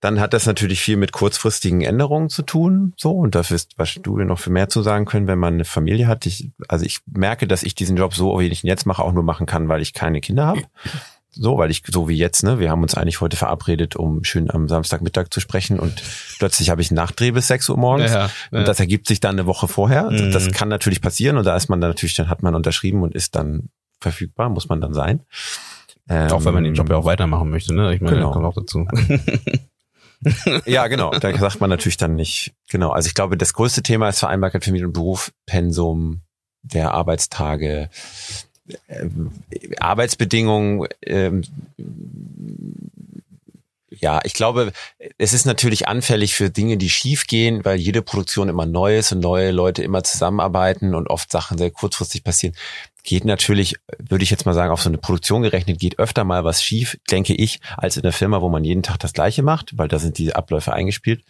[0.00, 3.98] Dann hat das natürlich viel mit kurzfristigen Änderungen zu tun, so und da wirst was
[4.02, 6.24] du noch viel mehr zu sagen können, wenn man eine Familie hat.
[6.24, 9.12] Ich, also ich merke, dass ich diesen Job so, wie ich ihn jetzt mache, auch
[9.12, 10.62] nur machen kann, weil ich keine Kinder habe.
[11.32, 14.50] So, weil ich, so wie jetzt, ne, wir haben uns eigentlich heute verabredet, um schön
[14.50, 16.02] am Samstagmittag zu sprechen und
[16.38, 18.10] plötzlich habe ich einen Nachdreh bis 6 Uhr morgens.
[18.12, 18.58] Ja, ja.
[18.58, 20.10] Und das ergibt sich dann eine Woche vorher.
[20.10, 20.32] Mhm.
[20.32, 23.14] Das kann natürlich passieren und da ist man dann natürlich, dann hat man unterschrieben und
[23.14, 23.68] ist dann
[24.00, 25.20] verfügbar, muss man dann sein.
[26.08, 27.94] Ähm, Auch wenn man den Job ja auch weitermachen möchte, ne?
[27.94, 28.32] Ich meine, Genau.
[28.32, 28.86] kommt auch dazu.
[30.66, 31.10] Ja, genau.
[31.12, 32.52] Da sagt man natürlich dann nicht.
[32.68, 32.90] Genau.
[32.90, 36.20] Also ich glaube, das größte Thema ist Vereinbarkeit Familie und Beruf, Pensum
[36.62, 37.88] der Arbeitstage, ähm,
[39.78, 40.88] Arbeitsbedingungen.
[41.02, 41.42] Ähm,
[44.00, 44.72] ja, ich glaube,
[45.18, 49.12] es ist natürlich anfällig für Dinge, die schief gehen, weil jede Produktion immer neu ist
[49.12, 52.54] und neue Leute immer zusammenarbeiten und oft Sachen sehr kurzfristig passieren.
[53.02, 56.44] Geht natürlich, würde ich jetzt mal sagen, auf so eine Produktion gerechnet, geht öfter mal
[56.44, 59.76] was schief, denke ich, als in einer Firma, wo man jeden Tag das Gleiche macht,
[59.76, 61.22] weil da sind die Abläufe eingespielt.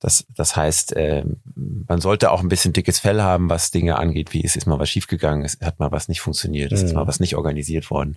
[0.00, 4.32] Das, das heißt, ähm, man sollte auch ein bisschen dickes Fell haben, was Dinge angeht,
[4.32, 6.98] wie es ist mal was schiefgegangen, es hat mal was nicht funktioniert, es ist Mhm.
[6.98, 8.16] mal was nicht organisiert worden.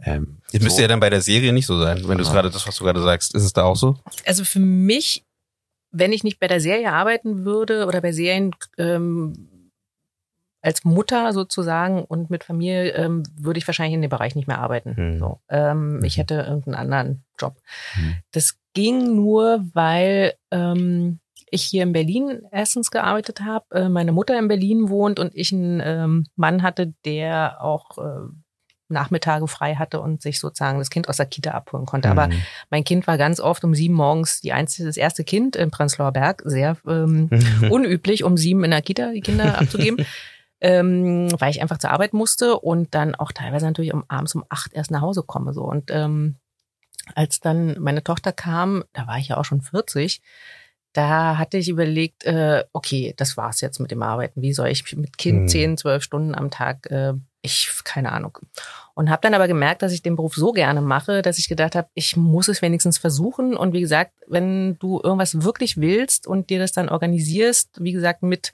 [0.00, 0.82] Ähm, Das müsste so.
[0.82, 2.34] ja dann bei der Serie nicht so sein, wenn du es Ja.
[2.34, 3.96] gerade, das, was du gerade sagst, ist es da auch so?
[4.26, 5.24] Also für mich,
[5.90, 9.48] wenn ich nicht bei der Serie arbeiten würde oder bei Serien ähm,
[10.60, 14.58] als Mutter sozusagen und mit Familie, ähm, würde ich wahrscheinlich in dem Bereich nicht mehr
[14.58, 14.96] arbeiten.
[14.96, 15.18] Hm.
[15.18, 16.20] So, ähm, Ich Mhm.
[16.20, 17.56] hätte irgendeinen anderen Job.
[17.96, 18.16] Mhm.
[18.32, 21.18] Das ging nur, weil ähm,
[21.50, 25.52] ich hier in Berlin erstens gearbeitet habe, äh, meine Mutter in Berlin wohnt und ich
[25.52, 28.28] einen ähm, Mann hatte, der auch äh,
[28.88, 32.08] Nachmittage frei hatte und sich sozusagen das Kind aus der Kita abholen konnte.
[32.08, 32.42] Aber Mhm.
[32.70, 36.12] mein Kind war ganz oft um sieben morgens die einzige, das erste Kind in Prenzlauer
[36.12, 37.30] Berg, sehr ähm,
[37.68, 40.06] unüblich, um sieben in der Kita die Kinder abzugeben,
[40.60, 44.44] ähm, weil ich einfach zur Arbeit musste und dann auch teilweise natürlich um abends um
[44.48, 46.36] acht erst nach Hause komme so und ähm,
[47.14, 50.20] als dann meine Tochter kam, da war ich ja auch schon 40,
[50.92, 54.42] da hatte ich überlegt, äh, okay, das war's jetzt mit dem Arbeiten.
[54.42, 55.48] Wie soll ich mit Kind Hm.
[55.48, 58.38] zehn, zwölf Stunden am Tag, äh, ich, keine Ahnung.
[58.94, 61.76] Und habe dann aber gemerkt, dass ich den Beruf so gerne mache, dass ich gedacht
[61.76, 63.56] habe, ich muss es wenigstens versuchen.
[63.56, 68.22] Und wie gesagt, wenn du irgendwas wirklich willst und dir das dann organisierst, wie gesagt,
[68.22, 68.52] mit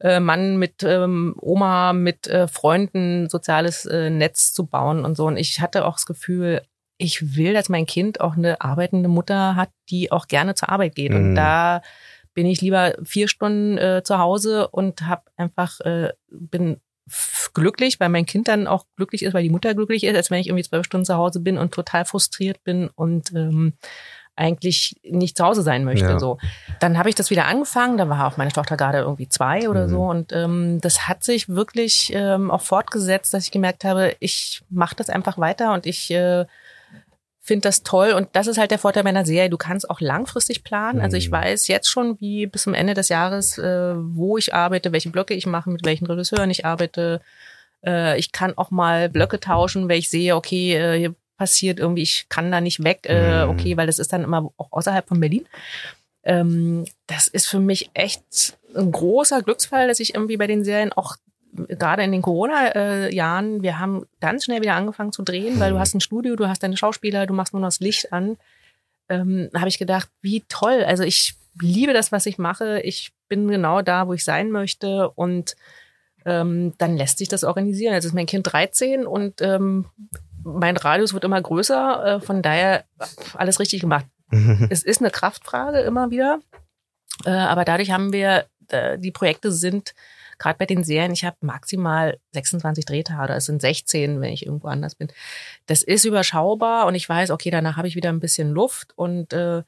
[0.00, 5.26] äh, Mann, mit ähm, Oma, mit äh, Freunden, soziales äh, Netz zu bauen und so.
[5.26, 6.62] Und ich hatte auch das Gefühl,
[7.02, 10.94] ich will, dass mein Kind auch eine arbeitende Mutter hat, die auch gerne zur Arbeit
[10.94, 11.12] geht.
[11.12, 11.34] Und Mhm.
[11.34, 11.82] da
[12.34, 16.80] bin ich lieber vier Stunden äh, zu Hause und habe einfach äh, bin
[17.52, 20.38] glücklich, weil mein Kind dann auch glücklich ist, weil die Mutter glücklich ist, als wenn
[20.40, 23.74] ich irgendwie zwölf Stunden zu Hause bin und total frustriert bin und ähm,
[24.34, 26.06] eigentlich nicht zu Hause sein möchte.
[26.08, 26.18] Ja.
[26.18, 26.38] So,
[26.80, 27.98] dann habe ich das wieder angefangen.
[27.98, 29.90] Da war auch meine Tochter gerade irgendwie zwei oder Mhm.
[29.90, 34.62] so und ähm, das hat sich wirklich ähm, auch fortgesetzt, dass ich gemerkt habe, ich
[34.70, 36.46] mache das einfach weiter und ich äh,
[37.44, 39.50] finde das toll und das ist halt der Vorteil meiner Serie.
[39.50, 41.00] Du kannst auch langfristig planen.
[41.00, 41.32] Also ich Mhm.
[41.32, 45.34] weiß jetzt schon, wie bis zum Ende des Jahres, äh, wo ich arbeite, welche Blöcke
[45.34, 47.20] ich mache, mit welchen Regisseuren ich arbeite.
[47.84, 52.02] Äh, ich kann auch mal Blöcke tauschen, wenn ich sehe, okay, äh, hier passiert irgendwie,
[52.02, 53.50] ich kann da nicht weg, äh, Mhm.
[53.50, 55.44] okay, weil das ist dann immer auch außerhalb von Berlin.
[56.22, 60.92] Ähm, das ist für mich echt ein großer Glücksfall, dass ich irgendwie bei den Serien
[60.92, 61.16] auch
[61.52, 65.80] gerade in den Corona-Jahren, wir haben ganz schnell wieder angefangen zu drehen, weil du Mhm.
[65.80, 68.36] hast ein Studio, du hast deine Schauspieler, du machst nur noch das Licht an.
[69.08, 70.84] Ähm, habe ich gedacht, wie toll.
[70.86, 72.80] Also ich liebe das, was ich mache.
[72.80, 75.54] Ich bin genau da, wo ich sein möchte und
[76.24, 77.92] ähm, dann lässt sich das organisieren.
[77.94, 79.86] Jetzt ist mein Kind 13 und ähm,
[80.44, 82.04] mein Radius wird immer größer.
[82.16, 82.84] Äh, von daher
[83.34, 84.06] alles richtig gemacht.
[84.70, 86.40] Es ist eine Kraftfrage immer wieder.
[87.26, 89.94] Äh, aber dadurch haben wir, äh, die Projekte sind,
[90.42, 94.66] gerade bei den Serien, ich habe maximal 26 Drehtage, es sind 16, wenn ich irgendwo
[94.68, 95.08] anders bin.
[95.66, 99.32] Das ist überschaubar und ich weiß, okay, danach habe ich wieder ein bisschen Luft und
[99.32, 99.62] äh,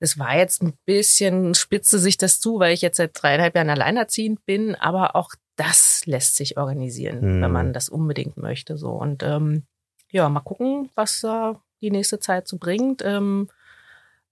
[0.00, 3.70] es war jetzt ein bisschen, spitzte sich das zu, weil ich jetzt seit dreieinhalb Jahren
[3.70, 7.42] alleinerziehend bin, aber auch das lässt sich organisieren, Hm.
[7.42, 8.76] wenn man das unbedingt möchte.
[8.78, 9.64] So und ähm,
[10.10, 11.52] ja, mal gucken, was äh,
[11.82, 13.02] die nächste Zeit so bringt.
[13.04, 13.48] Ähm,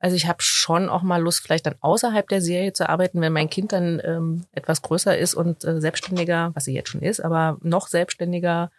[0.00, 3.32] also ich habe schon auch mal Lust, vielleicht dann außerhalb der Serie zu arbeiten, wenn
[3.32, 7.20] mein Kind dann ähm, etwas größer ist und äh, selbstständiger, was sie jetzt schon ist,
[7.20, 8.70] aber noch selbstständiger.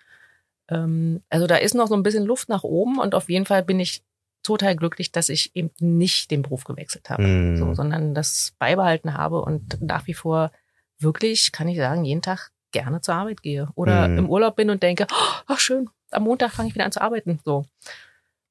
[0.70, 3.64] Ähm, also da ist noch so ein bisschen Luft nach oben und auf jeden Fall
[3.64, 4.04] bin ich
[4.44, 7.58] total glücklich, dass ich eben nicht den Beruf gewechselt habe, Mhm.
[7.58, 10.52] so, sondern das beibehalten habe und nach wie vor
[11.00, 14.18] wirklich, kann ich sagen, jeden Tag gerne zur Arbeit gehe oder Mhm.
[14.20, 17.02] im Urlaub bin und denke, oh, ach schön, am Montag fange ich wieder an zu
[17.02, 17.40] arbeiten.
[17.44, 17.66] So.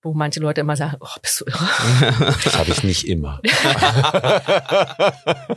[0.02, 1.68] Wo manche Leute immer sagen, oh, bist du irre?
[2.44, 3.40] Das habe ich nicht immer.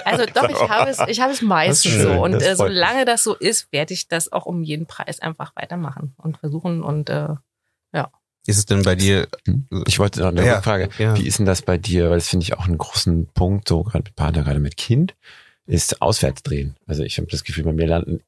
[0.05, 2.11] Also doch, ich habe es, ich habe es meistens schön, so.
[2.23, 6.13] Und äh, solange das so ist, werde ich das auch um jeden Preis einfach weitermachen
[6.18, 7.27] und versuchen und äh,
[8.47, 9.27] Ist es denn bei dir?
[9.85, 10.89] Ich wollte noch eine Ja, Frage.
[10.97, 11.15] ja.
[11.15, 12.09] Wie ist denn das bei dir?
[12.09, 15.13] Weil das finde ich auch einen großen Punkt, so gerade mit Partner, gerade mit Kind,
[15.68, 16.76] ist Auswärtsdrehen.
[16.88, 18.22] Also ich habe das Gefühl, bei mir landen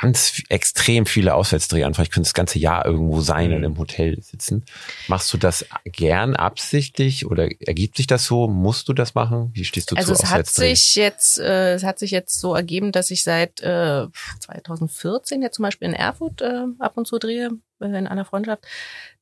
[0.00, 2.06] ganz extrem viele Auswärtsdrehanfragen.
[2.08, 3.56] Ich könnte das ganze Jahr irgendwo sein Mhm.
[3.56, 4.64] und im Hotel sitzen.
[5.06, 8.48] Machst du das gern absichtlich oder ergibt sich das so?
[8.48, 9.50] Musst du das machen?
[9.54, 12.54] Wie stehst du Also zu es hat sich jetzt, äh, es hat sich jetzt so
[12.54, 14.06] ergeben, dass ich seit äh,
[14.40, 17.50] 2014 jetzt zum Beispiel in Erfurt äh, ab und zu drehe
[17.80, 18.64] äh, in einer Freundschaft.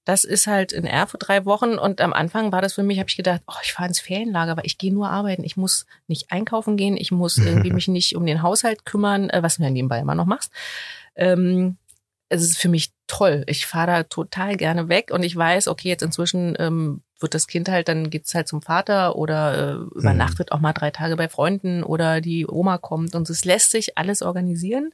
[0.07, 3.11] Das ist halt in Erfurt drei Wochen und am Anfang war das für mich, habe
[3.11, 5.43] ich gedacht, oh, ich fahre ins Ferienlager, weil ich gehe nur arbeiten.
[5.43, 9.43] Ich muss nicht einkaufen gehen, ich muss irgendwie mich nicht um den Haushalt kümmern, äh,
[9.43, 10.53] was du ja nebenbei immer noch machst.
[11.17, 11.77] Ähm,
[12.29, 13.43] es ist für mich toll.
[13.49, 17.49] Ich fahre da total gerne weg und ich weiß, okay, jetzt inzwischen ähm, wird das
[17.49, 21.29] Kind halt, dann geht's halt zum Vater oder äh, übernachtet auch mal drei Tage bei
[21.29, 24.93] Freunden oder die Oma kommt und es lässt sich alles organisieren.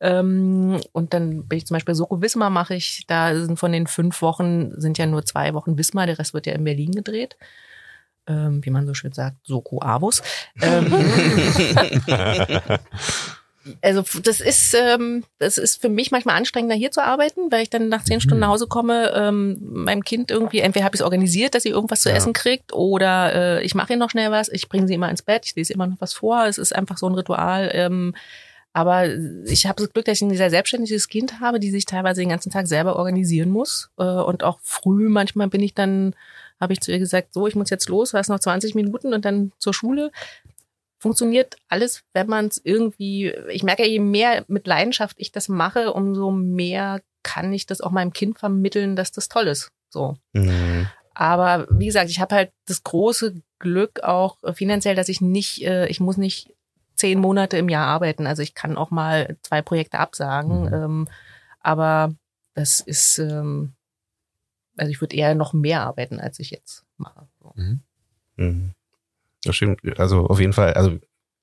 [0.00, 3.86] Ähm, und dann bin ich zum Beispiel Soko Wismar mache ich, da sind von den
[3.86, 7.36] fünf Wochen sind ja nur zwei Wochen Wismar, der Rest wird ja in Berlin gedreht.
[8.26, 10.22] Ähm, wie man so schön sagt, Soko Avus.
[10.62, 10.86] Ähm,
[13.82, 17.70] also das ist, ähm, das ist für mich manchmal anstrengender hier zu arbeiten, weil ich
[17.70, 21.04] dann nach zehn Stunden nach Hause komme, ähm, meinem Kind irgendwie, entweder habe ich es
[21.04, 22.16] organisiert, dass sie irgendwas zu Ja.
[22.16, 25.22] essen kriegt, oder äh, ich mache ihr noch schnell was, ich bringe sie immer ins
[25.22, 26.46] Bett, ich lese immer noch was vor.
[26.46, 27.70] Es ist einfach so ein Ritual.
[27.74, 28.14] Ähm,
[28.72, 29.08] aber
[29.46, 32.28] ich habe das Glück, dass ich ein sehr selbstständiges Kind habe, die sich teilweise den
[32.28, 33.90] ganzen Tag selber organisieren muss.
[33.98, 36.14] Äh, und auch früh manchmal bin ich dann,
[36.60, 39.24] habe ich zu ihr gesagt, so, ich muss jetzt los, hast noch 20 Minuten und
[39.24, 40.12] dann zur Schule
[40.98, 45.94] funktioniert alles, wenn man es irgendwie, ich merke, je mehr mit Leidenschaft ich das mache,
[45.94, 49.70] umso mehr kann ich das auch meinem Kind vermitteln, dass das toll ist.
[49.88, 50.16] So.
[50.34, 50.88] Mhm.
[51.14, 55.86] Aber wie gesagt, ich habe halt das große Glück auch finanziell, dass ich nicht, äh,
[55.88, 56.52] ich muss nicht
[57.00, 58.26] zehn Monate im Jahr arbeiten.
[58.26, 60.66] Also ich kann auch mal zwei Projekte absagen.
[60.66, 60.74] Mhm.
[60.74, 61.08] Ähm,
[61.60, 62.14] aber
[62.54, 63.72] das ist, ähm,
[64.76, 67.26] also ich würde eher noch mehr arbeiten, als ich jetzt mache.
[67.40, 67.52] So.
[68.36, 68.74] Mhm.
[69.44, 69.80] Das stimmt.
[69.98, 70.98] Also auf jeden Fall, also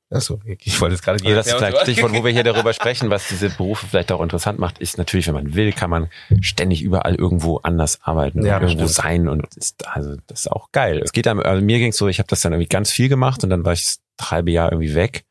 [0.10, 3.10] Achso, ich wollte jetzt gerade Also das ist vielleicht Stichwort, wo wir hier darüber sprechen,
[3.10, 6.10] was diese Berufe vielleicht auch interessant macht, ist natürlich, wenn man will, kann man
[6.40, 9.06] ständig überall irgendwo anders arbeiten Ja, und irgendwo stimmt.
[9.06, 11.02] sein und ist, also das ist auch geil.
[11.04, 13.10] Es geht dann, also mir ging es so, ich habe das dann irgendwie ganz viel
[13.10, 15.26] gemacht und dann war ich das halbe Jahr irgendwie weg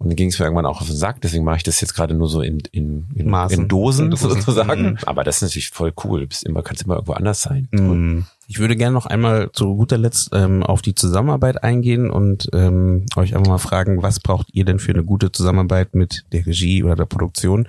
[0.00, 1.92] und dann ging es mir irgendwann auch auf den Sack, deswegen mache ich das jetzt
[1.92, 3.60] gerade nur so in, in, in, Maßen.
[3.60, 4.92] in Dosen sozusagen.
[4.92, 4.98] Mhm.
[5.04, 6.20] Aber das ist natürlich voll cool.
[6.20, 7.68] Du bist immer, kannst immer irgendwo anders sein.
[7.70, 12.48] Mm, Ich würde gerne noch einmal zu guter Letzt ähm, auf die Zusammenarbeit eingehen und
[12.54, 16.46] ähm, euch einfach mal fragen, was braucht ihr denn für eine gute Zusammenarbeit mit der
[16.46, 17.68] Regie oder der Produktion?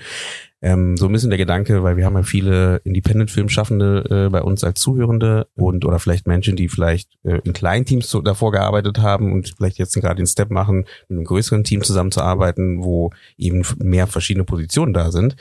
[0.64, 4.64] Ähm, so ein bisschen der Gedanke, weil wir haben ja viele Independent-Filmschaffende äh, bei uns
[4.64, 9.00] als Zuhörende und oder vielleicht Menschen, die vielleicht äh, in kleinen Teams so, davor gearbeitet
[9.00, 13.64] haben und vielleicht jetzt gerade den Step machen, mit einem größeren Team zusammenzuarbeiten, wo eben
[13.80, 15.36] mehr verschiedene Positionen da sind.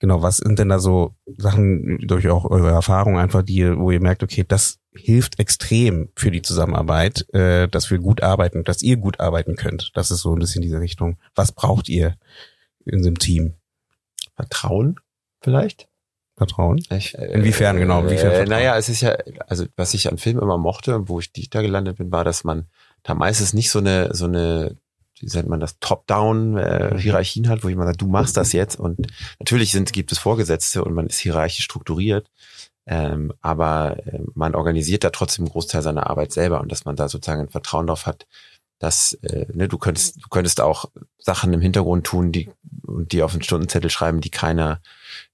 [0.00, 4.00] Genau, was sind denn da so Sachen durch auch eure Erfahrung einfach, die, wo ihr
[4.00, 8.96] merkt, okay, das hilft extrem für die Zusammenarbeit, äh, dass wir gut arbeiten, dass ihr
[8.96, 9.92] gut arbeiten könnt.
[9.94, 11.18] Das ist so ein bisschen diese Richtung.
[11.36, 12.16] Was braucht ihr
[12.86, 13.59] in so einem Team?
[14.40, 14.96] Vertrauen
[15.40, 15.88] vielleicht?
[16.40, 16.82] Vertrauen?
[16.90, 18.00] Ich, äh, Inwiefern genau?
[18.00, 21.20] Inwiefern Äh, naja, es ist ja, also was ich an Filmen immer mochte und wo
[21.20, 22.66] ich da gelandet bin, war, dass man
[23.02, 24.76] da meistens nicht so eine, so eine,
[25.18, 29.06] wie nennt man das, Top-Down äh, hat, wo jemand sagt, du machst das jetzt und
[29.38, 32.30] natürlich sind, gibt es Vorgesetzte und man ist hierarchisch strukturiert,
[32.86, 36.96] ähm, aber äh, man organisiert da trotzdem einen Großteil seiner Arbeit selber und dass man
[36.96, 38.26] da sozusagen ein Vertrauen darauf hat,
[38.80, 40.86] dass äh, ne, du könntest, du könntest auch
[41.18, 42.50] Sachen im Hintergrund tun, die
[42.84, 44.80] und die auf einen Stundenzettel schreiben, die keiner,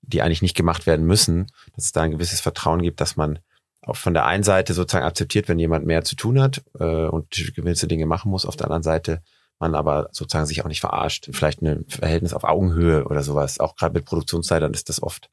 [0.02, 3.38] die eigentlich nicht gemacht werden müssen, dass es da ein gewisses Vertrauen gibt, dass man
[3.82, 7.30] auch von der einen Seite sozusagen akzeptiert, wenn jemand mehr zu tun hat äh, und
[7.54, 9.22] gewisse Dinge machen muss, auf der anderen Seite
[9.58, 11.28] man aber sozusagen sich auch nicht verarscht.
[11.32, 13.58] Vielleicht ein Verhältnis auf Augenhöhe oder sowas.
[13.60, 15.30] Auch gerade mit Produktionsleitern ist das oft,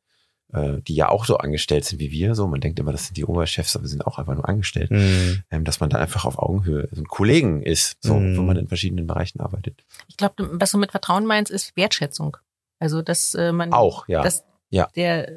[0.53, 2.35] äh, die ja auch so angestellt sind wie wir.
[2.35, 4.91] So, man denkt immer, das sind die Oberchefs, aber wir sind auch einfach nur angestellt.
[4.91, 5.43] Mhm.
[5.51, 8.37] Ähm, dass man da einfach auf Augenhöhe so ein Kollegen ist, so, Mhm.
[8.37, 9.83] wo man in verschiedenen Bereichen arbeitet.
[10.07, 12.37] Ich glaube, was du mit Vertrauen meinst, ist Wertschätzung.
[12.79, 14.21] Also, dass äh, man Auch, ja.
[14.23, 14.87] dass Ja.
[14.95, 15.33] der äh,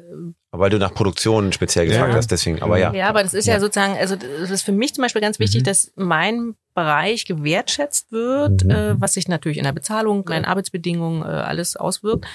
[0.51, 2.17] Aber weil du nach Produktion speziell gefragt Ja.
[2.17, 2.91] hast, deswegen, aber ja.
[2.93, 3.59] Ja, aber das ist ja, Ja.
[3.59, 5.65] sozusagen, also das ist für mich zum Beispiel ganz wichtig, Mhm.
[5.65, 8.71] dass mein Bereich gewertschätzt wird, Mhm.
[8.71, 12.25] äh, was sich natürlich in der Bezahlung, meinen Arbeitsbedingungen äh, alles auswirkt.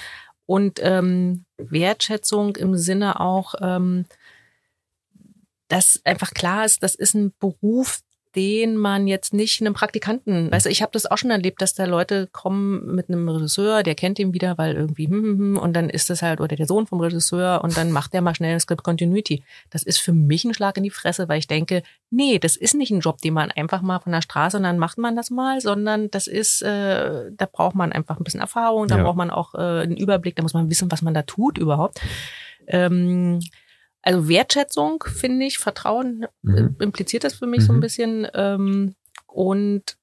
[0.53, 4.05] Und ähm, Wertschätzung im Sinne auch, ähm,
[5.69, 8.01] dass einfach klar ist, das ist ein Beruf,
[8.35, 11.75] den man jetzt nicht einem Praktikanten, weißt du, ich habe das auch schon erlebt, dass
[11.75, 15.57] da Leute kommen mit einem Regisseur, der kennt ihn wieder, weil irgendwie hm, hm, hm,
[15.59, 18.35] und dann ist das halt oder der Sohn vom Regisseur und dann macht der mal
[18.35, 19.43] schnell ein Script Continuity.
[19.71, 22.75] Das ist für mich ein Schlag in die Fresse, weil ich denke, nee, das ist
[22.75, 25.31] nicht ein Job, den man einfach mal von der Straße und dann macht man das
[25.31, 29.03] mal, sondern das ist, äh, da braucht man einfach ein bisschen Erfahrung, da Ja.
[29.05, 32.01] braucht man auch äh, einen Überblick, da muss man wissen, was man da tut überhaupt.
[32.67, 33.41] Ähm,
[34.03, 36.77] also Wertschätzung finde ich, Vertrauen Mhm.
[36.79, 37.81] äh, impliziert das für mich so ein Mhm.
[37.81, 38.27] bisschen.
[38.35, 38.95] Ähm,
[39.27, 39.97] und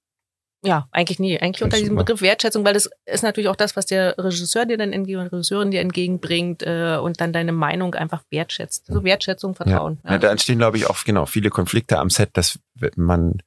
[0.62, 1.96] ja, eigentlich nie, eigentlich unter diesem.
[1.96, 5.72] Begriff Wertschätzung, weil das ist natürlich auch das, was der Regisseur dir dann entgegen, Regisseurin
[5.72, 8.88] dir entgegenbringt äh, und dann deine Meinung einfach wertschätzt.
[8.88, 10.00] So Wertschätzung, Vertrauen.
[10.04, 12.60] Ja, da entstehen, glaube ich, auch genau viele Konflikte am Set, dass
[12.98, 13.42] man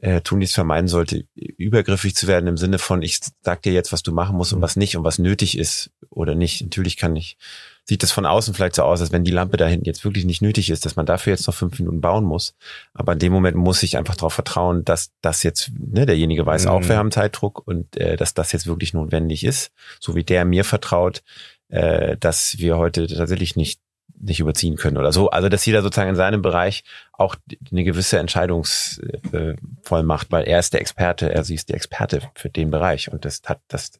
[0.00, 4.02] äh, tunlichst vermeiden sollte, übergriffig zu werden im Sinne von, ich sag dir jetzt, was
[4.02, 6.60] du machen musst und was nicht und was nötig ist oder nicht.
[6.60, 7.36] Natürlich kann ich,
[7.84, 10.24] sieht das von außen vielleicht so aus, als wenn die Lampe da hinten jetzt wirklich
[10.24, 12.54] nicht nötig ist, dass man dafür jetzt noch fünf Minuten bauen muss.
[12.94, 16.66] Aber in dem Moment muss ich einfach darauf vertrauen, dass das jetzt, ne, derjenige weiß
[16.66, 16.70] Mhm.
[16.70, 20.44] auch, wir haben Zeitdruck und äh, dass das jetzt wirklich notwendig ist, so wie der
[20.44, 21.22] mir vertraut,
[21.68, 23.80] äh, dass wir heute tatsächlich nicht
[24.24, 25.30] nicht überziehen können oder so.
[25.30, 27.34] Also dass jeder sozusagen in seinem Bereich auch
[27.72, 32.70] eine gewisse Entscheidungsvollmacht, weil er ist der Experte, er sie ist die Experte für den
[32.70, 33.90] Bereich und das hat das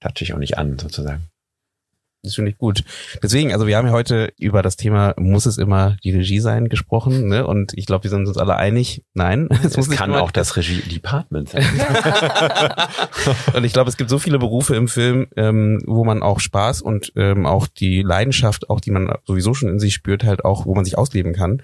[0.00, 1.28] touche ich auch nicht an sozusagen.
[2.24, 2.84] Das finde ich gut.
[3.20, 6.68] Deswegen, also wir haben ja heute über das Thema, muss es immer die Regie sein,
[6.68, 7.44] gesprochen, ne?
[7.44, 9.48] Und ich glaube, wir sind uns alle einig, nein.
[9.64, 11.64] Es muss kann auch das Regie-Department sein.
[13.54, 16.82] und ich glaube, es gibt so viele Berufe im Film, ähm, wo man auch Spaß
[16.82, 20.64] und ähm, auch die Leidenschaft, auch die man sowieso schon in sich spürt, halt auch,
[20.64, 21.62] wo man sich ausleben kann.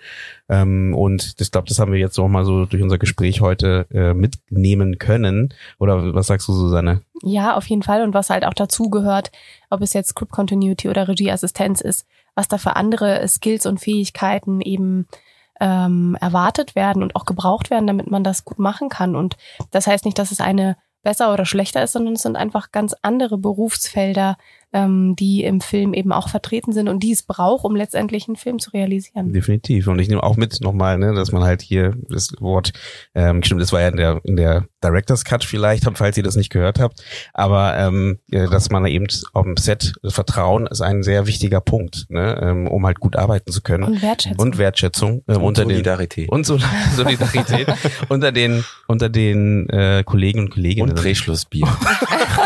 [0.48, 3.86] Ähm, und ich glaube, das haben wir jetzt noch mal so durch unser Gespräch heute
[3.92, 5.54] äh, mitnehmen können.
[5.78, 7.02] Oder was sagst du, Susanne?
[7.22, 8.02] Ja, auf jeden Fall.
[8.02, 9.30] Und was halt auch dazu gehört,
[9.70, 14.60] ob es jetzt Script Continuity oder Regieassistenz ist, was da für andere Skills und Fähigkeiten
[14.60, 15.08] eben
[15.60, 19.16] ähm, erwartet werden und auch gebraucht werden, damit man das gut machen kann.
[19.16, 19.36] Und
[19.70, 22.94] das heißt nicht, dass es eine besser oder schlechter ist, sondern es sind einfach ganz
[23.02, 24.36] andere Berufsfelder,
[24.72, 28.36] ähm, die im Film eben auch vertreten sind und die es braucht, um letztendlich einen
[28.36, 29.32] Film zu realisieren.
[29.32, 29.86] Definitiv.
[29.88, 32.72] Und ich nehme auch mit nochmal, ne, dass man halt hier das Wort,
[33.14, 36.36] ähm, stimmt, das war ja in der, in der Director's Cut vielleicht, falls ihr das
[36.36, 41.26] nicht gehört habt, aber ähm, dass man eben auf dem Set, Vertrauen ist ein sehr
[41.26, 43.84] wichtiger Punkt, ne, ähm, um halt gut arbeiten zu können.
[43.84, 44.38] Und Wertschätzung.
[44.46, 46.28] Und Wertschätzung ähm, Und unter den Solidarität.
[46.28, 46.60] und Sol-
[46.96, 47.66] Solidarität
[48.08, 50.90] unter den unter den äh, Kollegen und Kolleginnen.
[50.90, 51.66] Und Drehschlussbier.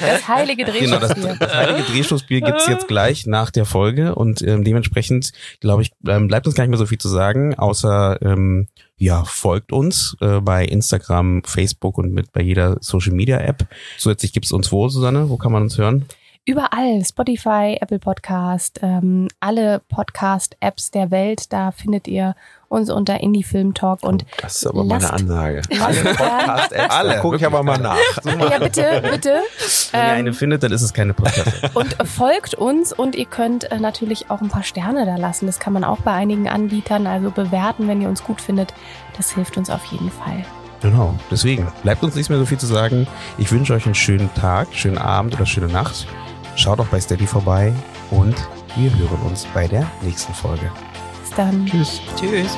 [0.00, 4.64] das heilige Genau, das, das heilige Drehschlussbier gibt's jetzt gleich nach der Folge und ähm,
[4.64, 8.68] dementsprechend, glaube ich, ähm, bleibt uns gar nicht mehr so viel zu sagen, außer ähm,
[8.98, 13.66] ja, folgt uns äh, bei Instagram, Facebook und mit bei jeder Social Media App.
[13.98, 15.28] Zusätzlich gibt's uns wo, Susanne?
[15.28, 16.06] Wo kann man uns hören?
[16.48, 22.36] Überall, Spotify, Apple Podcast, ähm, alle Podcast-Apps der Welt, da findet ihr
[22.68, 25.62] uns unter Indie Film Talk und Das ist aber eine Lasst- Ansage.
[25.70, 27.96] lasst gern- Podcast-Apps, Alle, gucke ich aber mal nach.
[28.24, 29.40] ja bitte, bitte.
[29.92, 31.74] Wenn ihr eine Ähm, findet, dann ist es keine Podcast.
[31.74, 35.46] und folgt uns und ihr könnt äh, natürlich auch ein paar Sterne da lassen.
[35.46, 38.74] Das kann man auch bei einigen Anbietern, also bewerten, wenn ihr uns gut findet.
[39.16, 40.44] Das hilft uns auf jeden Fall.
[40.82, 41.14] genau.
[41.30, 43.06] Deswegen bleibt uns nichts mehr so viel zu sagen.
[43.38, 46.06] Ich wünsche euch einen schönen Tag, schönen Abend oder schöne Nacht.
[46.56, 47.72] Schaut auch bei Steady vorbei
[48.10, 48.34] und
[48.76, 50.70] wir hören uns bei der nächsten Folge
[51.36, 51.66] dann.
[51.66, 52.00] Tschüss.
[52.18, 52.56] Tschüss.